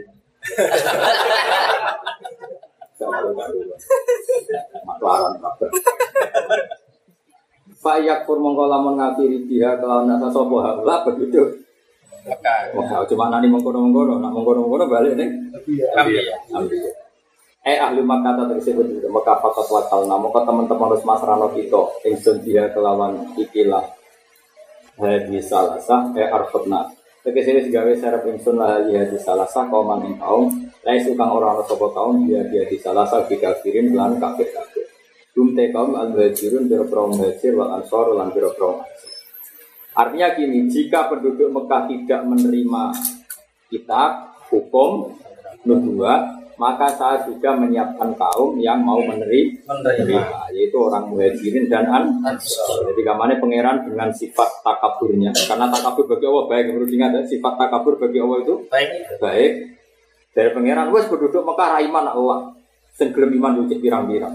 Maklaran 4.87 5.33
kabeh. 5.37 5.69
Fayak 7.77 8.25
pur 8.25 8.41
mongko 8.41 8.65
lamun 8.65 8.97
ngafiri 8.97 9.45
dia 9.45 9.77
kelawan 9.77 10.09
nasa 10.09 10.33
sapa 10.33 10.57
haula 10.65 11.05
penduduk. 11.05 11.66
Wah, 12.75 13.07
cuma 13.07 13.31
nani 13.31 13.47
mengkono-mengkono, 13.47 14.19
nak 14.19 14.31
mengkono-mengkono 14.35 14.85
balik 14.91 15.13
nih. 15.15 15.29
Nabi. 15.95 16.19
Ambil. 16.51 16.91
Eh 17.67 17.75
ahli 17.75 17.99
Makkah 17.99 18.31
tak 18.39 18.47
tersebut 18.55 18.87
itu 18.87 19.07
Mekah 19.11 19.43
fakat 19.43 19.67
wakal 19.67 20.07
namun 20.07 20.31
kau 20.31 20.39
teman-teman 20.47 20.87
harus 20.87 21.03
masrano 21.03 21.51
kita. 21.51 21.99
Ingsun 22.07 22.39
dia 22.47 22.71
kelawan 22.71 23.35
ikilah. 23.35 23.83
Hadis 24.95 25.51
salasah 25.51 26.15
eh 26.15 26.25
arfutna 26.31 26.89
Tegese 27.27 27.59
wis 27.59 27.67
gawe 27.67 27.91
serep 27.91 28.23
ingsun 28.23 28.55
lah 28.55 28.79
hadi 28.87 29.19
salasah 29.19 29.67
kaum 29.67 29.91
ing 30.07 30.15
kaum. 30.15 30.47
Lai 30.87 31.03
sukang 31.03 31.27
ora 31.27 31.59
ana 31.59 31.63
sapa 31.67 31.91
kaum. 31.91 32.23
Dia 32.23 32.47
dia 32.47 32.63
di 32.63 32.79
salasah 32.79 33.27
dikafirin 33.27 33.91
lan 33.91 34.15
kafir 34.15 34.47
kafir 34.55 34.87
Dum 35.35 35.51
te 35.51 35.67
kaum 35.67 35.91
al 35.99 36.15
muhajirun 36.15 36.71
biro 36.71 36.87
pro 36.87 37.11
muhajir 37.11 37.51
wal 37.51 37.75
ansor 37.75 38.15
lan 38.15 38.31
biro 38.31 38.55
pro 38.55 38.79
Artinya 39.97 40.29
gini, 40.37 40.69
jika 40.69 41.09
penduduk 41.09 41.49
Mekah 41.49 41.89
tidak 41.89 42.21
menerima 42.21 42.83
kitab, 43.67 44.37
hukum, 44.47 45.09
nubuah, 45.65 46.37
maka 46.57 46.89
saya 46.89 47.21
juga 47.21 47.53
menyiapkan 47.53 48.13
kaum 48.13 48.57
yang 48.57 48.81
mau 48.81 48.97
meneri- 48.97 49.57
Menerima. 49.61 50.49
yaitu 50.53 50.77
orang 50.77 51.09
muhajirin 51.09 51.65
dan 51.65 51.85
an. 51.85 52.03
Jadi 52.23 53.01
kamarnya 53.01 53.37
pangeran 53.37 53.85
dengan 53.85 54.09
sifat 54.09 54.61
takaburnya, 54.61 55.29
karena 55.33 55.65
takabur 55.67 56.05
bagi 56.07 56.25
Allah 56.25 56.45
baik 56.47 56.63
menurut 56.71 56.89
ingat 56.89 57.11
ya, 57.13 57.21
sifat 57.27 57.53
takabur 57.57 57.97
bagi 57.97 58.17
Allah 58.17 58.37
itu 58.41 58.55
Baik. 58.69 58.89
baik. 59.17 59.51
Dari 60.33 60.49
pangeran, 60.49 60.89
wes 60.89 61.05
penduduk 61.05 61.41
Mekah 61.41 61.69
raiman 61.73 62.05
Allah, 62.07 62.39
sing 62.93 63.09
gelem 63.09 63.33
iman 63.35 63.61
lucik 63.61 63.77
pirang-pirang. 63.77 64.33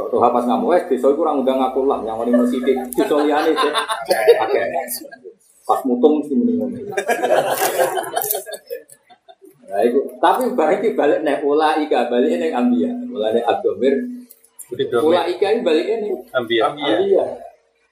Kok 0.00 0.08
tuh 0.08 0.16
pas 0.16 0.44
ngamu 0.48 0.72
wes 0.72 0.88
desa 0.88 1.12
iku 1.12 1.20
ora 1.28 1.36
ngundang 1.36 1.60
aku 1.60 1.84
lah, 1.84 2.00
yang 2.00 2.16
wali 2.16 2.32
masjid 2.32 2.64
desa 2.64 3.20
liyane 3.20 3.52
sih. 3.52 3.72
Oke. 4.40 4.60
Pas 5.68 5.80
mutung 5.84 6.24
muni 6.24 6.56
ngono. 6.56 6.80
Nah, 9.70 9.80
itu. 9.84 10.00
Tapi 10.16 10.56
balik 10.56 10.96
balik 10.96 11.20
nih, 11.20 11.44
ula 11.44 11.76
ika 11.84 12.08
balik 12.08 12.32
nih 12.40 12.50
ambia, 12.50 12.90
ula 13.12 13.28
nih 13.30 13.44
abdomir, 13.44 13.94
ula 15.04 15.28
ika 15.28 15.46
ini 15.52 15.60
balik 15.60 15.84
nih 15.84 16.10
Ambiya. 16.32 16.72
ambia. 16.72 17.24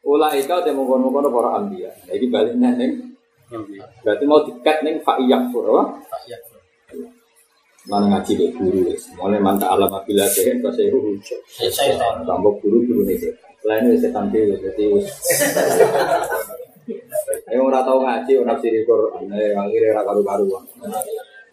Ula 0.03 0.33
ika 0.33 0.65
udah 0.65 0.73
mengkono 0.73 1.13
mengkono 1.13 1.29
para 1.29 1.61
ambia. 1.61 1.93
Nah, 1.93 2.13
ini 2.17 2.27
balik 2.33 2.57
nih 2.57 2.73
nih, 2.73 2.91
berarti 4.01 4.25
mau 4.25 4.41
dikat 4.49 4.81
nih 4.81 4.97
fa'iyak 5.05 5.53
pura. 5.53 5.85
Mana 7.89 8.05
ngaji 8.12 8.32
deh 8.36 8.51
guru 8.53 8.93
wes, 8.93 9.09
mulai 9.16 9.41
mantap 9.41 9.72
alam 9.72 9.89
apabila 9.89 10.28
sehat 10.28 10.61
kau 10.61 10.68
saya. 10.68 10.93
Saya 11.72 11.97
tahu. 11.97 12.20
Tambah 12.28 12.53
guru 12.61 12.84
guru 12.84 13.01
nih 13.09 13.16
sih. 13.16 13.32
Selain 13.64 13.89
itu 13.89 13.97
setan 14.05 14.28
dewi, 14.28 14.61
jadi. 14.61 14.84
Yang 17.49 17.62
orang 17.64 17.84
tahu 17.84 17.99
ngaji, 18.05 18.32
orang 18.45 18.59
siri 18.61 18.84
Quran, 18.84 19.32
eh 19.32 19.57
akhirnya 19.57 19.97
orang 19.97 20.05
karu 20.05 20.22
karuan. 20.24 20.64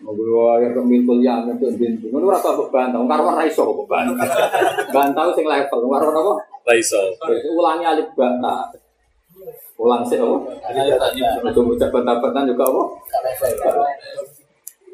Ngobrol 0.04 0.60
yang 0.60 0.76
kemil 0.76 1.02
kuliah, 1.08 1.40
untuk 1.48 1.72
bintu. 1.80 2.12
Mana 2.12 2.36
orang 2.36 2.44
tahu 2.44 2.68
bantau, 2.68 3.08
karuan 3.08 3.36
raiso 3.40 3.64
kok 3.64 3.88
bantau. 3.88 4.28
Bantau 4.92 5.32
sing 5.40 5.48
level, 5.48 5.80
karuan 5.88 6.20
apa? 6.20 6.34
Terus 7.16 7.48
ulangi 7.48 7.86
alif 7.88 8.12
bata. 8.12 8.76
Ulang 9.80 10.04
sih 10.08 10.20
apa? 10.20 10.36
Coba 11.52 11.70
ucap 11.76 11.90
bantah-bantah 11.96 12.44
juga 12.48 12.64
apa? 12.68 12.84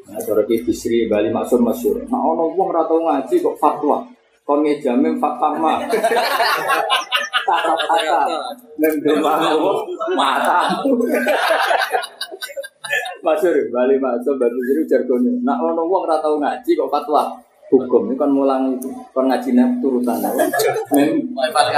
Nah, 0.08 0.18
cara 0.18 0.42
ki 0.42 0.66
bisri 0.66 1.06
Bali 1.06 1.30
maksud 1.30 1.62
masyur. 1.62 2.02
Nah, 2.10 2.18
ono 2.18 2.50
wong 2.50 2.68
ora 2.74 2.82
tau 2.88 2.98
ngaji 2.98 3.38
kok 3.38 3.54
fatwa. 3.58 4.02
Kon 4.42 4.66
ngejame 4.66 5.14
fatwa 5.22 5.54
mah. 5.54 5.78
Kata-kata. 7.46 8.20
Mendemang 8.78 9.54
mata. 10.18 10.82
Masyur 13.22 13.54
Bali 13.70 13.94
maksud 14.02 14.34
Bali 14.40 14.58
jadi 14.66 14.82
jargonnya. 14.90 15.32
Nah, 15.46 15.62
ono 15.62 15.86
wong 15.86 16.02
ora 16.10 16.18
tau 16.18 16.34
ngaji 16.42 16.70
kok 16.74 16.90
fatwa. 16.90 17.38
Hukum 17.72 18.12
ini 18.12 18.20
kan 18.20 18.28
mulang 18.28 18.76
itu, 18.76 18.92
kan 19.16 19.32
ngaji 19.32 19.56
turutan. 19.80 20.20
Mem 20.92 21.32
mata 21.32 21.72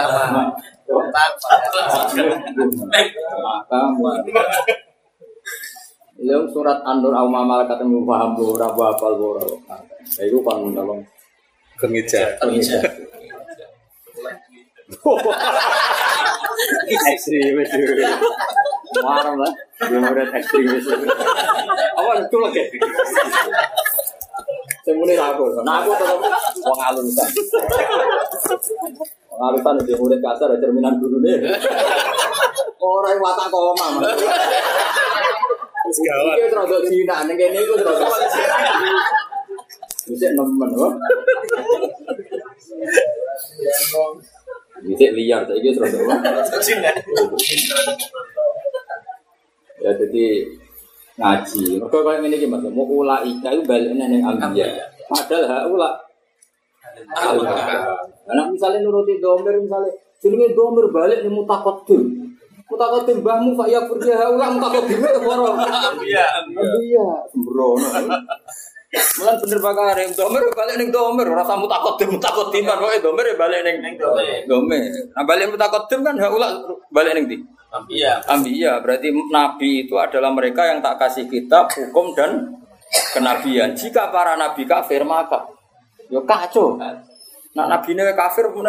Lalu 6.24 6.48
surat 6.48 6.80
An-Nur 6.88 7.12
au 7.12 7.28
malakat 7.28 7.84
yang 7.84 8.00
paham 8.08 8.32
ora 8.40 8.72
apa 8.72 8.96
apa 8.96 9.06
ora. 9.12 9.44
Ya 10.16 10.24
iku 10.24 10.40
kan 10.40 10.64
nolong 10.72 11.04
Kemeja. 11.76 12.40
Indonesia. 12.40 12.80
Ekstremis. 17.12 17.70
Marah 19.04 19.34
lah. 19.36 19.52
Murid 19.84 20.30
ekstremis. 20.32 20.86
Apa 21.98 22.10
itu 22.24 22.38
lagi? 22.40 22.64
Saya 24.84 25.00
mulai 25.00 25.16
aku, 25.16 25.48
nah 25.64 25.80
aku 25.80 25.96
tetap 25.96 26.20
wong 26.60 26.76
alusan. 26.76 27.24
Wong 29.32 29.40
alusan 29.48 29.80
dia 29.88 29.96
murid 29.96 30.20
kasar, 30.20 30.52
cerminan 30.60 31.00
dulu 31.00 31.24
nih. 31.24 31.40
Orang 32.76 33.16
watak 33.16 33.48
koma. 33.48 34.04
Gawat. 35.84 36.36
Iki 36.40 36.48
rada 36.48 36.78
Cina, 36.88 37.16
ning 37.28 37.36
kene 37.36 37.58
iku 37.60 37.74
rada. 37.76 38.08
Bisa 40.08 40.26
nemen 40.32 40.70
kok. 40.72 40.92
Bisa 44.84 45.06
liar, 45.12 45.40
saya 45.44 45.56
iki 45.60 45.70
rada. 45.76 45.98
Ya 49.84 49.90
jadi 49.92 50.24
ngaji. 51.20 51.64
Mereka 51.76 51.98
kayak 52.00 52.18
ngene 52.24 52.36
iki 52.40 52.48
Mas, 52.48 52.64
mau 52.72 52.88
ula 52.88 53.20
ika 53.20 53.52
itu 53.52 53.62
balik 53.68 53.92
ning 53.92 54.24
ambiya. 54.24 54.66
Padahal 55.04 55.44
hak 55.44 55.64
ula 55.68 55.90
Nah, 58.24 58.46
misalnya 58.48 58.80
nuruti 58.80 59.20
domir, 59.20 59.52
misalnya 59.60 59.92
jenenge 60.22 60.56
domir 60.56 60.88
balik 60.88 61.20
nih 61.20 61.32
mutakodim. 61.32 62.23
Mutakodim 62.64 63.20
mbahmu 63.20 63.60
pak 63.60 63.68
ya 63.68 63.80
pergi 63.84 64.10
ulah 64.16 64.48
mutakodim 64.56 64.98
itu 65.04 65.20
moro. 65.20 65.52
Iya. 66.00 66.26
Iya, 66.80 67.06
sembrono. 67.28 67.88
Mulan 68.94 69.34
bener 69.42 69.58
bakare 69.58 70.06
domir 70.14 70.42
balik 70.54 70.78
ning 70.78 70.88
domir, 70.94 71.26
ora 71.26 71.42
sampe 71.42 71.66
mutakodim 71.66 72.14
mutakodim 72.14 72.62
kan 72.62 72.78
pokoke 72.78 73.02
domir 73.02 73.26
ya 73.26 73.36
balik 73.36 73.60
ning 73.66 73.94
domir. 73.98 74.46
domir. 74.48 74.80
Nah 75.12 75.24
balik 75.26 75.50
mutakodim 75.52 76.00
kan 76.06 76.14
hak 76.16 76.32
ulah 76.32 76.50
balik 76.94 77.12
ning 77.18 77.26
ndi? 77.26 77.36
Iya. 77.90 78.22
Ambiya 78.30 78.78
berarti 78.80 79.10
nabi 79.34 79.84
itu 79.84 79.98
adalah 79.98 80.30
mereka 80.30 80.62
yang 80.70 80.78
tak 80.78 80.96
kasih 81.02 81.26
kitab, 81.26 81.68
hukum 81.74 82.14
dan 82.14 82.54
kenabian. 83.12 83.74
Jika 83.74 84.14
para 84.14 84.38
nabi 84.38 84.62
kafir 84.62 85.02
maka 85.02 85.42
yo 86.06 86.22
kacau. 86.22 86.78
Nah 86.78 87.66
nabi 87.66 87.98
ini 87.98 88.02
kafir 88.14 88.54
pun 88.54 88.64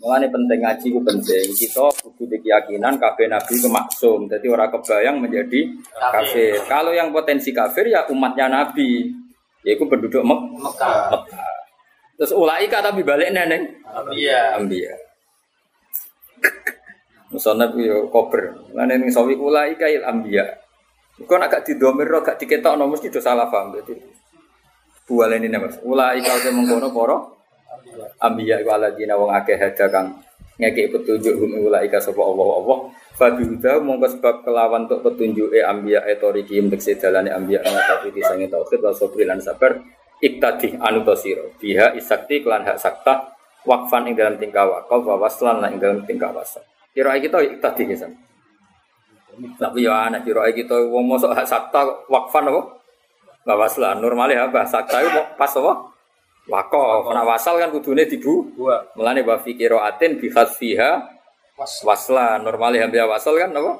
Mengenai 0.00 0.32
penting 0.32 0.58
ngaji 0.64 0.86
itu 0.88 1.00
penting. 1.04 1.46
Kita 1.52 1.84
butuh 2.16 2.38
keyakinan 2.40 2.96
kafir 2.96 3.28
nabi 3.28 3.52
itu 3.52 3.68
maksum. 3.68 4.24
Jadi 4.32 4.48
orang 4.48 4.72
kebayang 4.72 5.20
menjadi 5.20 5.60
kafir. 5.92 6.56
Kalau 6.64 6.96
yang 6.96 7.12
potensi 7.12 7.52
kafir 7.52 7.92
ya 7.92 8.08
umatnya 8.08 8.48
nabi. 8.48 9.12
Yaitu 9.60 9.84
penduduk 9.84 10.24
Mek 10.24 10.40
Mekah. 10.56 11.12
Mekah. 11.12 11.52
Terus 12.16 12.32
ulaika 12.32 12.80
tapi 12.80 13.04
balik 13.04 13.32
neneng 13.32 13.64
Iya. 14.12 14.56
ambiya. 14.56 14.92
Misalnya 17.32 17.72
yo 17.76 18.10
kober, 18.12 18.56
mana 18.74 18.96
yang 18.98 19.06
sawi 19.08 19.36
kula 19.38 19.70
ika 19.72 19.86
il 19.88 20.04
ambiya. 20.04 20.42
Kau 21.28 21.36
nak 21.36 21.52
gak 21.52 21.68
didomir, 21.68 22.08
gak 22.24 22.40
diketok, 22.40 22.80
no 22.80 22.88
mesti 22.88 23.12
do 23.12 23.20
salah 23.20 23.48
paham. 23.52 23.76
Jadi 23.76 23.92
bual 25.04 25.32
ini 25.36 25.48
mas. 25.52 25.76
Ula 25.84 26.16
ika 26.16 26.28
udah 26.40 26.52
mengkono 26.52 26.88
poro. 26.92 27.16
Ambiya 28.20 28.60
iku 28.60 28.70
ala 28.76 28.92
dina 28.92 29.16
wong 29.16 29.32
akeh 29.32 29.56
hada 29.56 29.86
kang 29.88 30.20
ngekek 30.60 30.92
petunjuk 30.92 31.40
hum 31.40 31.56
ula 31.68 31.80
ika 31.80 31.98
sapa 32.00 32.20
Allah 32.20 32.48
Allah. 32.60 32.78
Fabi 33.16 33.44
huda 33.44 33.80
mongko 33.84 34.16
sebab 34.16 34.34
kelawan 34.44 34.88
untuk 34.88 35.04
petunjuk 35.04 35.52
e 35.52 35.60
ambiya 35.60 36.04
e 36.08 36.16
toriki 36.16 36.60
mtekse 36.60 36.96
dalane 36.96 37.28
ambiya 37.32 37.60
ngatapi 37.64 38.12
disange 38.12 38.48
tauhid 38.48 38.80
wa 38.80 38.92
sabri 38.92 39.24
lan 39.28 39.40
sabar. 39.40 39.76
Iktadi 40.20 40.76
anu 40.76 41.00
tosiro 41.00 41.56
biha 41.56 41.96
isakti 41.96 42.44
kelan 42.44 42.60
hak 42.68 42.76
sakta 42.76 43.40
wakfan 43.64 44.08
ing 44.08 44.14
dalam 44.16 44.36
tingkah 44.36 44.68
wakaf 44.68 45.00
wa 45.00 45.16
waslan 45.16 45.60
lan 45.64 45.76
ing 45.76 45.80
dalam 45.80 46.04
tingkah 46.04 46.32
wasal 46.32 46.64
kira 46.92 47.16
kita 47.20 47.40
iktadi 47.40 47.88
kesan 47.88 48.12
tapi 49.56 49.88
ya 49.88 50.10
anak 50.10 50.28
kira 50.28 50.44
kita 50.52 50.76
wong 50.76 51.08
mosok 51.08 51.32
hak 51.32 51.48
sakta 51.48 51.80
wakfan 52.12 52.52
apa? 52.52 52.60
Wa 53.48 53.54
waslan 53.56 54.04
normalnya 54.04 54.52
apa 54.52 54.68
sakta 54.68 55.00
itu 55.00 55.08
mau 55.16 55.24
pas 55.40 55.48
apa 55.48 55.72
wakaf 56.50 57.06
nah 57.14 57.22
wasal 57.22 57.54
kan 57.62 57.70
kudune 57.70 58.04
dibu 58.04 58.50
Dua. 58.58 58.82
melane 58.98 59.22
wa 59.22 59.38
fi 59.38 59.54
qiraatin 59.54 60.18
bi 60.18 60.26
khasfiha 60.26 61.18
Was. 61.54 61.84
waslan 61.84 62.40
normalnya 62.42 62.88
hamzah 62.88 63.04
wasal 63.04 63.36
kan 63.36 63.52
apa? 63.52 63.72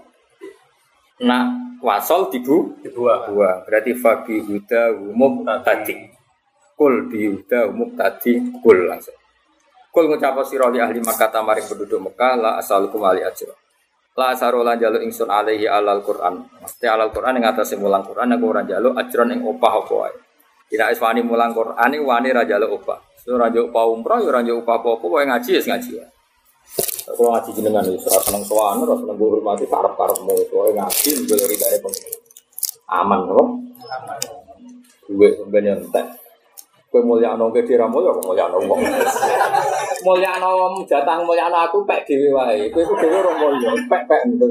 Nah 1.25 1.45
wasal 1.81 2.29
dibu 2.31 2.77
Dua. 2.87 3.27
dua 3.27 3.65
berarti 3.67 3.97
fabi 3.97 4.39
huda 4.45 4.95
umum 5.01 5.43
tadi 5.65 5.97
kul 6.77 7.09
bi 7.11 7.27
huda 7.29 7.73
umum 7.73 7.97
tadi 7.97 8.37
kul 8.61 8.87
langsung. 8.87 9.17
Kul 9.91 10.07
ngucapa 10.07 10.47
sira 10.47 10.71
li 10.71 10.79
ahli 10.79 11.03
Makkah 11.03 11.35
tamaring 11.35 11.67
penduduk 11.67 11.99
Mekah 11.99 12.39
la 12.39 12.51
asalukum 12.63 13.03
ali 13.03 13.27
ajra. 13.27 13.51
La 14.15 14.31
asaru 14.37 14.63
lan 14.63 14.79
jalu 14.79 15.03
ingsun 15.03 15.27
alaihi 15.27 15.67
alal 15.67 16.05
Quran. 16.07 16.47
Mesti 16.63 16.87
alal 16.87 17.11
Quran 17.11 17.43
ing 17.43 17.45
atase 17.49 17.75
mulang 17.75 18.07
Quran 18.07 18.31
aku 18.31 18.45
ora 18.47 18.63
jalu 18.63 18.95
ajron 18.95 19.35
ing 19.35 19.41
opah 19.43 19.83
apa 19.83 19.95
wae 19.97 20.15
Ina 20.71 20.95
wani 20.95 21.21
mulang 21.27 21.51
Quran 21.51 21.91
iki 21.91 22.07
wani 22.07 22.31
ra 22.31 22.47
njaluk 22.47 22.79
upah. 22.79 22.99
So 23.27 23.35
ra 23.35 23.51
njaluk 23.51 23.75
upah 23.75 23.85
umroh 23.91 24.19
ya 24.23 24.31
ra 24.31 24.39
njaluk 24.39 24.63
upah 24.63 24.79
apa-apa 24.79 25.07
wae 25.11 25.27
ngaji 25.27 25.51
ya 25.59 25.61
ngaji. 25.67 25.91
ya. 25.99 26.07
Kalau 27.11 27.35
ngaji 27.35 27.51
jenengan 27.59 27.83
itu 27.91 28.07
ora 28.07 28.23
seneng 28.23 28.47
sowan, 28.47 28.79
ora 28.87 28.95
seneng 28.95 29.19
gue 29.19 29.29
hormati 29.35 29.67
karep-karepmu 29.67 30.33
itu 30.39 30.55
wae 30.55 30.71
ngaji 30.79 31.09
njaluk 31.27 31.47
ridane 31.51 31.77
pengen. 31.83 32.03
Aman 32.87 33.21
kok. 33.27 33.47
Duwe 35.11 35.29
sampeyan 35.35 35.83
entek. 35.83 36.07
Kowe 36.91 37.03
mulyakno 37.07 37.51
ke 37.51 37.67
dira 37.67 37.87
mulya 37.91 38.15
kok 38.15 38.27
mulyakno 38.27 38.59
wong. 38.67 38.83
Mulyakno 40.07 40.51
jatah 40.87 41.19
mulyakno 41.23 41.59
aku 41.67 41.83
pek 41.87 42.07
dhewe 42.07 42.31
wae. 42.31 42.71
Kowe 42.71 42.83
iku 42.83 42.95
dhewe 42.99 43.17
ora 43.27 43.33
mulya, 43.39 43.71
pek-pek 43.91 44.23
ngono 44.27 44.47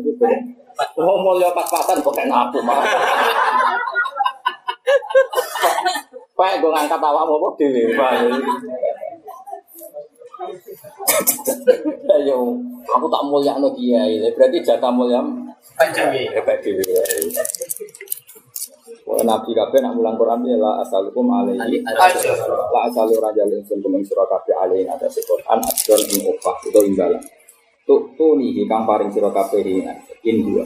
Wong 1.00 1.20
mulya 1.24 1.52
pas-pasan 1.52 2.00
kok 2.00 2.16
kena 2.16 2.48
aku 2.48 2.60
mah. 2.64 2.80
Pak, 6.40 6.64
gue 6.64 6.72
ngangkat 6.72 7.04
awakmu 7.04 7.36
apa 7.36 7.48
dhewe, 7.60 7.82
Pak. 8.00 8.12
Ayo, 12.16 12.56
aku 12.88 13.06
tak 13.12 13.24
mulia 13.28 13.60
no 13.60 13.76
kiai, 13.76 14.24
berarti 14.32 14.64
jatah 14.64 14.88
mulia 14.88 15.20
Pak 15.76 15.92
Jawi. 15.92 16.32
hebat 16.32 16.64
dhewe. 16.64 16.80
Wah, 19.04 19.20
Nabi 19.26 19.52
kabeh 19.52 19.84
nak 19.84 20.00
mulang 20.00 20.16
Quran 20.16 20.48
ya 20.48 20.56
la 20.56 20.80
asalukum 20.80 21.28
alaihi. 21.28 21.84
Aja. 21.84 22.32
La 22.72 22.88
asalu 22.88 23.20
raja 23.20 23.44
ingsun 23.44 23.84
kumeng 23.84 24.06
sira 24.06 24.24
kabeh 24.24 24.56
alaihi 24.56 24.88
ada 24.88 25.12
Quran 25.12 25.60
adon 25.60 26.02
ing 26.08 26.22
opah 26.24 26.56
utawa 26.62 26.86
imbalan. 26.88 27.24
Tuk 27.84 28.16
tuni 28.16 28.54
kang 28.70 28.88
paring 28.88 29.12
sira 29.12 29.34
kabeh 29.34 29.60
ing 29.66 29.84
in 30.24 30.38
dua. 30.46 30.64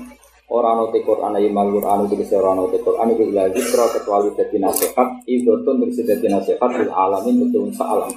Ora 0.54 0.78
ana 0.78 0.86
te 0.94 1.02
Quran 1.02 1.34
ayi 1.34 1.50
mal 1.50 1.66
Quran 1.74 2.06
iki 2.06 2.30
sira 2.30 2.54
ana 2.54 2.70
te 2.70 2.78
Quran 2.78 3.10
iki 3.18 3.34
la 3.34 3.50
zikra 3.50 3.90
kecuali 3.90 4.30
dadi 4.38 4.62
nasihat 4.62 5.26
idotun 5.26 5.82
terus 5.82 6.06
dadi 6.06 6.30
nasihat 6.30 6.70
lil 6.78 6.94
alamin 6.94 7.42
betul 7.42 7.74
alam. 7.82 8.14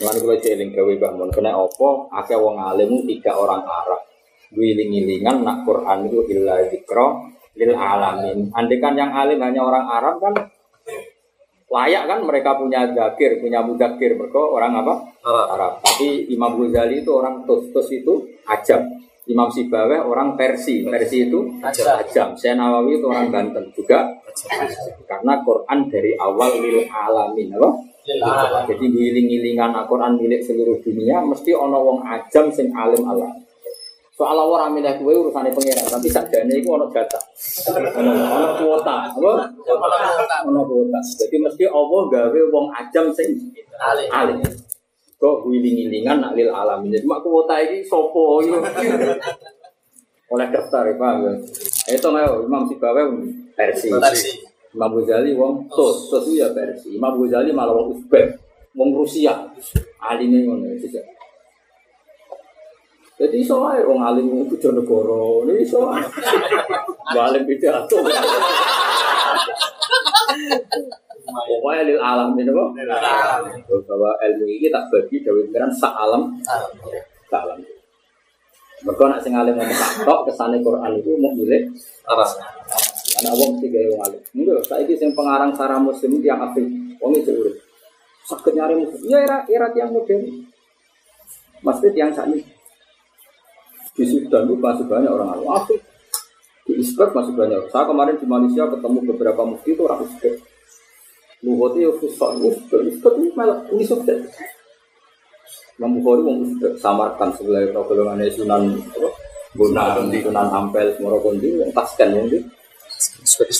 Lan 0.00 0.14
kula 0.16 0.40
celing 0.40 0.72
gawe 0.72 0.92
Mbah 0.96 1.12
Mun 1.12 1.28
kena 1.28 1.52
apa 1.52 1.88
akeh 2.24 2.40
wong 2.40 2.56
alim 2.56 3.04
tiga 3.04 3.36
orang 3.36 3.60
Arab. 3.68 4.00
Wiling-wilingan 4.56 5.44
nak 5.44 5.68
Quran 5.68 6.08
itu 6.08 6.24
illa 6.32 6.64
zikra 6.64 7.20
lil 7.52 7.72
alamin. 7.76 8.48
Andekan 8.56 8.96
yang 8.96 9.12
alim 9.12 9.44
hanya 9.44 9.68
orang 9.68 9.84
Arab 9.92 10.24
kan 10.24 10.34
layak 11.68 12.04
kan 12.08 12.24
mereka 12.24 12.56
punya 12.56 12.88
zakir, 12.96 13.44
punya 13.44 13.60
mudakir 13.60 14.16
mereka 14.16 14.40
orang 14.40 14.80
apa? 14.80 14.94
Arab. 15.52 15.84
Tapi 15.84 16.32
Imam 16.32 16.56
Ghazali 16.56 17.04
itu 17.04 17.12
orang 17.12 17.44
tus, 17.44 17.68
tus 17.76 17.92
itu 17.92 18.24
ajam. 18.48 18.88
Imam 19.30 19.46
Sibaweh 19.46 20.02
orang 20.02 20.34
Persi, 20.34 20.82
Persi 20.82 21.30
itu 21.30 21.40
Ajam. 21.62 22.34
Saya 22.34 22.58
Nawawi 22.58 22.98
itu 22.98 23.06
orang 23.06 23.30
Banten 23.30 23.70
juga. 23.70 24.02
Karena 25.06 25.38
Quran 25.44 25.78
dari 25.92 26.16
awal 26.18 26.58
lil 26.58 26.88
alamin, 26.88 27.54
apa? 27.54 27.70
Jadi 28.66 28.84
ngiling-ngilingan 28.90 29.70
Al-Quran 29.78 30.18
milik 30.18 30.42
seluruh 30.42 30.74
dunia 30.82 31.22
mesti 31.22 31.54
ono 31.54 31.78
wong 31.86 31.98
ajam 32.02 32.50
sing 32.50 32.74
alim 32.74 33.06
alam. 33.06 33.30
Soal 34.12 34.36
ora 34.36 34.66
milih 34.68 34.98
kuwe 35.00 35.14
urusane 35.16 35.54
pangeran, 35.54 35.86
tapi 35.88 36.10
sakjane 36.10 36.52
iku 36.58 36.76
ono 36.76 36.90
jatah. 36.90 37.22
Ono 37.70 38.48
kuota? 38.58 39.08
Ono 40.46 40.60
kuota. 40.66 40.98
Jadi 41.00 41.36
mesti 41.38 41.64
Allah 41.70 42.02
gawe 42.10 42.40
wong 42.50 42.66
ajam 42.74 43.06
sing 43.14 43.38
Alim. 44.10 44.42
Kok 45.22 45.46
wiling-wilingan 45.46 46.18
nak 46.18 46.34
lil 46.34 46.50
alamin. 46.50 46.98
Jadi 46.98 47.06
mak 47.06 47.22
kuota 47.22 47.62
iki 47.62 47.86
sopo 47.86 48.42
yo. 48.42 48.58
Oleh 50.34 50.48
daftar 50.50 50.90
ya, 50.90 50.98
paham 50.98 51.30
ya? 51.30 51.32
Itu 51.94 52.10
ayo 52.10 52.42
Imam 52.42 52.66
Sibaweh 52.66 53.06
versi. 53.54 53.86
Versi. 53.86 54.42
Imam 54.74 54.98
Ghazali 54.98 55.36
wong 55.36 55.70
tos, 55.70 56.10
tos 56.10 56.26
ya 56.32 56.50
versi. 56.50 56.98
Imam 56.98 57.20
Ghazali 57.22 57.54
malah 57.54 57.70
wong 57.70 57.94
Uzbek, 57.94 58.34
wong 58.74 58.98
Rusia. 58.98 59.46
Alime 60.02 60.42
ngono 60.42 60.74
ya 60.74 60.80
sejak. 60.82 61.06
Jadi 63.20 63.46
iso 63.46 63.62
ae 63.70 63.86
wong 63.86 64.02
alim 64.02 64.26
wong 64.26 64.50
Bojonegoro, 64.50 65.46
ini 65.46 65.62
iso 65.62 65.86
alim 67.14 67.46
pidato. 67.46 68.02
Pokoknya 71.22 71.82
lil 71.86 72.00
alam 72.02 72.34
ini 72.34 72.50
apa? 72.50 72.64
Bahwa 73.86 74.10
ilmu 74.18 74.46
ini 74.50 74.66
tak 74.68 74.90
bagi 74.90 75.22
dari 75.22 75.46
pikiran 75.46 75.70
sak 75.70 75.94
alam, 75.94 76.34
sak 77.30 77.40
alam. 77.46 77.58
Mereka 78.82 79.04
nak 79.06 79.22
sing 79.22 79.34
alim 79.38 79.54
ngomong 79.54 79.78
tak 79.78 79.92
tok 80.02 80.20
kesane 80.26 80.58
Quran 80.58 80.98
itu 80.98 81.14
mau 81.22 81.30
milik 81.38 81.70
Atas. 82.02 82.34
Anak 83.22 83.38
wong 83.38 83.62
tiga 83.62 83.78
wong 83.94 84.02
alim. 84.02 84.20
Enggak, 84.34 84.66
saiki 84.66 84.98
sing 84.98 85.14
pengarang 85.14 85.54
sarah 85.54 85.78
muslim 85.78 86.18
yang 86.18 86.42
apik. 86.42 86.66
Wong 86.98 87.14
itu 87.14 87.30
urip. 87.30 87.54
Sakit 88.26 88.58
nyari 88.58 88.74
muslim. 88.82 89.06
Ya 89.06 89.22
era 89.22 89.46
era 89.46 89.70
yang 89.78 89.94
modern. 89.94 90.26
Mesti 91.62 91.88
yang 91.94 92.10
saat 92.10 92.34
ini. 92.34 92.42
Di 93.94 94.02
Sudan 94.08 94.50
itu 94.50 94.58
masih 94.58 94.86
banyak 94.90 95.10
orang 95.14 95.30
alim. 95.30 95.78
Di 96.66 96.72
Uzbek 96.82 97.14
masih 97.14 97.34
banyak. 97.38 97.70
Saya 97.70 97.86
kemarin 97.86 98.18
di 98.18 98.26
Malaysia 98.26 98.66
ketemu 98.66 98.98
beberapa 99.14 99.42
mufti 99.46 99.78
itu 99.78 99.82
orang 99.86 100.02
Luhutnya 101.42 101.90
ya 101.90 101.92
susah. 101.98 102.38
Uzbek, 102.38 102.80
Uzbek 102.86 103.12
itu 103.18 103.34
malah 103.34 103.58
ini 103.74 103.82
Uzbek. 103.82 104.18
Imam 105.78 105.98
Bukhari 105.98 106.22
wong 106.22 106.36
Uzbek. 106.46 106.72
Samarkan 106.78 107.34
sebelah 107.34 107.66
golongan 107.74 108.22
Sunan? 108.30 108.62
Bonang, 109.52 110.08
Sunan 110.08 110.48
Ampel, 110.48 110.96
Morokondi, 111.02 111.58
wong 111.58 111.70
Tasken 111.74 112.14
wong 112.14 112.30
di. 112.30 112.38
Uzbek. 113.26 113.50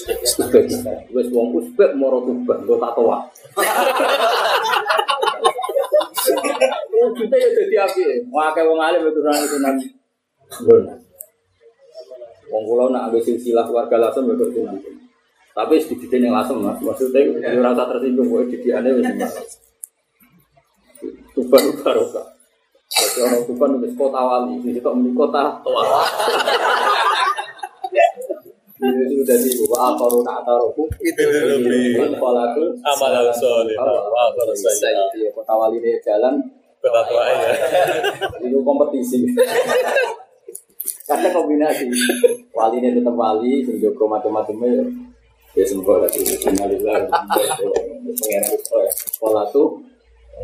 Wes 1.10 1.26
wong 1.34 1.58
Uzbek 1.58 1.90
moro 1.98 2.22
Tuban, 2.22 2.62
gue 2.62 2.78
tak 2.78 2.92
tahu. 2.94 3.10
Oh, 7.02 7.10
kita 7.18 7.34
ya 7.34 7.48
jadi 7.50 7.76
api. 7.82 8.30
Wah, 8.30 8.54
kayak 8.54 8.70
wong 8.70 8.78
alim 8.78 9.10
itu 9.10 9.20
nang 9.26 9.34
itu 9.42 9.58
nang. 9.58 9.74
Wong 12.46 12.62
kulo 12.68 12.94
nak 12.94 13.10
ambil 13.10 13.24
silsilah 13.26 13.66
keluarga 13.66 13.98
lasem 13.98 14.28
ya 14.30 14.34
nang. 14.70 14.78
Tapi 15.52 15.74
sedikit 15.84 16.16
yang 16.16 16.32
lasem 16.32 16.56
mas, 16.64 16.80
maksudnya 16.80 17.20
ya 17.44 17.60
rasa 17.60 17.84
tersinggung, 17.92 18.24
gue 18.32 18.56
jadi 18.56 18.80
aneh 18.80 18.96
wes 18.96 19.04
Tuban 21.36 21.64
barokah. 21.80 22.26
Jadi 22.92 23.18
orang 23.24 23.42
Tuban 23.44 23.70
wis 23.84 23.92
kota 23.96 24.20
wali, 24.20 24.60
jadi 24.64 24.80
kok 24.80 24.96
meni 24.96 25.12
kota 25.12 25.60
Ini 28.82 29.14
sudah 29.14 29.36
di 29.38 29.50
wa 29.70 29.94
akharu 29.94 30.26
ta'tarufu 30.26 30.82
Itu 30.98 31.22
lebih. 31.22 32.02
Amal 32.82 33.30
soleh. 33.30 33.78
Kalau 33.78 34.54
saya. 34.58 35.06
Iya, 35.14 35.30
kota 35.30 35.54
wali 35.54 35.78
ini 35.78 36.02
jalan 36.02 36.42
Kota 36.82 37.00
tua 37.06 37.22
ya. 37.30 37.54
itu 38.42 38.58
kompetisi. 38.66 39.22
Karena 41.06 41.30
kombinasi 41.30 41.86
wali 42.50 42.76
ini 42.82 42.98
tetap 42.98 43.14
wali, 43.14 43.62
sing 43.62 43.78
joko 43.78 44.10
macam-macamnya 44.10 44.82
ya 45.56 45.64
sembuh 45.68 45.96
lagi. 46.00 46.20
Innalillah. 46.24 47.08
Pengen 48.02 48.42
itu. 48.52 48.76
Pola 49.20 49.44
tuh 49.52 49.80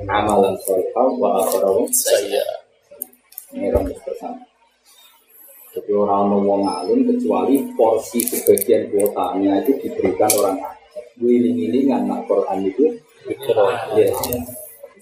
amalan 0.07 0.55
solehah 0.63 1.09
wa 1.17 1.43
akharahu 1.43 1.89
Saya. 1.91 2.45
ini 3.57 3.73
rambut 3.73 3.97
bersama. 4.05 4.45
Jadi 5.73 5.91
orang 5.97 6.37
wong 6.45 6.69
alim 6.69 7.09
kecuali 7.09 7.65
porsi 7.73 8.21
sebagian 8.21 8.93
kuotanya 8.93 9.65
itu 9.65 9.73
diberikan 9.81 10.29
orang 10.37 10.59
alim. 10.61 10.77
Wiling-wilingan 11.19 12.07
nak 12.07 12.31
Quran 12.31 12.69
itu 12.69 12.95
Ya, 13.99 14.09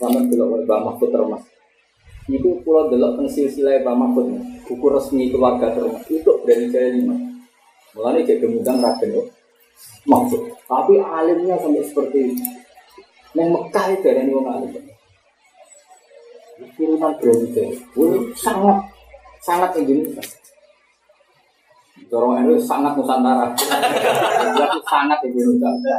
sama 0.03 0.19
delok 0.27 0.67
Mbak 0.67 0.81
Mahfud 0.83 1.11
termas. 1.15 1.43
Itu 2.27 2.59
pulau 2.67 2.91
delok 2.91 3.23
teng 3.23 3.29
silsilah 3.31 3.87
Mbak 3.87 3.95
Mahfud, 3.95 4.27
buku 4.67 4.87
resmi 4.91 5.31
keluarga 5.31 5.71
termas. 5.71 6.03
Itu 6.11 6.43
dari 6.43 6.67
jaya 6.73 6.91
lima. 6.91 7.15
Mulanya 7.95 8.27
kayak 8.27 8.43
gemudang 8.43 8.83
raden 8.83 9.31
Mahfud. 10.07 10.43
Tapi 10.67 10.95
alimnya 11.03 11.59
sampai 11.59 11.83
seperti 11.83 12.19
itu. 12.33 12.45
Yang 13.37 13.49
Mekah 13.53 13.87
itu 13.93 14.09
dari 14.09 14.31
wong 14.33 14.47
alim. 14.49 14.73
Kiriman 16.77 17.13
berarti 17.21 17.65
sangat 18.37 18.79
sangat 19.45 19.71
Indonesia. 19.77 20.25
Dorong 22.09 22.45
itu 22.45 22.57
sangat 22.65 22.97
Nusantara. 22.97 23.53
Itu 23.57 24.81
sangat 24.89 25.19
Indonesia. 25.27 25.97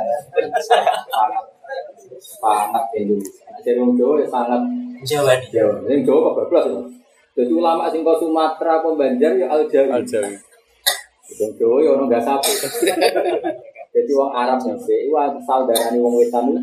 Sangat 0.62 1.46
sangat 2.18 2.86
Indonesia. 2.96 3.46
Jadi 3.62 3.78
orang 3.78 3.94
Jawa 3.98 4.14
ya 4.18 4.28
sangat 4.30 4.62
Jawa. 5.06 5.34
Jawa. 5.54 5.76
Yang 5.86 6.02
Jawa 6.10 6.20
kebablas 6.34 6.66
itu. 6.70 6.82
Jadi 7.38 7.52
ulama 7.54 7.86
sing 7.94 8.02
kau 8.02 8.18
Sumatera, 8.18 8.82
kau 8.82 8.98
Banjar 8.98 9.38
ya 9.38 9.46
Al 9.46 9.70
Jawi. 9.70 9.90
Aljawi. 9.94 10.34
Yang 11.36 11.52
Jawa 11.60 11.76
ya 11.84 11.90
orang 12.00 12.08
gak 12.08 12.24
sapu. 12.24 12.52
Jadi 13.98 14.12
orang 14.14 14.34
Arab 14.38 14.60
sih, 14.62 15.10
itu 15.10 15.16
asal 15.18 15.66
darani 15.66 15.98
wong 15.98 16.22
wetan 16.22 16.54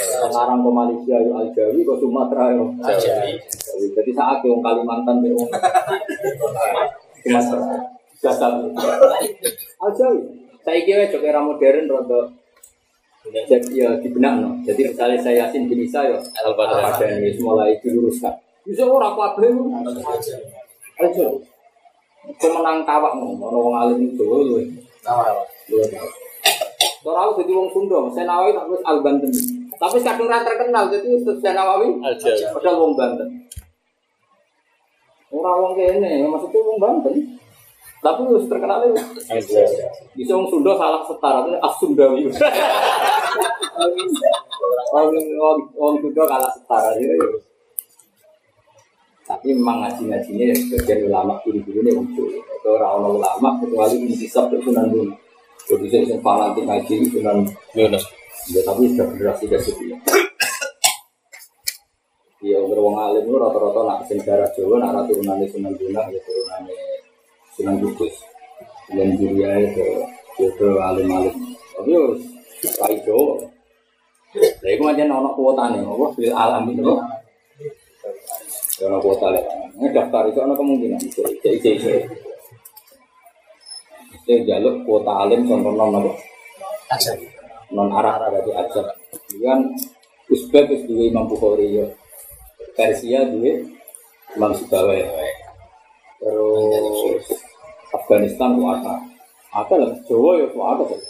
sekarang 0.00 0.64
ke 0.64 0.70
Malaysia 0.70 1.16
ya 1.20 1.32
Al 1.34 1.48
Jawi, 1.52 1.80
ke 1.84 1.94
Sumatera 2.00 2.56
ya 2.56 2.64
Aljawi. 2.64 3.36
Jawi. 3.36 3.86
Jadi 3.94 4.10
saat 4.16 4.38
yang 4.42 4.64
Kalimantan 4.64 5.16
ya 5.22 5.32
wong 5.36 5.50
Sumatera. 7.20 7.64
Gak 8.20 8.34
sapu. 8.34 8.66
Al 9.78 9.92
Jawi. 9.92 10.20
Saya 10.60 10.80
kira 10.84 11.08
juga 11.08 11.24
era 11.32 11.40
modern 11.40 11.88
rada 11.88 12.20
Jadi 13.20 13.76
ya 13.76 13.96
di 14.00 14.08
benak 14.12 14.40
no. 14.40 14.56
Jadi 14.64 14.92
misalnya 14.92 15.20
saya 15.20 15.44
Yasin 15.44 15.68
bin 15.68 15.84
Isa 15.84 16.04
ya 16.08 16.16
Al-Badani. 16.16 17.28
Mulai 17.40 17.76
diluruskan. 17.84 18.32
Bisa 18.64 18.88
ora 18.88 19.12
kabeh. 19.12 19.52
Aja. 21.00 21.26
Kemenang 22.38 22.86
kawakmu, 22.86 23.40
ono 23.40 23.58
wong 23.58 23.74
alim 23.74 23.98
itu 24.06 24.22
lho. 24.22 24.60
Ora 27.00 27.20
aku 27.24 27.40
dadi 27.40 27.52
wong 27.56 27.72
Sunda, 27.72 27.96
Senawawi 28.12 28.52
tak 28.52 28.68
wis 28.68 28.82
Al 28.84 29.00
Banten. 29.00 29.32
Tapi 29.80 30.04
kadung 30.04 30.28
ra 30.28 30.44
terkenal 30.44 30.92
Senawawi 31.40 31.96
Aja. 32.04 32.52
padahal 32.52 32.76
wong 32.76 32.92
Banten. 32.92 33.28
Ora 35.32 35.50
wong 35.56 35.72
kene, 35.74 36.28
maksudnya 36.28 36.60
wong 36.60 36.78
Banten. 36.78 37.14
Tapi 38.04 38.20
wis 38.28 38.44
terkenal 38.52 38.84
itu. 38.84 39.00
Aja. 39.32 39.62
Bisa 40.12 40.32
wong 40.36 40.52
Sunda 40.52 40.76
salah 40.76 41.00
setara 41.08 41.48
itu 41.48 41.56
As 41.56 41.74
Sundawi. 41.80 42.28
Wong 44.92 45.08
wong 45.16 45.58
wong 45.72 45.94
Sunda 46.04 46.22
kalah 46.28 46.52
setara 46.52 46.92
gitu. 47.00 47.49
Tapi 49.30 49.54
memang 49.54 49.86
ngaji-ngaji 49.86 50.30
ini 50.34 50.50
sebagian 50.58 51.06
ulama 51.06 51.38
guru-guru 51.46 51.86
ini 51.86 51.94
muncul. 51.94 52.26
Itu 52.34 52.68
orang 52.74 53.14
ulama 53.14 53.48
kecuali 53.62 54.02
intisab 54.10 54.50
itu 54.50 54.66
sunan 54.66 54.90
dulu. 54.90 55.14
Jadi 55.70 55.86
saya 55.86 56.02
yang 56.10 56.18
fanatik 56.18 56.66
ngaji 56.66 56.94
sunan 57.14 57.46
Yunus. 57.78 58.02
Ya 58.50 58.58
tapi 58.66 58.90
sudah 58.90 59.06
generasi 59.14 59.46
ke 59.46 59.54
situ 59.62 59.94
ya. 59.94 59.96
Ya 62.42 62.58
beruang 62.66 62.98
alim 62.98 63.22
itu 63.22 63.36
rata-rata 63.38 63.80
nak 63.86 64.00
sing 64.10 64.18
darah 64.26 64.50
Jawa 64.56 64.82
nak 64.82 64.96
rata 64.98 65.12
turunane 65.12 65.44
Sunan 65.46 65.76
Gunung 65.78 66.08
ya 66.10 66.20
turunane 66.26 66.78
Sunan 67.54 67.74
Kudus. 67.78 68.14
Dan 68.90 69.14
Julia 69.14 69.62
itu 69.62 69.86
ya 70.42 70.48
itu 70.50 70.68
alim-alim. 70.74 71.36
Tapi 71.78 71.88
ya 71.94 72.02
lai 72.82 72.98
Jawa. 73.06 73.46
Lah 74.34 74.70
iku 74.74 74.84
aja 74.90 75.06
ono 75.06 75.30
kuotane, 75.38 75.86
apa 75.86 76.06
bil 76.18 76.34
alam 76.34 76.66
itu. 76.66 76.94
Ono 78.80 78.98
kuota 79.00 79.28
lah. 79.28 79.44
Ini 79.76 79.92
daftar 79.92 80.28
itu 80.32 80.38
ono 80.40 80.54
kemungkinan. 80.56 81.00
Itu 81.04 81.20
itu 81.52 81.68
itu. 81.76 81.90
Jaluk 84.46 84.86
kuota 84.86 85.26
alim 85.26 85.44
contoh 85.44 85.74
non 85.74 85.96
apa? 85.96 86.12
non 87.70 87.90
arah 87.94 88.18
berarti 88.18 88.50
ajab 88.50 88.86
kan 89.42 89.62
Uzbek 90.30 90.70
itu 90.70 90.94
dua 90.94 91.04
Imam 91.10 91.26
Bukhari 91.26 91.82
ya. 91.82 91.86
Persia 92.78 93.26
dua 93.26 93.58
Imam 94.38 94.54
Sibawai 94.54 95.02
terus 96.22 97.24
Afghanistan 97.90 98.54
itu 98.54 98.64
ada. 98.70 98.94
Ada 99.50 99.74
lah 99.82 99.90
Jawa 100.06 100.38
ya 100.38 100.46
itu 100.46 100.60
ada 100.62 100.82
tuh 100.86 101.00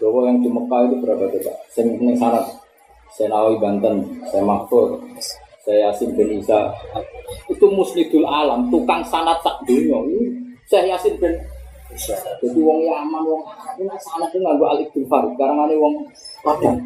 Jawa 0.00 0.18
yang 0.32 0.40
di 0.40 0.48
Mekah 0.48 0.80
itu 0.88 0.96
berapa 1.04 1.24
coba 1.28 1.52
saya 1.68 1.84
ini 1.84 2.16
syarat 2.16 2.46
saya 3.12 3.28
Nawawi 3.28 3.60
Banten 3.60 3.96
saya 4.32 4.40
Mahfud 4.40 5.04
saya 5.64 5.88
Yasin 5.88 6.12
bin 6.12 6.28
Isa 6.38 6.70
itu 7.48 7.66
musnidul 7.72 8.28
alam 8.28 8.68
tukang 8.68 9.00
sanat 9.08 9.40
sak 9.40 9.64
dunia 9.64 9.96
saya 10.68 10.94
Yasin 10.94 11.16
bin 11.16 11.32
jadi 11.94 12.58
wong 12.58 12.90
Yaman, 12.90 13.22
wong 13.22 13.42
Arab, 13.46 13.78
ini 13.78 13.94
sana 14.02 14.26
itu 14.26 14.42
nggak 14.42 14.58
alik 14.66 14.88
bin 14.90 15.06
karena 15.06 15.62
ini 15.70 15.78
wong 15.78 15.94
Padang. 16.42 16.78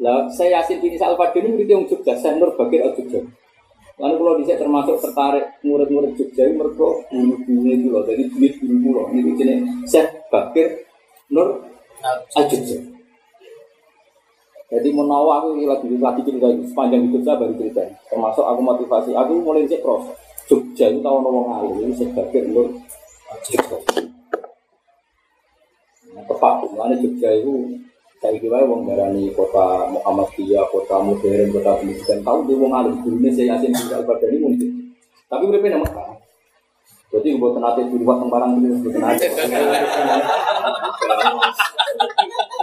Lah, 0.00 0.28
saya 0.28 0.60
Yasin 0.60 0.80
bin 0.84 0.92
Isa 0.92 1.08
Al-Fadil 1.08 1.48
ini 1.48 1.64
wong 1.64 1.88
Jogja, 1.88 2.16
saya 2.20 2.36
Nur 2.36 2.52
Bakir 2.52 2.84
Al 2.84 2.92
Jogja. 2.92 3.20
Lalu 4.00 4.14
kalau 4.16 4.34
bisa 4.40 4.56
termasuk 4.56 4.96
tertarik 5.00 5.46
murid-murid 5.64 6.12
Jogja, 6.20 6.52
mereka 6.52 6.88
guru-guru 7.08 7.68
itu 7.68 7.88
loh, 7.88 8.02
jadi 8.04 8.22
duit 8.28 8.54
guru 8.60 8.88
loh. 8.92 9.06
Ini 9.12 9.32
jenis 9.40 9.60
saya 9.88 10.08
Bakir 10.28 10.84
Nur 11.32 11.64
Al 12.36 12.44
Jogja. 12.44 12.76
Jadi 14.70 14.88
menawa 14.94 15.42
aku 15.42 15.58
lagi 15.66 15.98
lagi 15.98 16.22
cerita 16.22 16.46
sepanjang 16.62 17.10
hidup 17.10 17.26
saya 17.26 17.42
baru 17.42 17.58
cerita. 17.58 17.82
Termasuk 18.06 18.46
aku 18.46 18.60
motivasi, 18.62 19.10
aku 19.18 19.42
mulai 19.42 19.66
cek 19.66 19.82
proses. 19.82 20.14
Jogja 20.46 20.90
itu 20.90 21.02
tahu 21.02 21.22
nama 21.22 21.40
ngalim 21.46 21.90
ini 21.90 21.94
saya 21.94 22.10
Bakir 22.14 22.42
Nur 22.50 22.66
Nah, 26.10 26.22
tepat, 26.26 26.54
mana 26.74 26.94
Jogja 26.98 27.30
itu 27.34 27.78
saya 28.22 28.38
kira 28.38 28.62
wong 28.62 28.86
darani 28.86 29.34
kota 29.34 29.90
Muhammadiyah, 29.90 30.66
kota 30.70 31.02
modern, 31.02 31.50
kota 31.50 31.70
pendidikan 31.82 32.20
tahu 32.22 32.46
dia 32.46 32.58
wong 32.58 32.70
alim 32.70 32.94
gurunya 33.02 33.30
saya 33.34 33.58
yasin 33.58 33.74
di 33.74 33.90
al 33.90 34.06
badani 34.06 34.38
mungkin. 34.38 34.70
Tapi 35.26 35.44
mereka 35.50 35.82
nama. 35.82 36.14
Jadi 37.10 37.42
buat 37.42 37.58
tenate 37.58 37.90
di 37.90 37.96
luar 37.98 38.22
tembarang 38.22 38.54
itu 38.62 38.86
buat 38.86 38.94
tenate. 38.94 39.26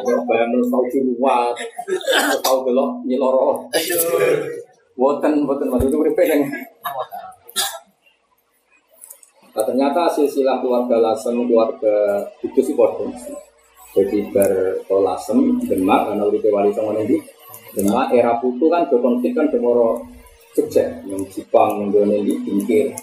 Bayang 0.06 0.54
lu 0.54 0.66
tahu 0.70 0.86
ciluat, 0.91 1.56
tahu 2.45 2.58
gelok 2.70 3.02
nyeloro. 3.08 3.66
Buatan, 4.98 5.45
buatan, 5.45 5.68
maksud 5.70 5.93
itu 5.93 6.22
yang 6.26 6.41
Nah, 9.58 9.66
ternyata 9.66 10.06
silsilah 10.14 10.62
keluarga 10.62 11.02
Lasem, 11.02 11.34
keluarga 11.50 12.22
itu 12.45 12.62
sih. 12.62 12.78
Jadi 13.98 14.30
bertolasem, 14.30 15.58
demak, 15.66 16.14
karena 16.14 16.30
udah 16.30 16.52
wali 16.54 16.70
sama 16.70 16.93
nanti. 16.93 17.18
Demak, 17.74 18.14
era 18.14 18.38
putu 18.38 18.70
kan 18.70 18.86
berkonflik 18.86 19.34
kan 19.34 19.50
demoro 19.50 20.06
Jogja, 20.54 21.02
yang 21.10 21.26
Jepang, 21.34 21.89
yang 21.89 22.06
ini, 22.06 22.38
Bingkir. 22.45 22.93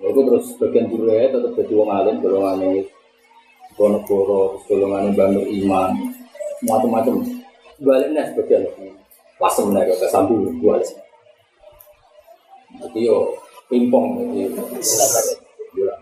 Nah, 0.00 0.08
itu 0.08 0.20
terus 0.24 0.46
bagian 0.56 0.88
dulu 0.88 1.12
ya, 1.12 1.28
tetap 1.28 1.52
jadi 1.52 1.72
wong 1.76 1.90
alim, 1.92 2.16
golongan 2.24 2.64
ini 2.64 2.80
Bonogoro, 3.80 4.60
golongan 4.68 5.16
Banur 5.16 5.48
Iman, 5.48 5.96
macam-macam. 6.68 7.24
Baliknya 7.80 8.28
sebagian 8.28 8.68
Lasem 9.40 9.72
mereka, 9.72 9.96
kesambu, 10.04 10.52
dua 10.60 10.76
Jadi 12.76 13.08
yo, 13.08 13.32
pingpong, 13.72 14.20
jadi 14.36 14.52
bulan. 15.72 15.98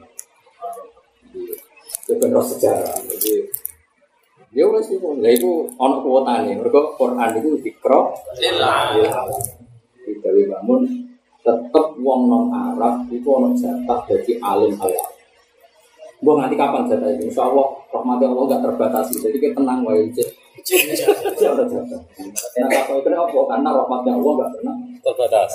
Itu 2.09 2.26
roh 2.35 2.43
sejarah. 2.43 2.99
Jadi 3.07 3.47
ya 4.51 4.66
wes 4.66 4.91
itu, 4.91 5.07
ya 5.22 5.31
itu 5.31 5.70
ono 5.79 6.03
kuota 6.03 6.43
nih. 6.43 6.59
Mereka 6.59 6.99
Quran 6.99 7.31
itu 7.39 7.62
dikro. 7.62 8.11
Lillah. 8.43 8.99
Dari 10.18 10.43
bangun 10.51 10.83
tetap 11.47 11.95
wong 12.01 12.20
non 12.26 12.45
Arab 12.51 13.07
itu 13.12 13.29
ono 13.29 13.55
jatah 13.55 14.03
jadi 14.11 14.43
alim 14.43 14.74
alam. 14.83 15.17
Gue 16.18 16.34
nanti 16.34 16.58
kapan 16.58 16.82
jatah 16.90 17.10
ini? 17.14 17.30
Insya 17.30 17.46
Allah 17.46 17.66
rahmati 17.94 18.24
Allah 18.26 18.42
gak 18.50 18.62
terbatasi. 18.66 19.14
Jadi 19.22 19.36
kita 19.38 19.54
tenang 19.62 19.86
wae 19.86 20.10
cek. 20.10 20.28
Siapa 21.38 21.62
jatah? 21.62 22.00
Nah 22.58 22.68
kalau 22.82 22.98
itu 22.98 23.08
apa? 23.14 23.30
Karena 23.54 23.70
rahmatnya 23.70 24.12
Allah 24.18 24.32
gak 24.34 24.50
pernah 24.58 24.74
Terbatas. 24.98 25.54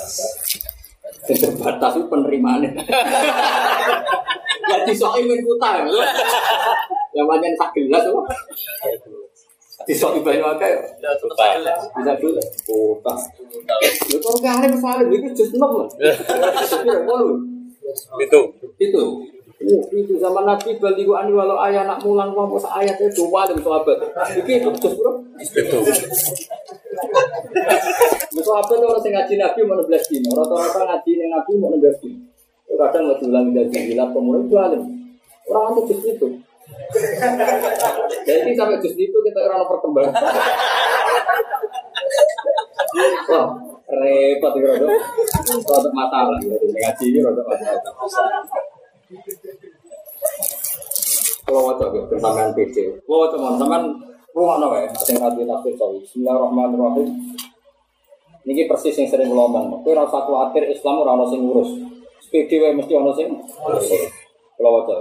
terbatas 1.24 1.92
itu 2.00 2.08
penerimaannya. 2.08 2.72
ya 4.64 4.76
disoi 4.88 5.24
min 5.28 5.40
kuta 5.44 5.84
ya. 5.84 5.84
Yang 7.12 7.26
banyak 7.28 7.52
sak 7.60 7.70
gelas 7.76 8.02
tuh. 8.08 8.24
Disoi 9.84 10.20
banyak 10.24 10.48
akeh. 10.48 10.72
Lupa. 11.28 11.44
Bisa 11.92 12.12
dulu. 12.16 12.40
Lu 13.84 14.16
kok 14.16 14.34
gak 14.40 14.54
ada 14.64 14.66
misalnya 14.72 15.12
itu 15.12 15.28
just 15.36 15.52
enam 15.60 15.84
lah. 15.84 15.88
Itu. 18.16 18.40
Itu. 18.80 19.04
Itu 19.64 20.20
zaman 20.20 20.44
Nabi 20.44 20.76
baliku 20.76 21.16
ani 21.16 21.32
walau 21.32 21.56
ayah 21.64 21.88
nak 21.88 22.04
mulang 22.04 22.36
mau 22.36 22.44
pas 22.52 22.84
ayatnya 22.84 23.08
dua 23.16 23.48
dan 23.48 23.56
sahabat. 23.64 23.96
Iki 24.36 24.52
itu 24.60 24.68
just 24.76 24.96
bro. 25.00 25.24
Itu. 25.40 25.78
Itu 28.34 28.50
apa 28.52 28.72
tuh 28.76 28.88
orang 28.92 29.00
ngaji 29.00 29.34
Nabi 29.40 29.60
mau 29.64 29.80
16 29.80 30.10
dino. 30.12 30.30
Rata-rata 30.36 30.80
ngaji 30.84 31.10
ning 31.16 31.28
Nabi 31.32 31.52
mau 31.56 31.72
16 31.72 32.02
dino. 32.04 32.20
Itu 32.68 32.74
kadang 32.76 33.04
lebih 33.08 33.28
ulang 33.32 33.46
dari 33.56 33.68
sembilan 33.72 34.08
pemuda 34.12 34.38
itu 34.44 34.54
alim. 34.60 34.82
Orang 35.48 35.72
itu 35.80 35.82
just 35.96 36.04
itu. 36.12 36.28
Jadi 38.28 38.50
sampai 38.52 38.82
just 38.84 38.98
itu 39.00 39.16
kita 39.16 39.38
orang 39.48 39.64
perkembangan. 39.64 40.12
Wah, 43.32 43.48
repot 43.88 44.52
itu 44.58 44.66
rodo. 44.68 44.86
Rodo 45.64 45.88
masalah. 45.94 46.36
Ngaji 46.42 47.04
ini 47.08 47.18
rodo 47.24 47.42
masalah. 47.48 48.73
Kalau 51.44 51.60
wajah 51.70 51.88
ya, 51.92 52.02
bersamaan 52.08 52.50
PC. 52.56 52.76
Kalau 53.04 53.18
wajah 53.28 53.38
teman-teman 53.38 53.82
rumah 54.34 54.56
no 54.58 54.74
ya, 54.74 54.90
ada 54.90 55.30
yang 55.38 55.46
tafsir 55.46 55.74
tadi. 55.78 55.98
Bismillahirrahmanirrahim. 56.02 57.08
Ini 58.44 58.68
persis 58.68 58.96
yang 58.98 59.08
sering 59.08 59.30
ngomong. 59.32 59.86
Kuwatir 59.86 60.68
Islam 60.68 61.00
ora 61.00 61.16
ono 61.16 61.24
sing 61.30 61.40
ngurus. 61.40 61.70
Sepede 62.20 62.60
wae 62.60 62.72
mesti 62.76 62.92
ono 62.92 63.12
sing 63.14 63.28
ngurus. 63.30 63.86
Kalau 64.58 64.82
wajah. 64.82 64.98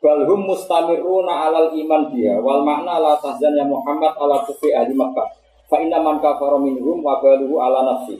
Bal 0.00 0.24
mustamiruna 0.24 1.44
alal 1.44 1.76
iman 1.76 2.08
dia 2.08 2.40
wal 2.40 2.64
makna 2.64 2.96
la 2.96 3.20
tahzan 3.20 3.52
ya 3.52 3.68
Muhammad 3.68 4.16
ala 4.16 4.40
kufi 4.48 4.72
ahli 4.72 4.96
Makkah. 4.96 5.28
Fa 5.68 5.76
inna 5.76 6.00
man 6.00 6.24
kafara 6.24 6.56
minhum 6.56 7.04
wa 7.04 7.20
baluhu 7.20 7.60
ala 7.60 7.84
nafsi. 7.84 8.16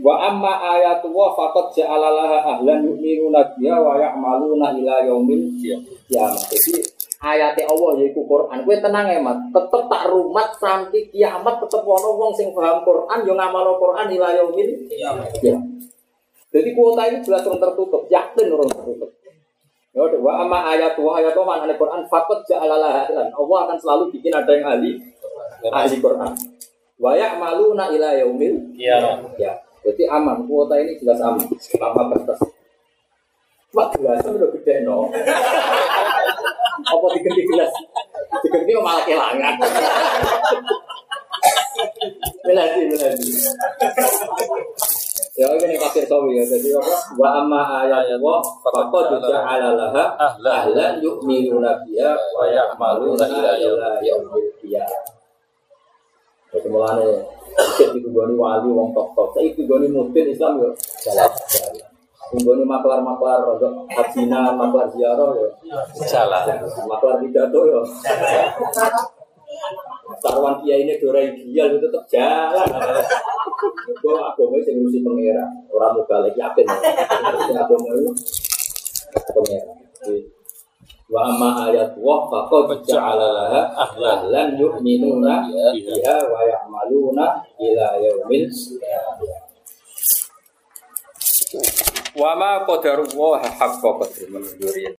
Wa 0.00 0.32
amma 0.32 0.56
ayatu 0.78 1.12
wa 1.12 1.36
faqad 1.36 1.76
ja'ala 1.76 2.08
laha 2.16 2.38
ahlan 2.56 2.80
yu'minuna 2.88 3.44
biha 3.60 3.76
wa 3.76 4.00
ya'maluna 4.00 4.72
ila 4.80 4.94
yaumil 5.04 5.52
qiyamah. 5.60 6.40
Jadi 6.48 6.80
ayate 7.20 7.68
Allah 7.68 7.90
yaiku 8.00 8.24
Quran. 8.24 8.64
Kowe 8.64 8.76
tenang 8.80 9.12
ya, 9.12 9.20
Mat. 9.20 9.52
Tetep 9.52 9.82
tak 9.92 10.08
rumat 10.08 10.48
sampai 10.56 11.12
kiamat 11.12 11.60
tetep 11.60 11.84
ana 11.84 12.08
wong 12.08 12.32
sing 12.32 12.56
paham 12.56 12.80
Quran 12.88 13.18
yo 13.28 13.32
ngamal 13.36 13.76
Quran 13.76 14.06
ila 14.16 14.28
yaumil 14.32 14.70
Ya. 15.44 15.60
Jadi 16.52 16.68
kuota 16.76 17.08
ini 17.08 17.24
jelas 17.24 17.48
orang 17.48 17.64
tertutup, 17.64 18.04
yakin 18.12 18.46
orang 18.52 18.68
tertutup. 18.68 19.08
Ya 19.92 20.04
wa 20.04 20.32
amma 20.40 20.72
ayat 20.72 20.96
wa 20.96 21.20
mana 21.20 21.72
Quran 21.76 22.00
fakot 22.08 22.44
ja'alalah 22.48 23.08
ahlan. 23.08 23.28
Allah 23.28 23.58
akan 23.68 23.76
selalu 23.76 24.04
bikin 24.12 24.32
ada 24.32 24.52
yang 24.56 24.68
ahli 24.68 24.96
ahli 25.68 25.96
Quran. 26.00 26.32
Wa 26.96 27.12
ya'maluna 27.16 27.92
ila 27.92 28.08
yaumil 28.16 28.72
Iya. 28.76 29.20
ya. 29.36 29.52
Jadi 29.82 30.02
aman, 30.06 30.46
kuota 30.46 30.78
ini 30.78 30.94
jelas 31.02 31.18
aman 31.18 31.42
selama 31.58 32.14
batas. 32.14 32.38
Cuma 33.72 33.88
gelasnya 33.90 34.30
udah 34.36 34.48
gede 34.58 34.84
no. 34.84 35.08
Apa 36.82 37.06
diganti 37.16 37.42
gelas? 37.48 37.72
Diganti 38.44 38.72
malah 38.78 39.02
kelangan. 39.08 39.54
Melati, 42.44 42.80
melati. 42.84 43.28
Ya 45.32 45.48
ini 45.56 45.80
kafir 45.80 46.04
sawi 46.04 46.36
ya. 46.36 46.44
Jadi 46.44 46.68
apa? 46.76 47.16
Wa 47.16 47.40
amma 47.40 47.88
ayat 47.88 48.20
wa 48.20 48.44
faqad 48.60 49.16
ja'ala 49.24 49.72
laha 49.72 50.04
ahlan 50.44 51.00
yu'minuna 51.00 51.80
biha 51.88 52.12
wa 52.36 52.44
ya'maluna 52.44 53.24
ila 53.24 53.50
yaumil 54.04 54.52
qiyamah. 54.60 55.21
Jadi 56.52 56.68
mulane 56.68 57.08
cek 57.80 57.96
ditugoni 57.96 58.36
wali 58.36 58.68
wong 58.68 58.92
tok-tok. 58.92 59.32
Saiki 59.32 59.64
ditugoni 59.64 59.88
mudin 59.88 60.28
Islam 60.28 60.60
yo 60.60 60.68
jalan. 61.00 61.32
Tunggoni 62.32 62.64
maklar-maklar 62.64 63.44
rodok 63.44 63.88
hajina, 63.92 64.52
maklar 64.56 64.88
ziarah 64.92 65.32
yo 65.36 65.48
Salah. 66.04 66.44
maklar 66.84 67.20
pidato 67.24 67.60
yo. 67.64 67.80
Sarwan 70.20 70.60
kiai 70.60 70.84
ini 70.84 71.00
dora 71.00 71.24
ideal 71.24 71.72
itu 71.72 71.88
tetap 71.88 72.04
jalan. 72.12 72.68
Gue 74.00 74.16
agama 74.20 74.56
sing 74.60 74.76
ngurusi 74.80 75.00
pangeran, 75.00 75.48
orang 75.72 75.92
muka 75.96 76.16
lagi 76.20 76.36
yakin. 76.40 76.66
Sing 77.48 77.56
agama 77.56 77.88
itu 77.96 78.12
pangeran. 79.32 80.32
Wa 81.12 81.28
amma 81.28 81.68
ayat 81.68 81.92
wa 82.00 82.24
faqad 82.24 82.88
ja'ala 82.88 83.26
laha 83.36 83.60
ahlan 83.84 84.56
yu'minuna 84.56 85.44
biha 85.76 86.16
wa 86.24 86.40
ya'maluna 86.40 87.26
ila 87.60 87.86
yaumil. 88.00 88.48
Wa 92.16 92.32
ma 92.32 92.64
qadarullah 92.64 93.44
haqqa 93.44 93.88
qadri 94.00 94.88